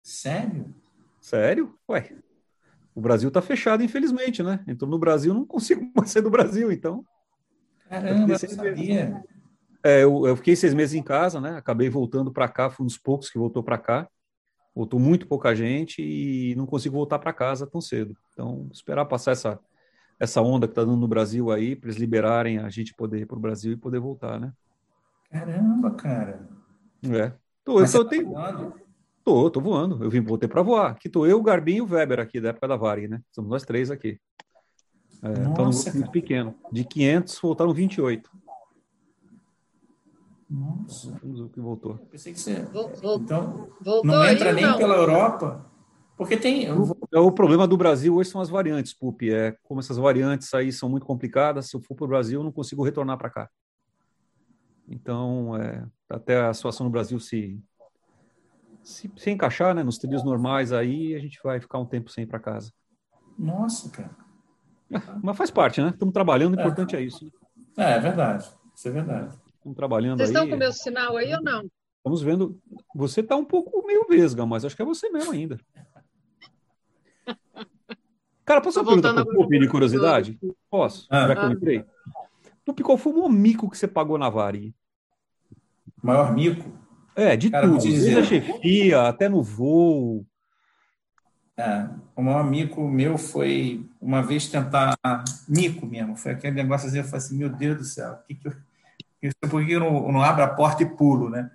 [0.00, 0.72] Sério?
[1.20, 1.74] Sério?
[1.90, 2.12] Ué.
[2.94, 4.62] O Brasil tá fechado, infelizmente, né?
[4.68, 7.04] Entrou no Brasil, não consigo mais sair do Brasil, então.
[7.88, 9.24] Caramba, eu sabia.
[9.82, 11.56] É, eu, eu, fiquei seis meses em casa, né?
[11.56, 14.08] Acabei voltando para cá, fui um dos poucos que voltou para cá.
[14.72, 18.16] Voltou muito pouca gente e não consigo voltar para casa tão cedo.
[18.32, 19.58] Então, esperar passar essa,
[20.20, 23.26] essa onda que tá dando no Brasil aí, para eles liberarem a gente poder ir
[23.26, 24.52] para o Brasil e poder voltar, né?
[25.30, 26.48] Caramba, cara.
[27.04, 27.32] É.
[27.64, 28.34] Tô, eu tô, tá tenho...
[29.22, 30.02] tô, tô voando.
[30.02, 30.92] Eu vim voltei para voar.
[30.92, 33.20] Aqui tô eu, o Garbinho e o Weber aqui, da época da Varig, né?
[33.30, 34.18] Somos nós três aqui.
[35.22, 36.54] É, Nossa, muito pequeno.
[36.72, 38.30] De 500, voltaram 28.
[40.48, 41.20] Nossa.
[41.22, 41.92] O que voltou.
[42.00, 42.52] Eu pensei que você...
[42.52, 44.78] então, Voltou não entra aí, nem não.
[44.78, 45.68] pela Europa...
[46.18, 46.68] Porque tem.
[46.72, 49.30] O, é o problema do Brasil hoje são as variantes, Pupi.
[49.30, 51.70] É como essas variantes aí são muito complicadas.
[51.70, 53.48] Se eu for para o Brasil, eu não consigo retornar para cá.
[54.90, 57.62] Então, é, até a situação no Brasil se,
[58.82, 62.24] se, se, encaixar né, nos trilhos normais aí, a gente vai ficar um tempo sem
[62.24, 62.72] ir para casa.
[63.38, 64.16] Nossa, cara.
[64.90, 65.90] É, mas faz parte, né?
[65.90, 66.62] Estamos trabalhando, o é.
[66.62, 67.30] importante é isso.
[67.76, 68.50] É, é verdade.
[68.74, 69.36] Isso é verdade.
[69.56, 70.34] Estamos trabalhando Vocês aí.
[70.34, 71.68] Vocês estão com o meu sinal aí ou não?
[71.98, 72.58] Estamos vendo.
[72.94, 75.58] Você está um pouco meio vesga, mas acho que é você mesmo ainda.
[78.44, 80.38] Cara, posso fazer uma pergunta para de curiosidade?
[80.70, 81.06] Posso?
[81.10, 81.28] Ah.
[81.28, 81.84] Já que eu entrei?
[82.64, 84.74] Tu, qual foi o mico que você pagou na Varig?
[86.02, 86.78] Maior mico?
[87.16, 87.82] É, de Cara, tudo.
[87.82, 90.24] Desde a chefia, até no voo.
[91.56, 94.96] É, o maior mico meu foi uma vez tentar.
[95.48, 96.16] Mico mesmo.
[96.16, 99.66] Foi aquele negócio assim, eu falei assim: meu Deus do céu, que que eu, por
[99.66, 101.50] que eu não, não abro a porta e pulo, né?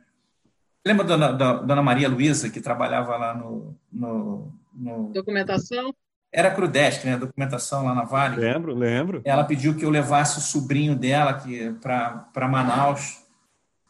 [0.85, 5.13] Lembra da dona, dona Maria Luísa, que trabalhava lá no, no, no...
[5.13, 5.95] Documentação?
[6.29, 7.15] Era Crudesc, né?
[7.15, 8.35] Documentação lá na Vale.
[8.35, 9.21] Lembro, lembro.
[9.23, 11.41] Ela pediu que eu levasse o sobrinho dela
[11.81, 13.22] para Manaus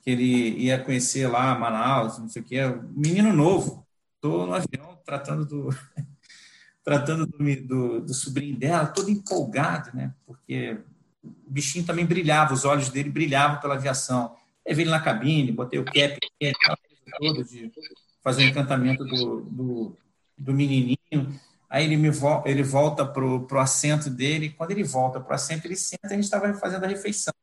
[0.04, 2.60] que ele ia conhecer lá Manaus, não sei o que,
[2.92, 3.88] menino novo.
[4.16, 5.70] Estou no avião tratando do
[6.84, 10.14] tratando do, do, do, sobrinho dela, todo empolgado, né?
[10.26, 10.78] Porque
[11.24, 14.36] o bichinho também brilhava, os olhos dele brilhavam pela aviação.
[14.68, 17.72] Levei ele na cabine, botei o cap, aquela de
[18.22, 19.98] fazer o encantamento do, do,
[20.38, 21.40] do menininho.
[21.70, 24.50] Aí ele, me vo ele volta para o assento dele.
[24.50, 27.34] Quando ele volta para o assento, ele senta e a gente estava fazendo a refeição,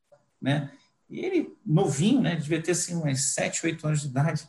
[0.40, 0.70] né?
[1.10, 2.36] E ele, novinho, né?
[2.36, 4.48] Devia ter assim, uns 7, 8 anos de idade.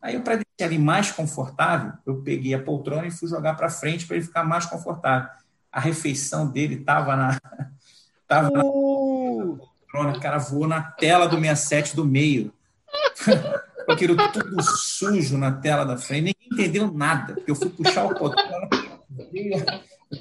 [0.00, 4.06] Aí, para deixar ele mais confortável, eu peguei a poltrona e fui jogar para frente
[4.06, 5.28] para ele ficar mais confortável.
[5.72, 7.38] A refeição dele estava na.
[8.28, 8.52] Tava uh!
[8.52, 12.52] na poltrona, o cara voou na tela do 67 do meio.
[13.84, 16.34] Com aquilo tudo sujo na tela da frente.
[16.36, 18.68] Ninguém entendeu nada, porque eu fui puxar o poltrona,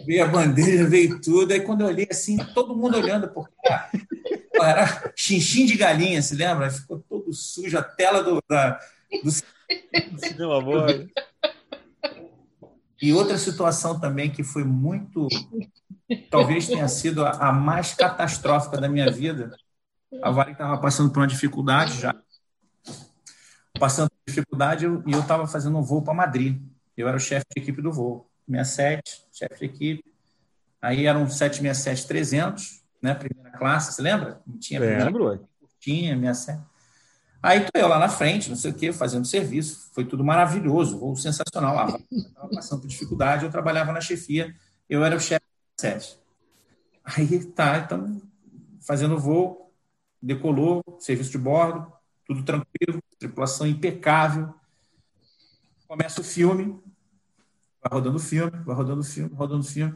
[0.05, 1.53] Veio a bandeira, veio tudo.
[1.53, 3.53] Aí quando eu olhei assim, todo mundo olhando, porque
[4.53, 6.69] era xinxim de galinha, se lembra?
[6.69, 8.80] Ficou todo sujo, a tela do, da,
[9.23, 9.31] do...
[10.19, 11.09] cinema boy.
[13.01, 15.27] E outra situação também que foi muito,
[16.31, 19.55] talvez tenha sido a, a mais catastrófica da minha vida.
[20.22, 22.15] A Vale estava passando por uma dificuldade já,
[23.80, 26.59] passando por dificuldade e eu estava fazendo um voo para Madrid.
[26.95, 30.03] Eu era o chefe de equipe do voo, 67, chefe de equipe.
[30.82, 34.41] Aí era um 767-300, né, primeira classe, você lembra?
[34.60, 35.48] Tinha Lembro,
[35.80, 36.61] tinha 67.
[37.41, 39.90] Aí estou eu lá na frente, não sei o quê, fazendo serviço.
[39.94, 41.76] Foi tudo maravilhoso, voo sensacional.
[41.76, 44.56] Lá, estava passando por dificuldade, eu trabalhava na chefia,
[44.90, 45.45] eu era o chefe
[45.76, 46.19] de sete.
[47.06, 48.22] Aí tá, então,
[48.86, 49.72] fazendo voo,
[50.22, 51.91] decolou, serviço de bordo,
[52.26, 54.53] tudo tranquilo, tripulação impecável.
[55.88, 56.82] Começa o filme,
[57.88, 59.95] vai rodando o filme, vai rodando o filme, rodando o filme.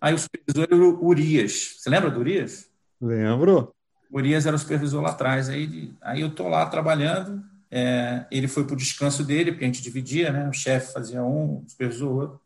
[0.00, 1.76] Aí o supervisor era o Urias.
[1.78, 2.70] Você lembra do Urias?
[3.00, 3.74] Lembro.
[4.10, 5.48] Urias era o supervisor lá atrás.
[5.48, 7.42] Aí, aí eu estou lá trabalhando.
[7.70, 10.48] É, ele foi para o descanso dele, porque a gente dividia, né?
[10.48, 12.40] O chefe fazia um, o supervisor outro.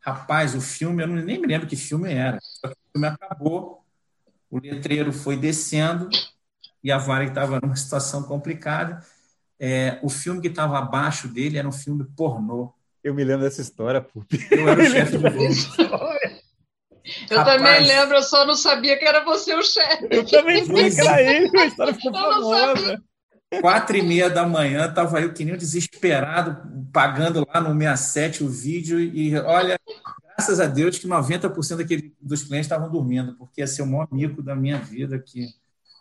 [0.00, 2.38] Rapaz, o filme, eu não, nem me lembro que filme era.
[2.40, 3.84] Só que o filme acabou,
[4.50, 6.08] o letreiro foi descendo
[6.82, 9.04] e a Vara estava numa situação complicada.
[9.58, 12.72] É, o filme que estava abaixo dele era um filme pornô.
[13.02, 14.24] Eu me lembro dessa história, pô.
[14.50, 15.26] Eu era o chefe do.
[17.30, 20.06] Eu Rapaz, também lembro, eu só não sabia que era você o chefe.
[20.10, 23.02] Eu também sabia que era ele, a história ficou famosa.
[23.60, 26.56] Quatro e meia da manhã, estava eu que nem um desesperado,
[26.92, 29.76] pagando lá no 67 o vídeo, e olha,
[30.36, 34.06] graças a Deus que 90% daquele, dos clientes estavam dormindo, porque ia ser o maior
[34.12, 35.48] mico da minha vida, que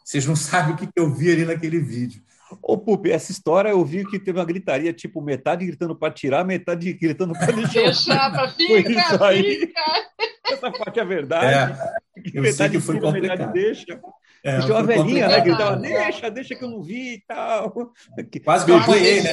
[0.05, 2.21] vocês não sabem o que eu vi ali naquele vídeo.
[2.61, 6.43] Ô, Pupi, essa história eu vi que teve uma gritaria, tipo, metade gritando para tirar,
[6.43, 7.81] metade gritando para deixar.
[7.81, 9.81] Deixar para ficar, fica.
[10.51, 11.79] Essa parte é verdade.
[12.15, 13.99] É, eu metade sei que foi tira, metade deixa.
[14.43, 17.91] É, Tinha uma velhinha, né, gritava, deixa, deixa que eu não vi e tal.
[18.43, 19.31] Quase que eu apanhei, né?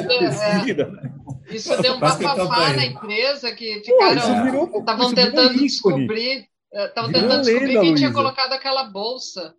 [1.49, 4.79] É, isso deu um bafafá na empresa que ficaram.
[4.79, 6.49] Estavam tentando descobrir.
[6.73, 9.55] Estavam tentando descobrir quem tinha colocado aquela bolsa.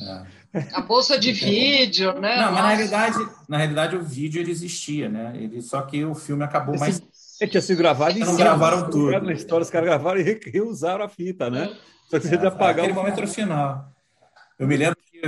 [0.00, 0.37] É.
[0.72, 2.36] A bolsa de vídeo, né?
[2.36, 5.32] Não, mas na realidade, na realidade o vídeo ele existia, né?
[5.36, 7.02] Ele, só que o filme acabou Esse, mais.
[7.40, 9.20] Ele tinha sido gravado e não gravaram tudo.
[9.20, 11.76] Na história, os caras gravaram e reusaram a fita, né?
[12.08, 13.92] Só que você é, apagar aquele o momento no final.
[14.58, 15.20] Eu me lembro que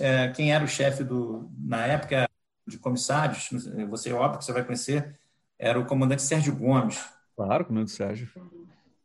[0.00, 2.28] é, quem era o chefe do na época
[2.66, 3.50] de comissários,
[3.88, 5.18] você óbvio que você vai conhecer,
[5.58, 7.00] era o comandante Sérgio Gomes.
[7.36, 8.28] Claro, comandante Sérgio.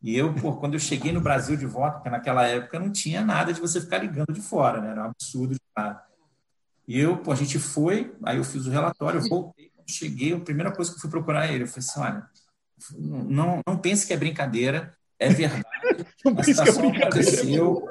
[0.04, 3.22] E eu, pô, quando eu cheguei no Brasil de volta, porque naquela época não tinha
[3.22, 4.90] nada de você ficar ligando de fora, né?
[4.90, 6.02] Era um absurdo de nada.
[6.86, 10.40] E eu, pô, a gente foi, aí eu fiz o relatório, eu voltei, cheguei, a
[10.40, 12.26] primeira coisa que eu fui procurar ele, eu falei assim, olha,
[12.98, 15.64] não, não pense que é brincadeira, é verdade,
[16.36, 17.88] a é situação é aconteceu.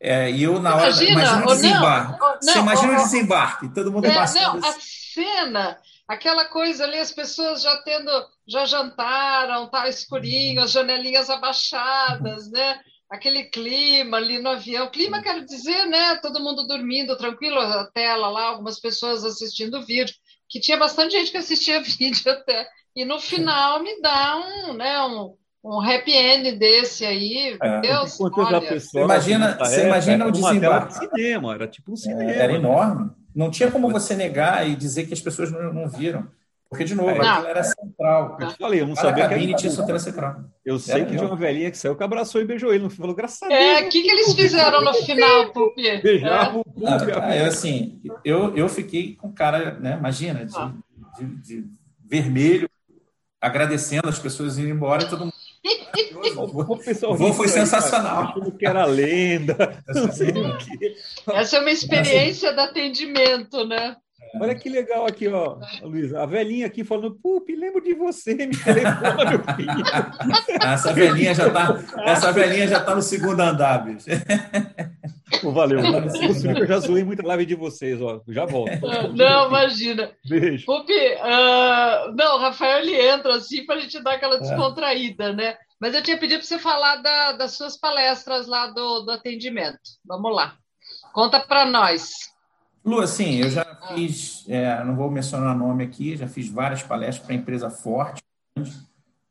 [0.00, 2.20] É, e eu, na hora, imagina, imagina o desembarque.
[2.20, 4.60] Não, você imagina o desembarque, todo mundo é, passando.
[4.60, 4.78] Não, assim.
[4.78, 4.80] a
[5.42, 5.78] cena
[6.08, 8.10] aquela coisa ali, as pessoas já tendo,
[8.46, 12.80] já jantaram, tá escurinho, as janelinhas abaixadas, né?
[13.10, 16.16] Aquele clima ali no avião, clima quero dizer, né?
[16.16, 20.14] Todo mundo dormindo tranquilo, a tela lá, algumas pessoas assistindo vídeo,
[20.48, 22.66] que tinha bastante gente que assistia vídeo até.
[22.96, 27.56] E no final me dá um, né, um, um happy end desse aí.
[27.62, 30.98] É, Deus, olha, pessoa, imagina, você imagina o desembarque.
[31.00, 32.30] De cinema, era tipo um cinema.
[32.30, 33.10] Era enorme.
[33.38, 36.26] Não tinha como você negar e dizer que as pessoas não, não viram.
[36.68, 38.36] Porque, de novo, aquilo era central.
[38.40, 39.74] Eu te falei, eu não Cada sabia cabine que era...
[39.76, 40.44] tinha central.
[40.64, 42.82] Eu sei era que tinha uma velhinha que saiu que abraçou e beijou ele.
[42.82, 43.60] Não falou, graças a Deus.
[43.60, 46.02] É, o que, que eles fizeram no final, Pupi?
[46.02, 47.12] Beijavam o Pupi.
[47.14, 50.72] Ah, eu, assim, eu, eu fiquei com cara, né, imagina, de, ah.
[51.16, 51.64] de, de,
[52.04, 52.68] vermelho,
[53.40, 55.34] agradecendo as pessoas indo embora e todo mundo
[57.06, 58.24] o voo foi sensacional.
[58.24, 59.82] Achando que era lenda.
[61.28, 63.96] Essa é uma experiência de atendimento, né?
[64.40, 66.14] Olha que legal aqui, ó, Luiz.
[66.14, 68.78] A velhinha aqui falando, Pupi, lembro de você, me filho.
[70.62, 74.06] Essa velhinha já tá, essa velhinha já tá no segundo andar, bicho.
[75.40, 75.80] Pô, valeu.
[75.80, 78.20] Eu já zoei muita live de vocês, ó.
[78.28, 78.70] Já volto.
[79.14, 80.10] Não, imagina.
[80.28, 80.66] Beijo.
[80.66, 84.40] Pupi, uh, não, o Rafael ele entra assim para a gente dar aquela é.
[84.40, 85.32] descontraída, é.
[85.32, 85.56] né?
[85.80, 89.78] Mas eu tinha pedido para você falar da, das suas palestras lá do, do atendimento.
[90.04, 90.56] Vamos lá.
[91.12, 92.10] Conta para nós.
[92.88, 97.24] Lu, assim, eu já fiz, é, não vou mencionar nome aqui, já fiz várias palestras
[97.24, 98.22] para empresa forte,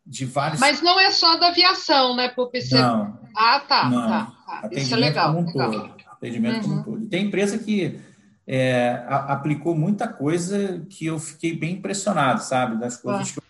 [0.05, 0.59] de vários.
[0.59, 2.59] Mas não é só da aviação, né, Pupi?
[2.71, 3.19] Não.
[3.35, 3.89] Ah, tá.
[3.89, 4.07] Não.
[4.07, 4.69] tá, tá.
[4.71, 5.33] Isso é legal.
[5.33, 5.71] Como um legal.
[5.71, 5.97] todo.
[6.11, 6.61] Atendimento uhum.
[6.61, 6.83] como um uhum.
[6.83, 7.09] todo.
[7.09, 7.99] Tem empresa que
[8.45, 12.79] é, a, aplicou muita coisa que eu fiquei bem impressionado, sabe?
[12.79, 13.33] Das coisas ah.
[13.33, 13.43] que eu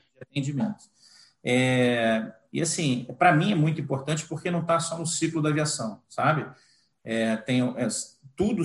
[0.00, 0.84] de atendimento.
[1.44, 5.50] É, E, assim, para mim é muito importante porque não está só no ciclo da
[5.50, 6.46] aviação, sabe?
[7.04, 7.88] É, tem é,
[8.36, 8.62] tudo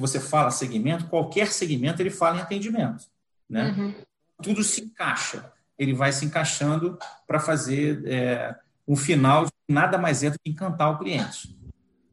[0.00, 3.04] que você fala segmento, qualquer segmento ele fala em atendimento,
[3.48, 3.74] né?
[3.76, 3.94] Uhum.
[4.42, 8.56] Tudo se encaixa, ele vai se encaixando para fazer é,
[8.88, 11.48] um final nada mais é do que encantar o cliente.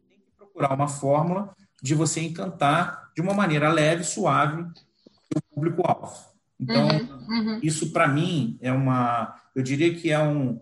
[0.10, 4.62] Tem que procurar uma fórmula de você encantar de uma maneira leve, suave
[5.34, 6.14] o público-alvo.
[6.60, 7.60] Então, uhum, uhum.
[7.64, 10.60] isso para mim é uma, eu diria que é um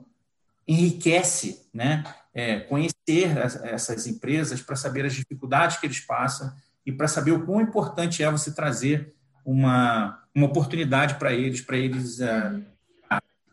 [0.67, 2.03] enriquece, né?
[2.33, 6.53] É, conhecer as, essas empresas para saber as dificuldades que eles passam
[6.85, 9.13] e para saber o quão importante é você trazer
[9.43, 12.63] uma, uma oportunidade para eles, para eles uh,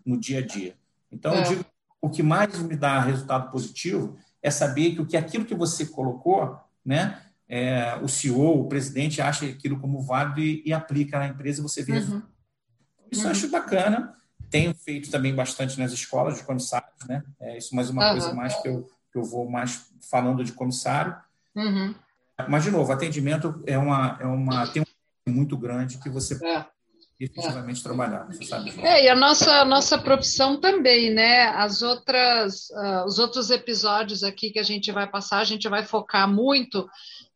[0.04, 0.74] no dia a dia.
[1.10, 1.40] Então, é.
[1.40, 1.64] eu digo,
[2.00, 5.86] o que mais me dá resultado positivo é saber que o que aquilo que você
[5.86, 11.28] colocou, né, é, o CEO, o presidente acha aquilo como válido e, e aplica na
[11.28, 11.98] empresa e você vê.
[11.98, 12.22] Uhum.
[13.10, 13.26] Isso uhum.
[13.26, 14.14] eu acho bacana.
[14.50, 17.22] Tenho feito também bastante nas escolas de comissários, né?
[17.40, 18.12] É isso mais uma uhum.
[18.12, 21.14] coisa mais que eu, que eu vou mais falando de comissário.
[21.54, 21.94] Uhum.
[22.48, 26.64] Mas, de novo, atendimento é uma, é uma, tem um muito grande que você é.
[27.20, 27.82] efetivamente é.
[27.82, 28.72] trabalhar, você sabe?
[28.80, 31.44] É, e a nossa, nossa profissão também, né?
[31.48, 35.84] As outras, uh, os outros episódios aqui que a gente vai passar, a gente vai
[35.84, 36.88] focar muito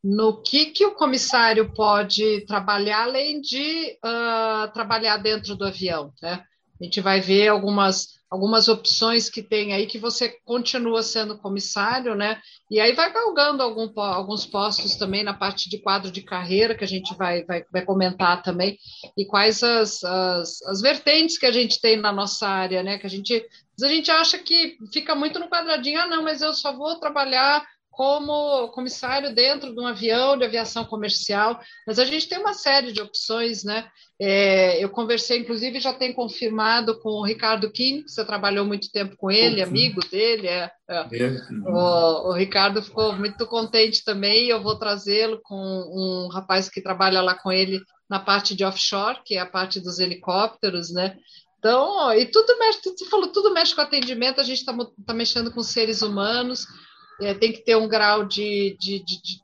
[0.02, 6.12] no que, que o comissário pode trabalhar, além de uh, trabalhar dentro do avião.
[6.22, 6.42] Né?
[6.80, 12.14] A gente vai ver algumas, algumas opções que tem aí que você continua sendo comissário,
[12.14, 12.40] né?
[12.70, 16.84] E aí vai galgando algum, alguns postos também na parte de quadro de carreira, que
[16.84, 18.76] a gente vai, vai, vai comentar também,
[19.16, 22.98] e quais as, as, as vertentes que a gente tem na nossa área, né?
[22.98, 23.46] Que a gente,
[23.82, 27.64] a gente acha que fica muito no quadradinho, ah, não, mas eu só vou trabalhar
[27.96, 32.92] como comissário dentro de um avião de aviação comercial, mas a gente tem uma série
[32.92, 33.88] de opções, né?
[34.20, 39.16] É, eu conversei, inclusive, já tem confirmado com o Ricardo Kim, você trabalhou muito tempo
[39.16, 40.46] com ele, amigo dele.
[40.46, 41.06] É, é.
[41.66, 44.48] O, o, Ricardo ficou muito contente também.
[44.48, 49.22] Eu vou trazê-lo com um rapaz que trabalha lá com ele na parte de offshore,
[49.24, 51.16] que é a parte dos helicópteros, né?
[51.58, 55.50] Então, e tudo mexe, você falou, tudo mexe com atendimento, a gente está tá mexendo
[55.50, 56.66] com seres humanos
[57.20, 59.40] é, tem que ter um grau de, de, de,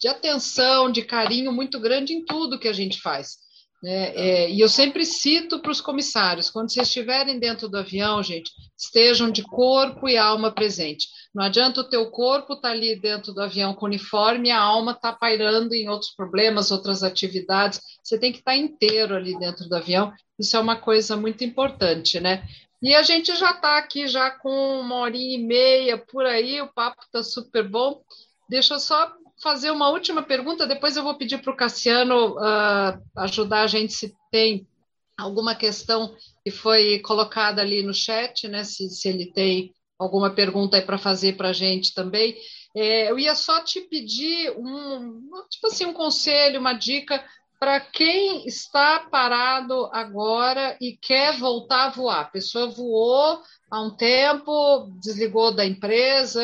[0.00, 3.36] de, atenção, de carinho muito grande em tudo que a gente faz.
[3.84, 4.14] Né?
[4.16, 8.50] É, e eu sempre cito para os comissários: quando vocês estiverem dentro do avião, gente,
[8.78, 11.06] estejam de corpo e alma presente.
[11.34, 14.58] Não adianta o teu corpo estar tá ali dentro do avião com uniforme e a
[14.58, 17.78] alma está pairando em outros problemas, outras atividades.
[18.02, 20.10] Você tem que estar tá inteiro ali dentro do avião.
[20.38, 22.42] Isso é uma coisa muito importante, né?
[22.84, 26.70] E a gente já está aqui já com uma horinha e meia por aí, o
[26.70, 28.02] papo está super bom.
[28.46, 29.10] Deixa eu só
[29.42, 33.94] fazer uma última pergunta, depois eu vou pedir para o Cassiano uh, ajudar a gente
[33.94, 34.68] se tem
[35.16, 38.64] alguma questão que foi colocada ali no chat, né?
[38.64, 42.36] Se, se ele tem alguma pergunta para fazer para a gente também.
[42.76, 47.24] É, eu ia só te pedir um, tipo assim, um conselho, uma dica
[47.64, 52.20] para quem está parado agora e quer voltar a voar.
[52.20, 56.42] A pessoa voou há um tempo, desligou da empresa,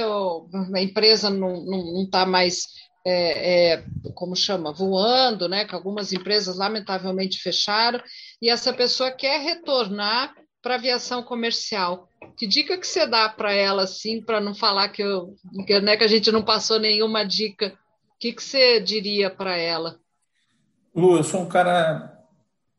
[0.75, 2.69] a empresa não está mais,
[3.07, 3.85] é, é,
[4.15, 5.67] como chama, voando, né?
[5.67, 8.03] Que algumas empresas lamentavelmente fecharam,
[8.41, 12.09] e essa pessoa quer retornar para a aviação comercial.
[12.35, 15.35] Que dica que você dá para ela, assim, para não falar que, eu,
[15.67, 17.79] que, né, que a gente não passou nenhuma dica?
[18.15, 20.01] O que, que você diria para ela?
[20.95, 22.27] Lu, eu sou um cara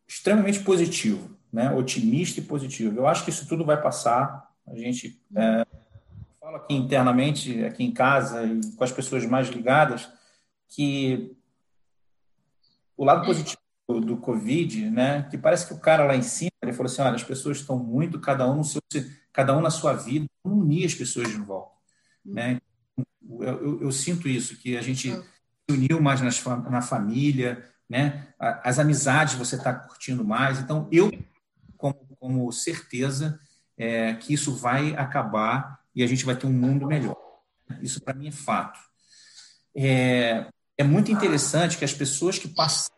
[0.07, 1.71] extremamente positivo, né?
[1.71, 2.97] otimista e positivo.
[2.97, 4.51] Eu acho que isso tudo vai passar.
[4.67, 5.65] A gente é,
[6.39, 10.09] fala aqui internamente, aqui em casa e com as pessoas mais ligadas,
[10.67, 11.35] que
[12.97, 13.61] o lado positivo
[13.99, 15.23] do, Covid, né?
[15.23, 17.77] Que parece que o cara lá em cima ele falou assim: olha, as pessoas estão
[17.77, 18.81] muito, cada um no seu,
[19.33, 21.75] cada um na sua vida, vamos unir as pessoas de volta,
[22.23, 22.61] né?
[23.39, 25.21] Eu, eu, eu sinto isso que a gente se
[25.69, 28.25] uniu mais nas, na família, né?
[28.39, 30.61] As amizades você está curtindo mais.
[30.61, 31.11] Então, eu,
[31.75, 33.37] como, como certeza,
[33.77, 37.17] é, que isso vai acabar e a gente vai ter um mundo melhor.
[37.81, 38.79] Isso, para mim, é fato.
[39.75, 40.45] É,
[40.77, 42.95] é muito interessante que as pessoas que passam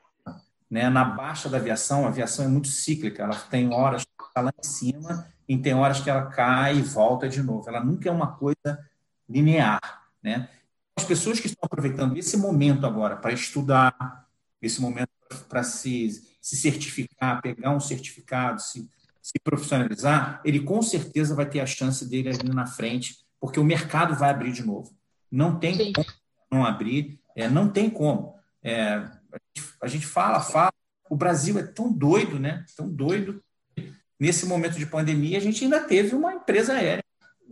[0.69, 4.41] né, na baixa da aviação, a aviação é muito cíclica, ela tem horas que está
[4.41, 7.67] lá em cima e tem horas que ela cai e volta de novo.
[7.67, 8.79] Ela nunca é uma coisa
[9.27, 10.03] linear.
[10.21, 10.47] Né?
[10.95, 14.22] As pessoas que estão aproveitando esse momento agora para estudar,
[14.65, 15.09] esse momento
[15.49, 18.89] para se, se certificar, pegar um certificado, se,
[19.21, 23.63] se profissionalizar, ele com certeza vai ter a chance dele ali na frente, porque o
[23.63, 24.95] mercado vai abrir de novo.
[25.31, 25.93] Não tem Sim.
[25.93, 26.07] como
[26.51, 28.35] não abrir, é, não tem como.
[28.63, 30.73] É, a, gente, a gente fala, fala,
[31.09, 32.65] o Brasil é tão doido, né?
[32.75, 33.43] Tão doido.
[34.19, 37.03] Nesse momento de pandemia, a gente ainda teve uma empresa aérea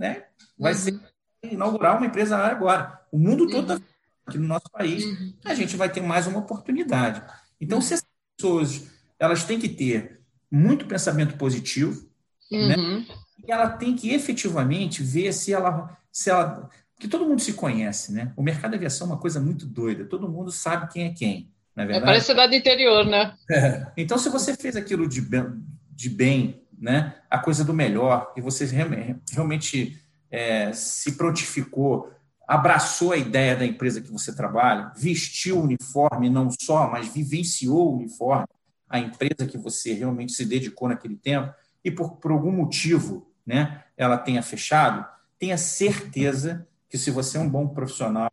[0.02, 0.24] né,
[0.58, 0.80] vai uhum.
[0.80, 1.00] ser
[1.44, 3.00] inaugurar uma empresa lá agora.
[3.12, 3.86] O mundo todo está
[4.26, 5.34] aqui no nosso país, uhum.
[5.46, 7.22] a gente vai ter mais uma oportunidade.
[7.60, 7.82] Então, uhum.
[7.82, 8.04] se as
[8.38, 8.90] pessoas
[9.20, 10.20] elas têm que ter
[10.50, 12.10] muito pensamento positivo,
[12.52, 12.76] né?
[12.76, 13.06] Uhum.
[13.48, 16.70] E ela tem que efetivamente ver se ela, se ela.
[16.94, 18.34] Porque todo mundo se conhece, né?
[18.36, 21.52] O mercado de aviação é uma coisa muito doida, todo mundo sabe quem é quem.
[21.76, 22.04] Não é, verdade?
[22.04, 23.34] é parece cidade interior, né?
[23.50, 23.88] É.
[23.96, 27.16] Então, se você fez aquilo de bem, de bem, né?
[27.30, 30.00] A coisa do melhor, e você realmente
[30.30, 32.12] é, se prontificou,
[32.52, 37.94] abraçou a ideia da empresa que você trabalha, vestiu o uniforme não só, mas vivenciou
[37.94, 38.46] o uniforme,
[38.90, 43.86] a empresa que você realmente se dedicou naquele tempo, e por, por algum motivo né,
[43.96, 45.08] ela tenha fechado,
[45.40, 48.30] tenha certeza que se você é um bom profissional,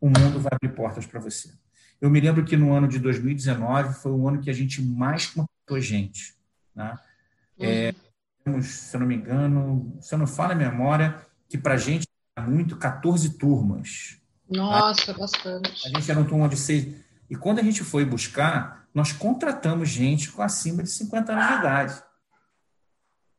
[0.00, 1.48] o mundo vai abrir portas para você.
[2.00, 5.26] Eu me lembro que no ano de 2019 foi o ano que a gente mais
[5.26, 6.34] contratou gente.
[6.74, 6.98] Né?
[7.60, 7.94] É,
[8.60, 11.16] se eu não me engano, se eu não falo a memória,
[11.48, 12.08] que para a gente
[12.42, 14.18] muito 14 turmas.
[14.48, 15.86] Nossa, bastante.
[15.86, 16.94] A gente era um turma de seis.
[17.28, 21.54] E quando a gente foi buscar, nós contratamos gente com acima de 50 anos de
[21.54, 22.02] idade.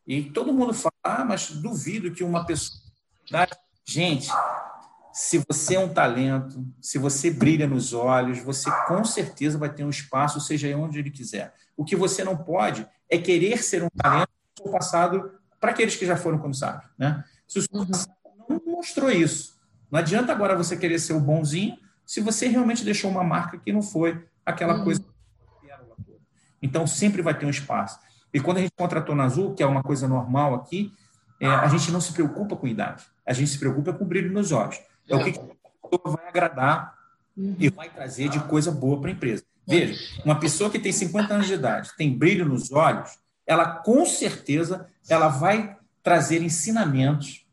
[0.06, 2.82] E todo mundo fala, ah, mas duvido que uma pessoa.
[3.86, 4.30] Gente,
[5.14, 9.84] se você é um talento, se você brilha nos olhos, você com certeza vai ter
[9.84, 11.54] um espaço, seja onde ele quiser.
[11.76, 14.30] O que você não pode é querer ser um talento
[14.72, 16.90] passado para aqueles que já foram comissários.
[16.98, 17.24] Né?
[17.48, 18.17] Se o seu passado
[18.78, 19.58] mostrou isso,
[19.92, 23.74] não adianta agora você querer ser o bonzinho se você realmente deixou uma marca que
[23.74, 24.84] não foi aquela uhum.
[24.84, 25.04] coisa.
[26.62, 28.00] Então, sempre vai ter um espaço.
[28.34, 30.94] E quando a gente contratou na Azul, que é uma coisa normal aqui,
[31.40, 33.04] é, a gente não se preocupa com idade.
[33.26, 34.80] A gente se preocupa com o brilho nos olhos.
[35.08, 35.40] É o que, que
[36.06, 36.96] vai agradar
[37.36, 37.56] uhum.
[37.60, 39.44] e vai trazer de coisa boa para a empresa.
[39.68, 44.06] Veja, uma pessoa que tem 50 anos de idade, tem brilho nos olhos, ela com
[44.06, 47.47] certeza ela vai trazer ensinamentos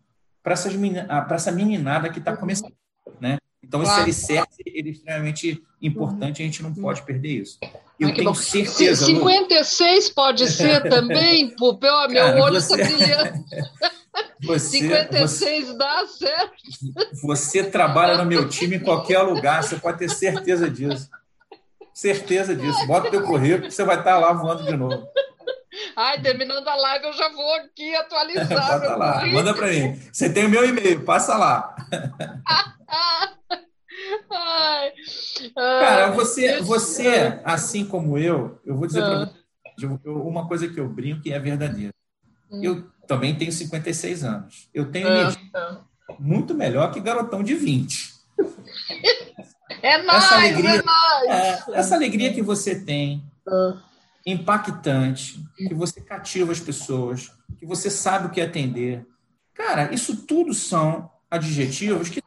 [0.45, 2.37] para essa meninada que está uhum.
[2.37, 2.75] começando.
[3.19, 3.39] Né?
[3.63, 7.59] Então, esse alicerce ele é extremamente importante, a gente não pode perder isso.
[7.99, 8.35] Eu tenho bom.
[8.35, 9.07] certeza.
[9.07, 10.15] 56 Lu...
[10.15, 12.85] pode ser também, Pupel, meu Cara, olho está você...
[12.85, 13.45] brilhando.
[14.45, 16.53] Você, 56 você, dá certo.
[17.23, 21.09] Você trabalha no meu time em qualquer lugar, você pode ter certeza disso.
[21.93, 22.87] Certeza disso.
[22.87, 25.05] Bota o teu currículo, você vai estar lá voando de novo.
[25.97, 28.99] Ai, terminando a live, eu já vou aqui atualizar.
[28.99, 29.35] Lá, currículo.
[29.35, 30.01] manda para mim.
[30.13, 31.75] Você tem o meu e-mail, passa lá.
[34.31, 34.93] Ai,
[35.55, 39.31] Cara, você, você, assim como eu, eu vou dizer para ah.
[39.77, 41.93] você uma coisa que eu brinco que é verdadeira.
[42.51, 42.61] Hum.
[42.63, 44.69] Eu também tenho 56 anos.
[44.75, 45.41] Eu tenho energia
[46.19, 48.15] muito melhor que garotão de 20.
[49.83, 51.29] É nóis, essa alegria, é nóis.
[51.29, 53.77] É, essa alegria que você tem, ah.
[54.25, 59.07] impactante, que você cativa as pessoas, que você sabe o que atender.
[59.53, 62.23] Cara, isso tudo são adjetivos que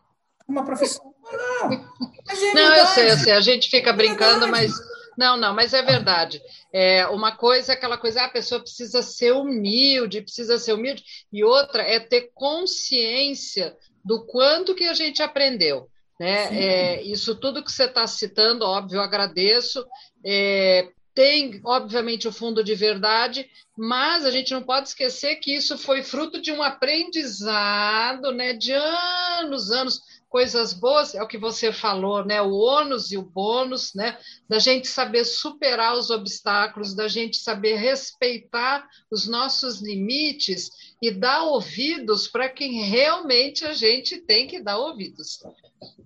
[0.47, 3.33] uma profissão não, é não, eu sei, eu sei.
[3.33, 4.73] A gente fica brincando, é mas
[5.17, 6.39] não, não, mas é verdade.
[6.71, 11.03] É, uma coisa é aquela coisa, ah, a pessoa precisa ser humilde, precisa ser humilde,
[11.33, 13.75] e outra é ter consciência
[14.05, 15.89] do quanto que a gente aprendeu.
[16.19, 16.55] Né?
[16.55, 19.85] É, isso tudo que você está citando, óbvio, eu agradeço.
[20.23, 20.87] É,
[21.18, 26.03] tem, obviamente, o fundo de verdade, mas a gente não pode esquecer que isso foi
[26.03, 29.99] fruto de um aprendizado né, de anos, anos
[30.30, 32.39] coisas boas, é o que você falou, né?
[32.39, 34.19] O ônus e o bônus, né?
[34.48, 40.69] Da gente saber superar os obstáculos, da gente saber respeitar os nossos limites
[41.01, 45.43] e dar ouvidos para quem realmente a gente tem que dar ouvidos.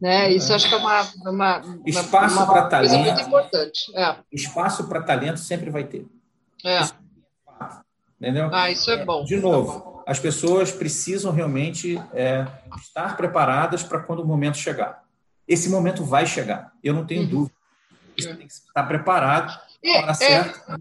[0.01, 0.31] Né?
[0.31, 3.91] Isso acho que é uma, uma, espaço para talento muito importante.
[3.95, 4.15] É.
[4.31, 6.05] Espaço para talento sempre vai ter.
[6.65, 6.81] É.
[8.19, 8.49] Entendeu?
[8.53, 9.23] Ah, isso é bom.
[9.23, 12.45] De novo, as pessoas precisam realmente é,
[12.77, 15.03] estar preparadas para quando o momento chegar.
[15.47, 17.27] Esse momento vai chegar, eu não tenho uhum.
[17.27, 17.55] dúvida.
[18.17, 20.79] Você tem que estar preparado na hora é, certa.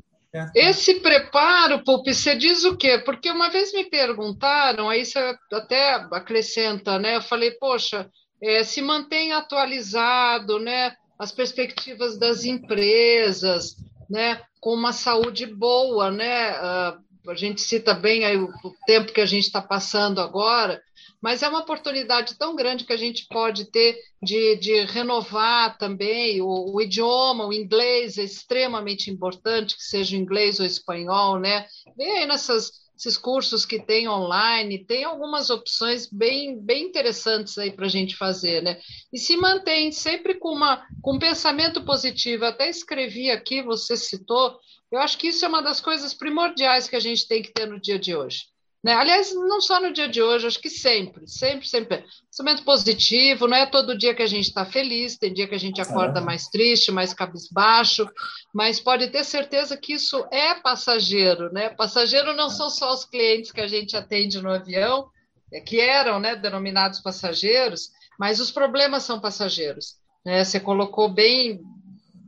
[0.54, 2.98] Esse preparo, Pupi, você diz o quê?
[2.98, 7.16] Porque uma vez me perguntaram, aí você até acrescenta, né?
[7.16, 8.08] Eu falei, poxa,
[8.42, 10.94] é, se mantém atualizado, né?
[11.18, 13.76] As perspectivas das empresas,
[14.08, 14.40] né?
[14.60, 16.52] Com uma saúde boa, né?
[16.52, 18.50] Uh, a gente cita bem aí o
[18.86, 20.80] tempo que a gente está passando agora,
[21.20, 26.40] mas é uma oportunidade tão grande que a gente pode ter de, de renovar também
[26.40, 31.66] o, o, idioma, o inglês é extremamente importante, que seja inglês ou espanhol, né?
[31.96, 37.70] Vem aí nessas, esses cursos que tem online, tem algumas opções bem, bem interessantes aí
[37.70, 38.78] para a gente fazer, né?
[39.12, 42.44] E se mantém sempre com, uma, com um pensamento positivo.
[42.46, 44.58] até escrevi aqui, você citou,
[44.90, 47.66] eu acho que isso é uma das coisas primordiais que a gente tem que ter
[47.66, 48.44] no dia de hoje.
[48.82, 48.94] Né?
[48.94, 52.04] Aliás, não só no dia de hoje, acho que sempre, sempre, sempre.
[52.30, 55.58] Pensamento positivo, não é todo dia que a gente está feliz, tem dia que a
[55.58, 58.08] gente acorda mais triste, mais cabisbaixo,
[58.54, 61.68] mas pode ter certeza que isso é passageiro, né?
[61.68, 65.10] Passageiro não são só os clientes que a gente atende no avião,
[65.52, 69.96] é, que eram né, denominados passageiros, mas os problemas são passageiros.
[70.24, 70.42] Né?
[70.42, 71.60] Você colocou bem,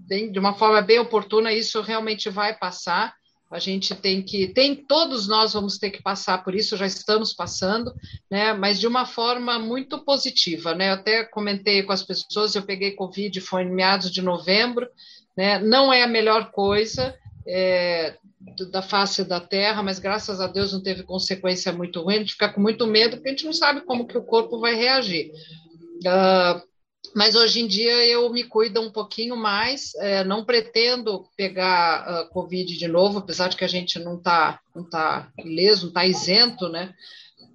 [0.06, 3.14] bem, de uma forma bem oportuna, isso realmente vai passar
[3.52, 7.34] a gente tem que, tem, todos nós vamos ter que passar por isso, já estamos
[7.34, 7.92] passando,
[8.30, 12.62] né, mas de uma forma muito positiva, né, eu até comentei com as pessoas, eu
[12.62, 14.88] peguei Covid, foi em meados de novembro,
[15.36, 17.14] né, não é a melhor coisa,
[17.46, 18.16] é,
[18.70, 22.32] da face da Terra, mas graças a Deus não teve consequência muito ruim, a gente
[22.32, 25.30] fica com muito medo, porque a gente não sabe como que o corpo vai reagir.
[26.04, 26.71] Uh,
[27.14, 32.28] mas hoje em dia eu me cuido um pouquinho mais, é, não pretendo pegar uh,
[32.30, 36.06] Covid de novo, apesar de que a gente não está não tá ileso, não está
[36.06, 36.94] isento, né?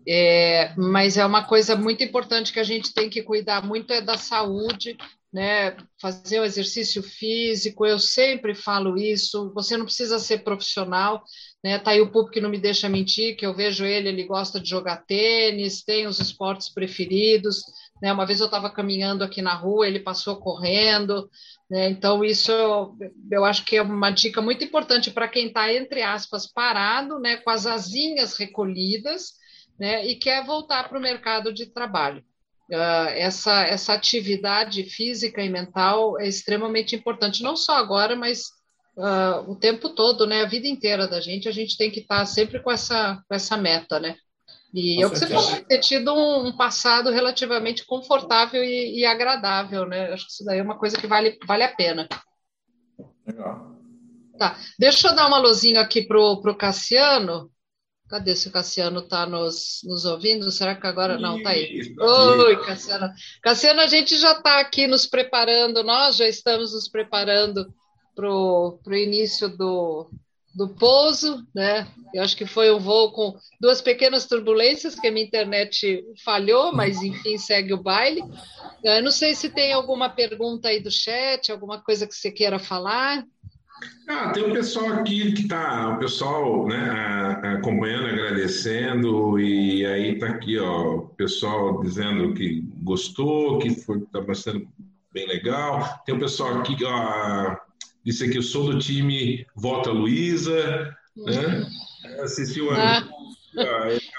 [0.07, 3.99] É, mas é uma coisa muito importante que a gente tem que cuidar muito é
[3.99, 4.95] da saúde,
[5.33, 5.75] né?
[5.99, 9.51] Fazer o exercício físico, eu sempre falo isso.
[9.53, 11.23] Você não precisa ser profissional,
[11.63, 11.77] né?
[11.77, 14.59] Tá aí o público que não me deixa mentir, que eu vejo ele, ele gosta
[14.59, 17.63] de jogar tênis, tem os esportes preferidos
[18.01, 18.11] né?
[18.13, 21.29] Uma vez eu estava caminhando aqui na rua, ele passou correndo.
[21.69, 21.89] Né?
[21.89, 22.51] Então, isso
[23.31, 27.37] eu acho que é uma dica muito importante para quem está, entre aspas, parado, né?
[27.37, 29.33] com as asinhas recolhidas
[29.79, 30.05] né?
[30.05, 32.23] e quer voltar para o mercado de trabalho.
[32.69, 38.47] Uh, essa, essa atividade física e mental é extremamente importante, não só agora, mas
[38.97, 40.41] uh, o tempo todo, né?
[40.41, 43.33] A vida inteira da gente, a gente tem que estar tá sempre com essa, com
[43.33, 44.17] essa meta, né?
[44.73, 49.85] E eu que você falou, ter tido um, um, passado relativamente confortável e, e, agradável,
[49.85, 50.11] né?
[50.11, 52.07] Acho que isso daí é uma coisa que vale, vale a pena.
[53.25, 53.75] Legal.
[54.37, 57.49] Tá, deixa eu dar uma luzinha aqui pro, pro Cassiano.
[58.09, 60.49] Cadê se o Cassiano está nos, nos ouvindo?
[60.51, 61.93] Será que agora não está aí?
[61.99, 63.11] Oi, Cassiano.
[63.41, 67.73] Cassiano, a gente já está aqui nos preparando, nós já estamos nos preparando
[68.15, 70.09] para o início do,
[70.57, 71.87] do pouso, né?
[72.11, 76.73] Eu acho que foi um voo com duas pequenas turbulências, que a minha internet falhou,
[76.73, 78.23] mas enfim, segue o baile.
[78.83, 82.31] Eu é, não sei se tem alguma pergunta aí do chat, alguma coisa que você
[82.31, 83.23] queira falar.
[84.09, 90.29] Ah, tem um pessoal aqui que está, o pessoal né, acompanhando, agradecendo, e aí está
[90.29, 94.67] aqui, ó, o pessoal dizendo que gostou, que está sendo
[95.13, 96.01] bem legal.
[96.03, 97.55] Tem um pessoal aqui, ó,
[98.07, 101.67] disse aqui, eu sou do time Vota Luísa, né?
[102.21, 102.99] Assistiu a.
[102.99, 103.07] Ah.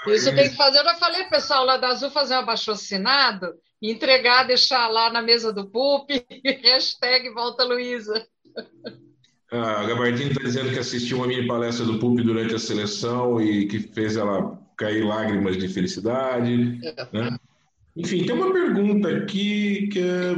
[0.07, 0.79] Isso tem que fazer.
[0.79, 5.23] Eu já falei pessoal lá da Azul fazer um abaixo assinado, entregar, deixar lá na
[5.23, 6.23] mesa do PUP,
[6.61, 8.27] hashtag Volta Luísa.
[9.51, 13.65] A Gabardini está dizendo que assistiu uma mini palestra do PUP durante a seleção e
[13.65, 16.79] que fez ela cair lágrimas de felicidade.
[17.11, 17.37] Né?
[17.97, 20.35] Enfim, tem uma pergunta aqui que é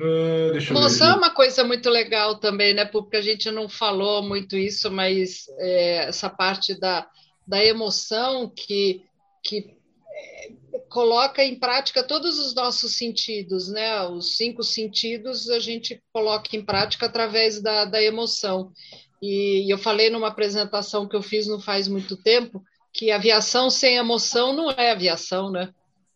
[0.00, 2.86] Uh, Emoção é uma coisa muito legal também, né?
[2.86, 7.06] Porque a gente não falou muito isso, mas é, essa parte da,
[7.46, 9.02] da emoção que,
[9.44, 9.76] que
[10.10, 14.02] é, coloca em prática todos os nossos sentidos, né?
[14.04, 18.72] Os cinco sentidos a gente coloca em prática através da, da emoção.
[19.20, 23.68] E, e eu falei numa apresentação que eu fiz não faz muito tempo que aviação
[23.68, 25.74] sem emoção não é aviação, né?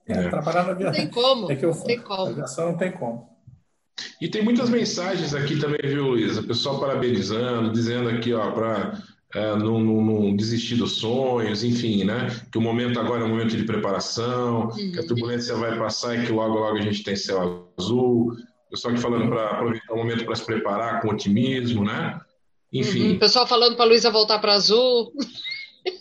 [0.09, 1.05] É, trabalhar na aviação.
[1.05, 1.53] Não tem como.
[1.53, 2.27] É que eu, tem como.
[2.29, 3.34] aviação não tem como.
[4.21, 6.43] E tem muitas mensagens aqui também, viu, Luísa?
[6.43, 9.03] Pessoal parabenizando, dizendo aqui, ó, para
[9.35, 12.29] é, não, não, não, desistir dos sonhos, enfim, né?
[12.53, 16.25] Que o momento agora é um momento de preparação, que a turbulência vai passar e
[16.25, 18.37] que logo, logo a gente tem céu azul.
[18.71, 22.21] Pessoal aqui falando para aproveitar o momento para se preparar com otimismo, né?
[22.73, 23.11] Enfim.
[23.11, 25.13] Uhum, pessoal falando para a Luísa voltar para azul.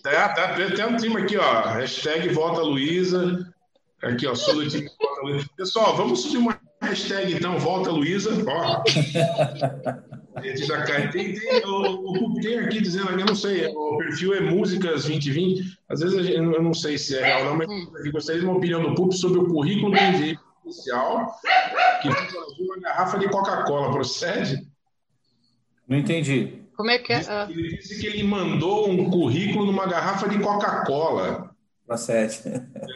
[0.02, 1.62] Tá, tá, tem um time aqui, ó.
[1.70, 3.52] Hashtag volta Luísa.
[4.02, 5.46] Aqui, ó, sou do time volta Luísa.
[5.58, 8.32] Pessoal, vamos subir uma Hashtag, então, volta Luísa.
[8.48, 8.84] Ó.
[11.12, 15.80] Tem, tem, o, tem aqui dizendo, eu não sei, o perfil é Músicas 2020.
[15.88, 17.70] Às vezes eu não sei se é real, não, mas
[18.06, 21.32] eu gostaria de uma opinião do público sobre o currículo do envio oficial
[22.02, 23.92] que uma garrafa de Coca-Cola.
[23.92, 24.68] Procede?
[25.88, 26.62] Não entendi.
[26.76, 27.22] Como é que é?
[27.50, 31.53] Ele disse que ele mandou um currículo numa garrafa de Coca-Cola.
[31.86, 32.40] Procede.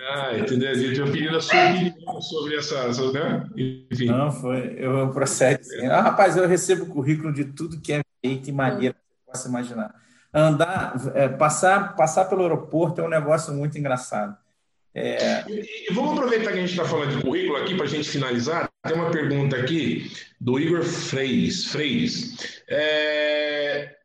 [0.10, 0.72] Ah, entendeu?
[0.72, 3.46] Eu tinha pedido a sua opinião sobre essa, né?
[3.92, 4.06] Enfim.
[4.06, 5.68] Não, foi, eu procede.
[5.92, 9.50] Ah, rapaz, eu recebo currículo de tudo que é feito e maneira que você possa
[9.50, 9.96] imaginar.
[10.34, 14.38] Andar, é, passar, passar pelo aeroporto é um negócio muito engraçado.
[14.94, 15.44] É...
[15.48, 18.10] E, e vamos aproveitar que a gente está falando de currículo aqui para a gente
[18.10, 18.70] finalizar.
[18.84, 21.66] Tem uma pergunta aqui do Igor Freires.
[21.66, 22.64] Freires.
[22.68, 23.97] É...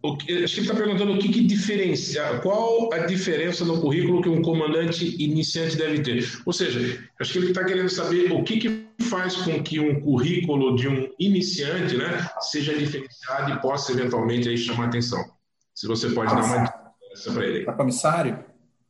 [0.00, 3.80] o que, acho que ele está perguntando o que, que diferencia, qual a diferença no
[3.80, 6.40] currículo que um comandante iniciante deve ter.
[6.46, 10.00] Ou seja, acho que ele está querendo saber o que, que faz com que um
[10.00, 15.24] currículo de um iniciante né, seja diferenciado e possa eventualmente aí chamar atenção.
[15.74, 17.64] Se você pode dar uma dica para ele.
[17.64, 18.44] Para comissário?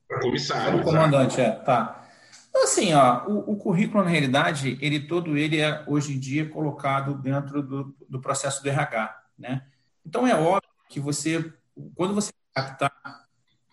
[0.07, 0.75] Para comissário.
[0.75, 2.07] Para comandante, é, tá.
[2.51, 6.49] Então, assim, ó, o, o, currículo, na realidade, ele todo ele é, hoje em dia,
[6.49, 9.63] colocado dentro do, do processo do RH, né?
[10.05, 11.53] Então, é óbvio que você,
[11.95, 12.93] quando você captar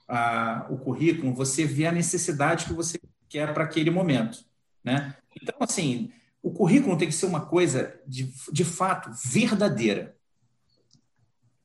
[0.07, 4.45] a, o currículo, você vê a necessidade que você quer para aquele momento.
[4.83, 5.15] Né?
[5.41, 6.11] Então, assim,
[6.41, 10.15] o currículo tem que ser uma coisa de, de fato verdadeira.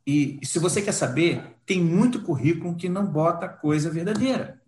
[0.07, 4.61] E se você quer saber, tem muito currículo que não bota coisa verdadeira.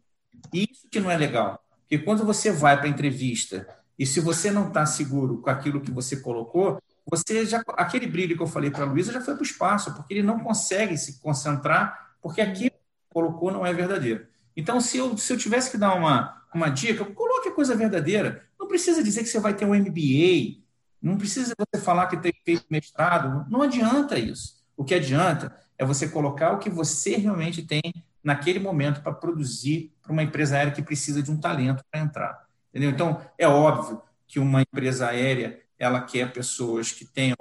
[0.52, 1.58] E isso que não é legal.
[1.80, 3.66] Porque quando você vai para a entrevista
[3.98, 8.36] e se você não está seguro com aquilo que você colocou, você já aquele brilho
[8.36, 10.96] que eu falei para a Luísa já foi para o espaço, porque ele não consegue
[10.96, 14.26] se concentrar, porque aquilo que colocou não é verdadeiro.
[14.56, 18.44] Então, se eu, se eu tivesse que dar uma, uma dica, coloque a coisa verdadeira.
[18.58, 20.62] Não precisa dizer que você vai ter um MBA,
[21.00, 24.62] não precisa você falar que tem feito mestrado, não adianta isso.
[24.76, 27.82] O que adianta é você colocar o que você realmente tem
[28.22, 32.46] naquele momento para produzir para uma empresa aérea que precisa de um talento para entrar.
[32.70, 32.90] Entendeu?
[32.90, 37.36] Então, é óbvio que uma empresa aérea ela quer pessoas que tenham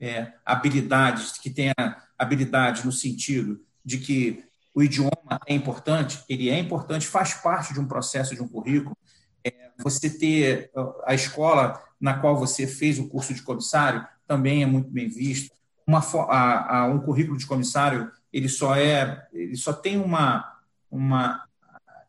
[0.00, 1.74] é, habilidades, que tenham
[2.18, 4.42] habilidade no sentido de que
[4.74, 8.96] o idioma é importante, ele é importante, faz parte de um processo de um currículo.
[9.44, 10.70] É, você ter
[11.04, 15.54] a escola na qual você fez o curso de comissário também é muito bem visto.
[15.86, 20.58] Uma, a, a, um currículo de comissário ele só é, ele só tem uma,
[20.90, 21.44] uma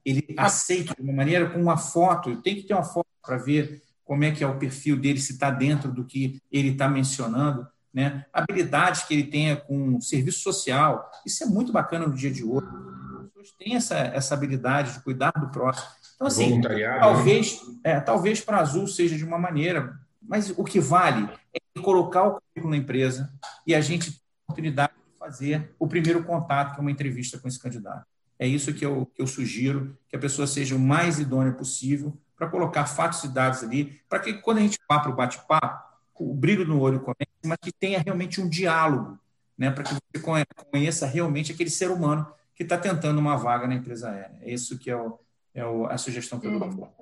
[0.05, 3.82] ele aceita de uma maneira com uma foto, tem que ter uma foto para ver
[4.03, 7.67] como é que é o perfil dele, se está dentro do que ele está mencionando,
[7.93, 8.25] né?
[8.33, 11.09] habilidades que ele tenha com serviço social.
[11.25, 12.67] Isso é muito bacana no dia de hoje.
[12.67, 15.87] As pessoas têm essa, essa habilidade de cuidar do próximo.
[16.15, 16.99] Então, assim, né?
[16.99, 22.23] talvez, é, talvez para Azul seja de uma maneira, mas o que vale é colocar
[22.23, 23.31] o currículo na empresa
[23.67, 27.37] e a gente ter a oportunidade de fazer o primeiro contato, que é uma entrevista
[27.37, 28.05] com esse candidato.
[28.39, 32.17] É isso que eu, que eu sugiro, que a pessoa seja o mais idônea possível
[32.43, 35.93] para colocar fatos e dados ali, para que quando a gente vá para o bate-papo,
[36.15, 39.17] o brilho no olho comece, mas que tenha realmente um diálogo,
[39.57, 43.75] né, para que você conheça realmente aquele ser humano que está tentando uma vaga na
[43.75, 44.37] empresa aérea.
[44.41, 45.19] É isso que é, o,
[45.53, 46.93] é o, a sugestão que eu dou.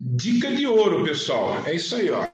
[0.00, 1.64] Dica de ouro, pessoal.
[1.66, 2.26] É isso aí, ó.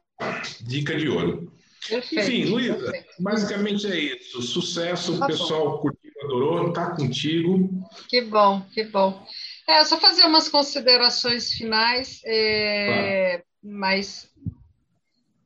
[0.62, 1.52] Dica de ouro.
[1.88, 4.40] Perfeito, Enfim, Luísa, basicamente é isso.
[4.40, 5.78] Sucesso, tá o pessoal bom.
[5.78, 7.86] curtiu, adorou, tá contigo.
[8.08, 9.26] Que bom, que bom.
[9.66, 14.30] É, só fazer umas considerações finais, é, mas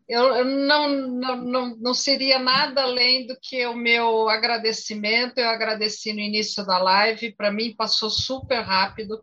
[0.08, 5.38] eu, eu não, não, não, não seria nada além do que o meu agradecimento.
[5.38, 9.22] Eu agradeci no início da live, para mim passou super rápido,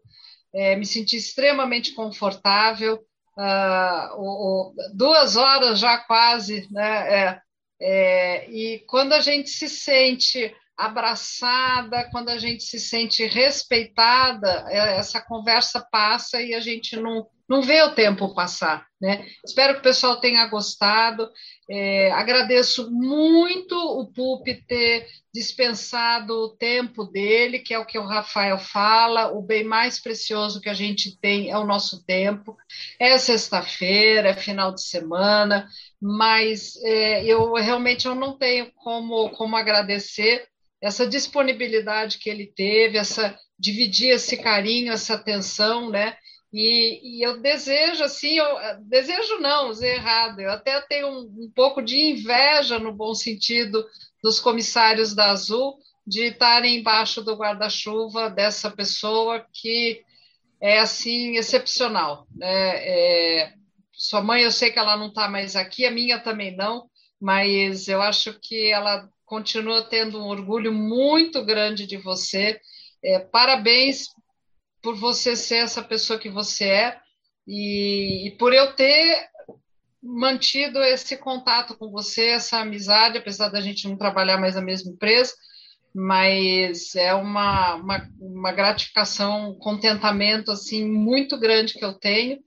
[0.53, 3.03] é, me senti extremamente confortável.
[3.37, 7.13] Uh, o, o, duas horas já quase, né?
[7.13, 7.41] É,
[7.81, 14.97] é, e quando a gente se sente abraçada, quando a gente se sente respeitada, é,
[14.97, 18.85] essa conversa passa e a gente não, não vê o tempo passar.
[18.99, 19.25] Né?
[19.45, 21.29] Espero que o pessoal tenha gostado.
[21.69, 28.05] É, agradeço muito o PUP ter dispensado o tempo dele, que é o que o
[28.05, 32.55] Rafael fala, o bem mais precioso que a gente tem é o nosso tempo.
[32.99, 35.67] É sexta-feira, é final de semana,
[36.01, 40.47] mas é, eu realmente eu não tenho como, como agradecer
[40.85, 46.15] essa disponibilidade que ele teve, essa dividir esse carinho, essa atenção, né?
[46.53, 48.45] E, e eu desejo, assim, eu
[48.83, 53.83] desejo não, usei errado, eu até tenho um, um pouco de inveja, no bom sentido,
[54.23, 55.75] dos comissários da Azul,
[56.05, 60.03] de estarem embaixo do guarda-chuva dessa pessoa que
[60.61, 62.27] é, assim, excepcional.
[62.35, 62.77] Né?
[62.77, 63.53] É,
[63.91, 66.87] sua mãe, eu sei que ela não está mais aqui, a minha também não,
[67.19, 72.59] mas eu acho que ela continua tendo um orgulho muito grande de você.
[73.03, 74.07] É, parabéns
[74.81, 76.99] por você ser essa pessoa que você é
[77.47, 79.27] e, e, por eu ter
[80.01, 84.91] mantido esse contato com você, essa amizade, apesar da gente não trabalhar mais na mesma
[84.91, 85.33] empresa,
[85.93, 92.39] mas é uma, uma, uma gratificação, um contentamento assim muito grande que eu tenho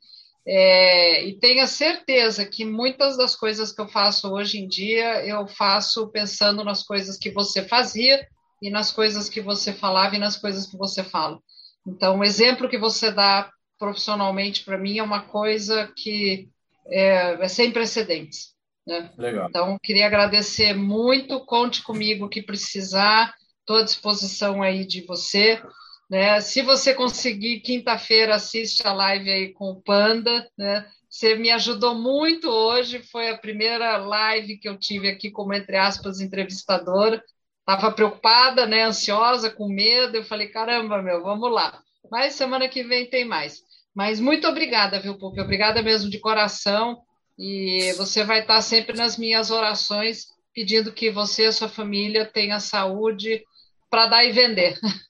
[0.50, 5.46] é, e tenha certeza que muitas das coisas que eu faço hoje em dia, eu
[5.46, 8.26] faço pensando nas coisas que você fazia
[8.62, 11.38] e nas coisas que você falava e nas coisas que você fala.
[11.86, 16.48] Então, o exemplo que você dá profissionalmente para mim é uma coisa que
[16.86, 18.54] é, é sem precedentes.
[18.86, 19.12] Né?
[19.18, 19.48] Legal.
[19.50, 25.62] Então, queria agradecer muito, conte comigo que precisar, estou à disposição aí de você.
[26.08, 26.40] Né?
[26.40, 30.86] Se você conseguir, quinta-feira, assiste a live aí com o Panda, né?
[31.08, 35.76] Você me ajudou muito hoje, foi a primeira live que eu tive aqui como, entre
[35.76, 37.22] aspas, entrevistadora.
[37.60, 40.16] Estava preocupada, né, ansiosa, com medo.
[40.16, 41.82] Eu falei, caramba, meu, vamos lá.
[42.10, 43.62] Mas semana que vem tem mais.
[43.94, 45.40] Mas muito obrigada, viu, Pupi?
[45.40, 47.02] Obrigada mesmo de coração.
[47.38, 52.26] E você vai estar sempre nas minhas orações, pedindo que você e a sua família
[52.26, 53.42] tenham saúde
[53.90, 54.78] para dar e vender.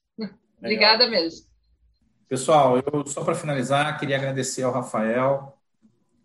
[0.58, 1.46] obrigada mesmo.
[2.28, 5.56] Pessoal, eu só para finalizar, queria agradecer ao Rafael,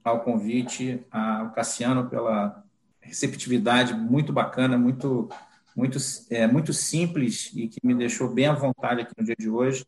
[0.04, 2.64] ao convite, ao Cassiano pela
[3.00, 5.30] receptividade muito bacana, muito
[5.76, 5.98] muito
[6.30, 9.86] é, muito simples e que me deixou bem à vontade aqui no dia de hoje.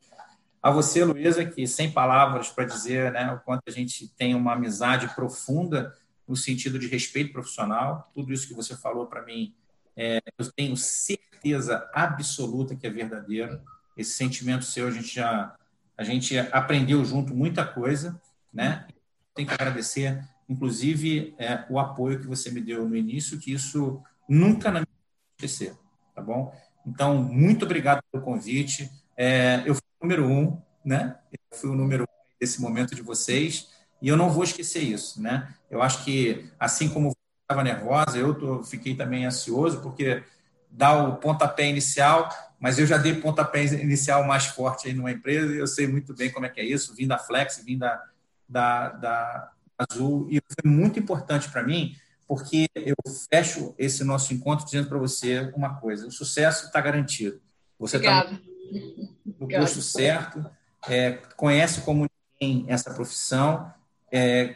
[0.62, 4.54] A você, Luísa, que sem palavras para dizer né, o quanto a gente tem uma
[4.54, 5.94] amizade profunda
[6.28, 8.10] no sentido de respeito profissional.
[8.16, 9.54] Tudo isso que você falou para mim,
[9.96, 13.62] é, eu tenho certeza absoluta que é verdadeiro.
[13.96, 15.56] Esse sentimento seu, a gente já
[15.98, 18.20] a gente aprendeu junto muita coisa,
[18.54, 18.86] né?
[19.34, 24.04] Tenho que agradecer, inclusive, é, o apoio que você me deu no início, que isso
[24.28, 24.88] nunca na minha
[25.38, 25.74] esquecer,
[26.14, 26.54] tá bom?
[26.86, 28.92] Então, muito obrigado pelo convite.
[29.16, 31.18] É, eu fui o número um, né?
[31.32, 33.70] Eu fui o número um desse momento de vocês
[34.02, 35.54] e eu não vou esquecer isso, né?
[35.70, 40.24] Eu acho que, assim como você estava nervosa, eu tô, fiquei também ansioso, porque
[40.70, 45.54] dá o pontapé inicial, mas eu já dei pontapé inicial mais forte aí numa empresa
[45.54, 48.04] e eu sei muito bem como é que é isso, vim da Flex, vim da,
[48.48, 51.96] da, da Azul, e foi muito importante para mim,
[52.28, 52.96] porque eu
[53.32, 57.40] fecho esse nosso encontro dizendo para você uma coisa: o sucesso está garantido.
[57.78, 58.32] Você está
[59.40, 60.50] no posto certo,
[60.88, 62.08] é, conhece como
[62.42, 63.72] ninguém essa profissão,
[64.12, 64.56] é,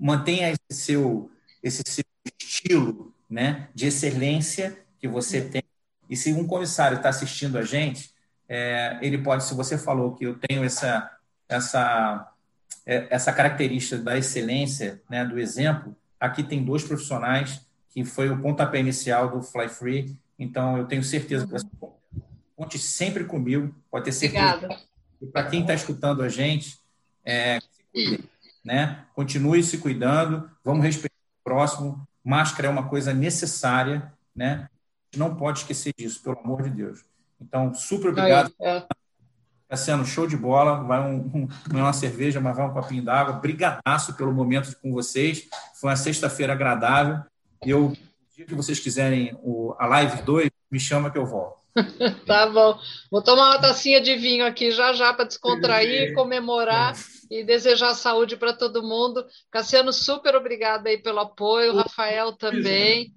[0.00, 1.30] mantenha esse seu,
[1.62, 2.04] esse seu
[2.40, 5.62] estilo né, de excelência que você tem.
[6.08, 8.10] E se um comissário está assistindo a gente,
[8.48, 11.10] é, ele pode, se você falou que eu tenho essa,
[11.48, 12.32] essa
[12.86, 18.40] é, essa característica da excelência, né, do exemplo, aqui tem dois profissionais que foi o
[18.40, 21.52] pontapé inicial do Fly Free, então eu tenho certeza que
[22.54, 24.54] conte sempre comigo, pode ter certeza.
[24.54, 24.82] Obrigada.
[25.20, 26.78] E para quem está escutando a gente,
[27.24, 27.58] é,
[28.64, 34.68] né, continue se cuidando, vamos respeitar o próximo, máscara é uma coisa necessária, né?
[35.16, 37.04] Não pode esquecer disso, pelo amor de Deus.
[37.40, 38.52] Então, super obrigado.
[38.60, 38.86] Aí, é.
[39.68, 40.82] Cassiano, show de bola.
[40.84, 43.34] Vai um, um, não é uma cerveja, mas vai um copinho d'água.
[43.34, 45.48] Brigadaço pelo momento com vocês.
[45.74, 47.22] Foi uma sexta-feira agradável.
[47.64, 47.96] E eu, no
[48.34, 51.56] dia que vocês quiserem o, a live 2, me chama que eu volto.
[52.26, 52.78] tá bom.
[53.10, 56.94] Vou tomar uma tacinha de vinho aqui já já para descontrair, comemorar
[57.30, 59.24] e desejar saúde para todo mundo.
[59.50, 61.76] Cassiano, super obrigada aí pelo apoio.
[61.76, 63.12] Rafael também.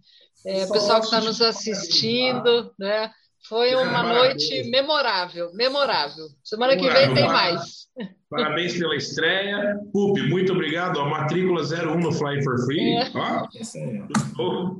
[0.45, 3.11] É, o pessoal que está nos assistindo, né?
[3.47, 6.25] Foi uma noite memorável, memorável.
[6.43, 7.87] Semana que vem tem mais.
[8.29, 9.79] Parabéns pela estreia.
[9.91, 10.99] Pupi, muito obrigado.
[10.99, 12.95] A matrícula 01 no Fly for Free.
[12.97, 13.11] É.
[14.37, 14.75] Ó,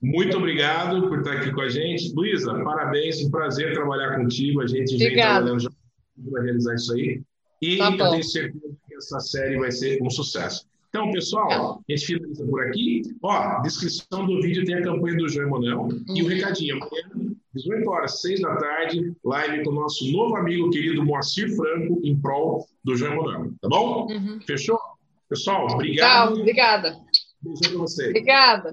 [0.00, 2.12] muito obrigado por estar aqui com a gente.
[2.14, 3.20] Luísa, parabéns.
[3.24, 4.60] Um prazer trabalhar contigo.
[4.60, 5.70] A gente vem trabalhando já
[6.30, 7.22] para realizar isso aí.
[7.60, 10.66] E tá eu tenho certeza que essa série vai ser um sucesso.
[10.94, 13.00] Então, pessoal, a gente finaliza por aqui.
[13.22, 15.88] Ó, descrição do vídeo tem a campanha do João Emanuel.
[16.14, 20.68] E o recadinho, amanhã 18 horas, 6 da tarde, live com o nosso novo amigo
[20.68, 23.52] querido Moacir Franco, em prol do João Emanuel.
[23.62, 24.06] Tá bom?
[24.10, 24.38] Uhum.
[24.46, 24.78] Fechou?
[25.30, 26.28] Pessoal, obrigado.
[26.28, 27.00] Tchau, obrigada.
[27.40, 28.08] Beijo pra vocês.
[28.10, 28.70] Obrigada.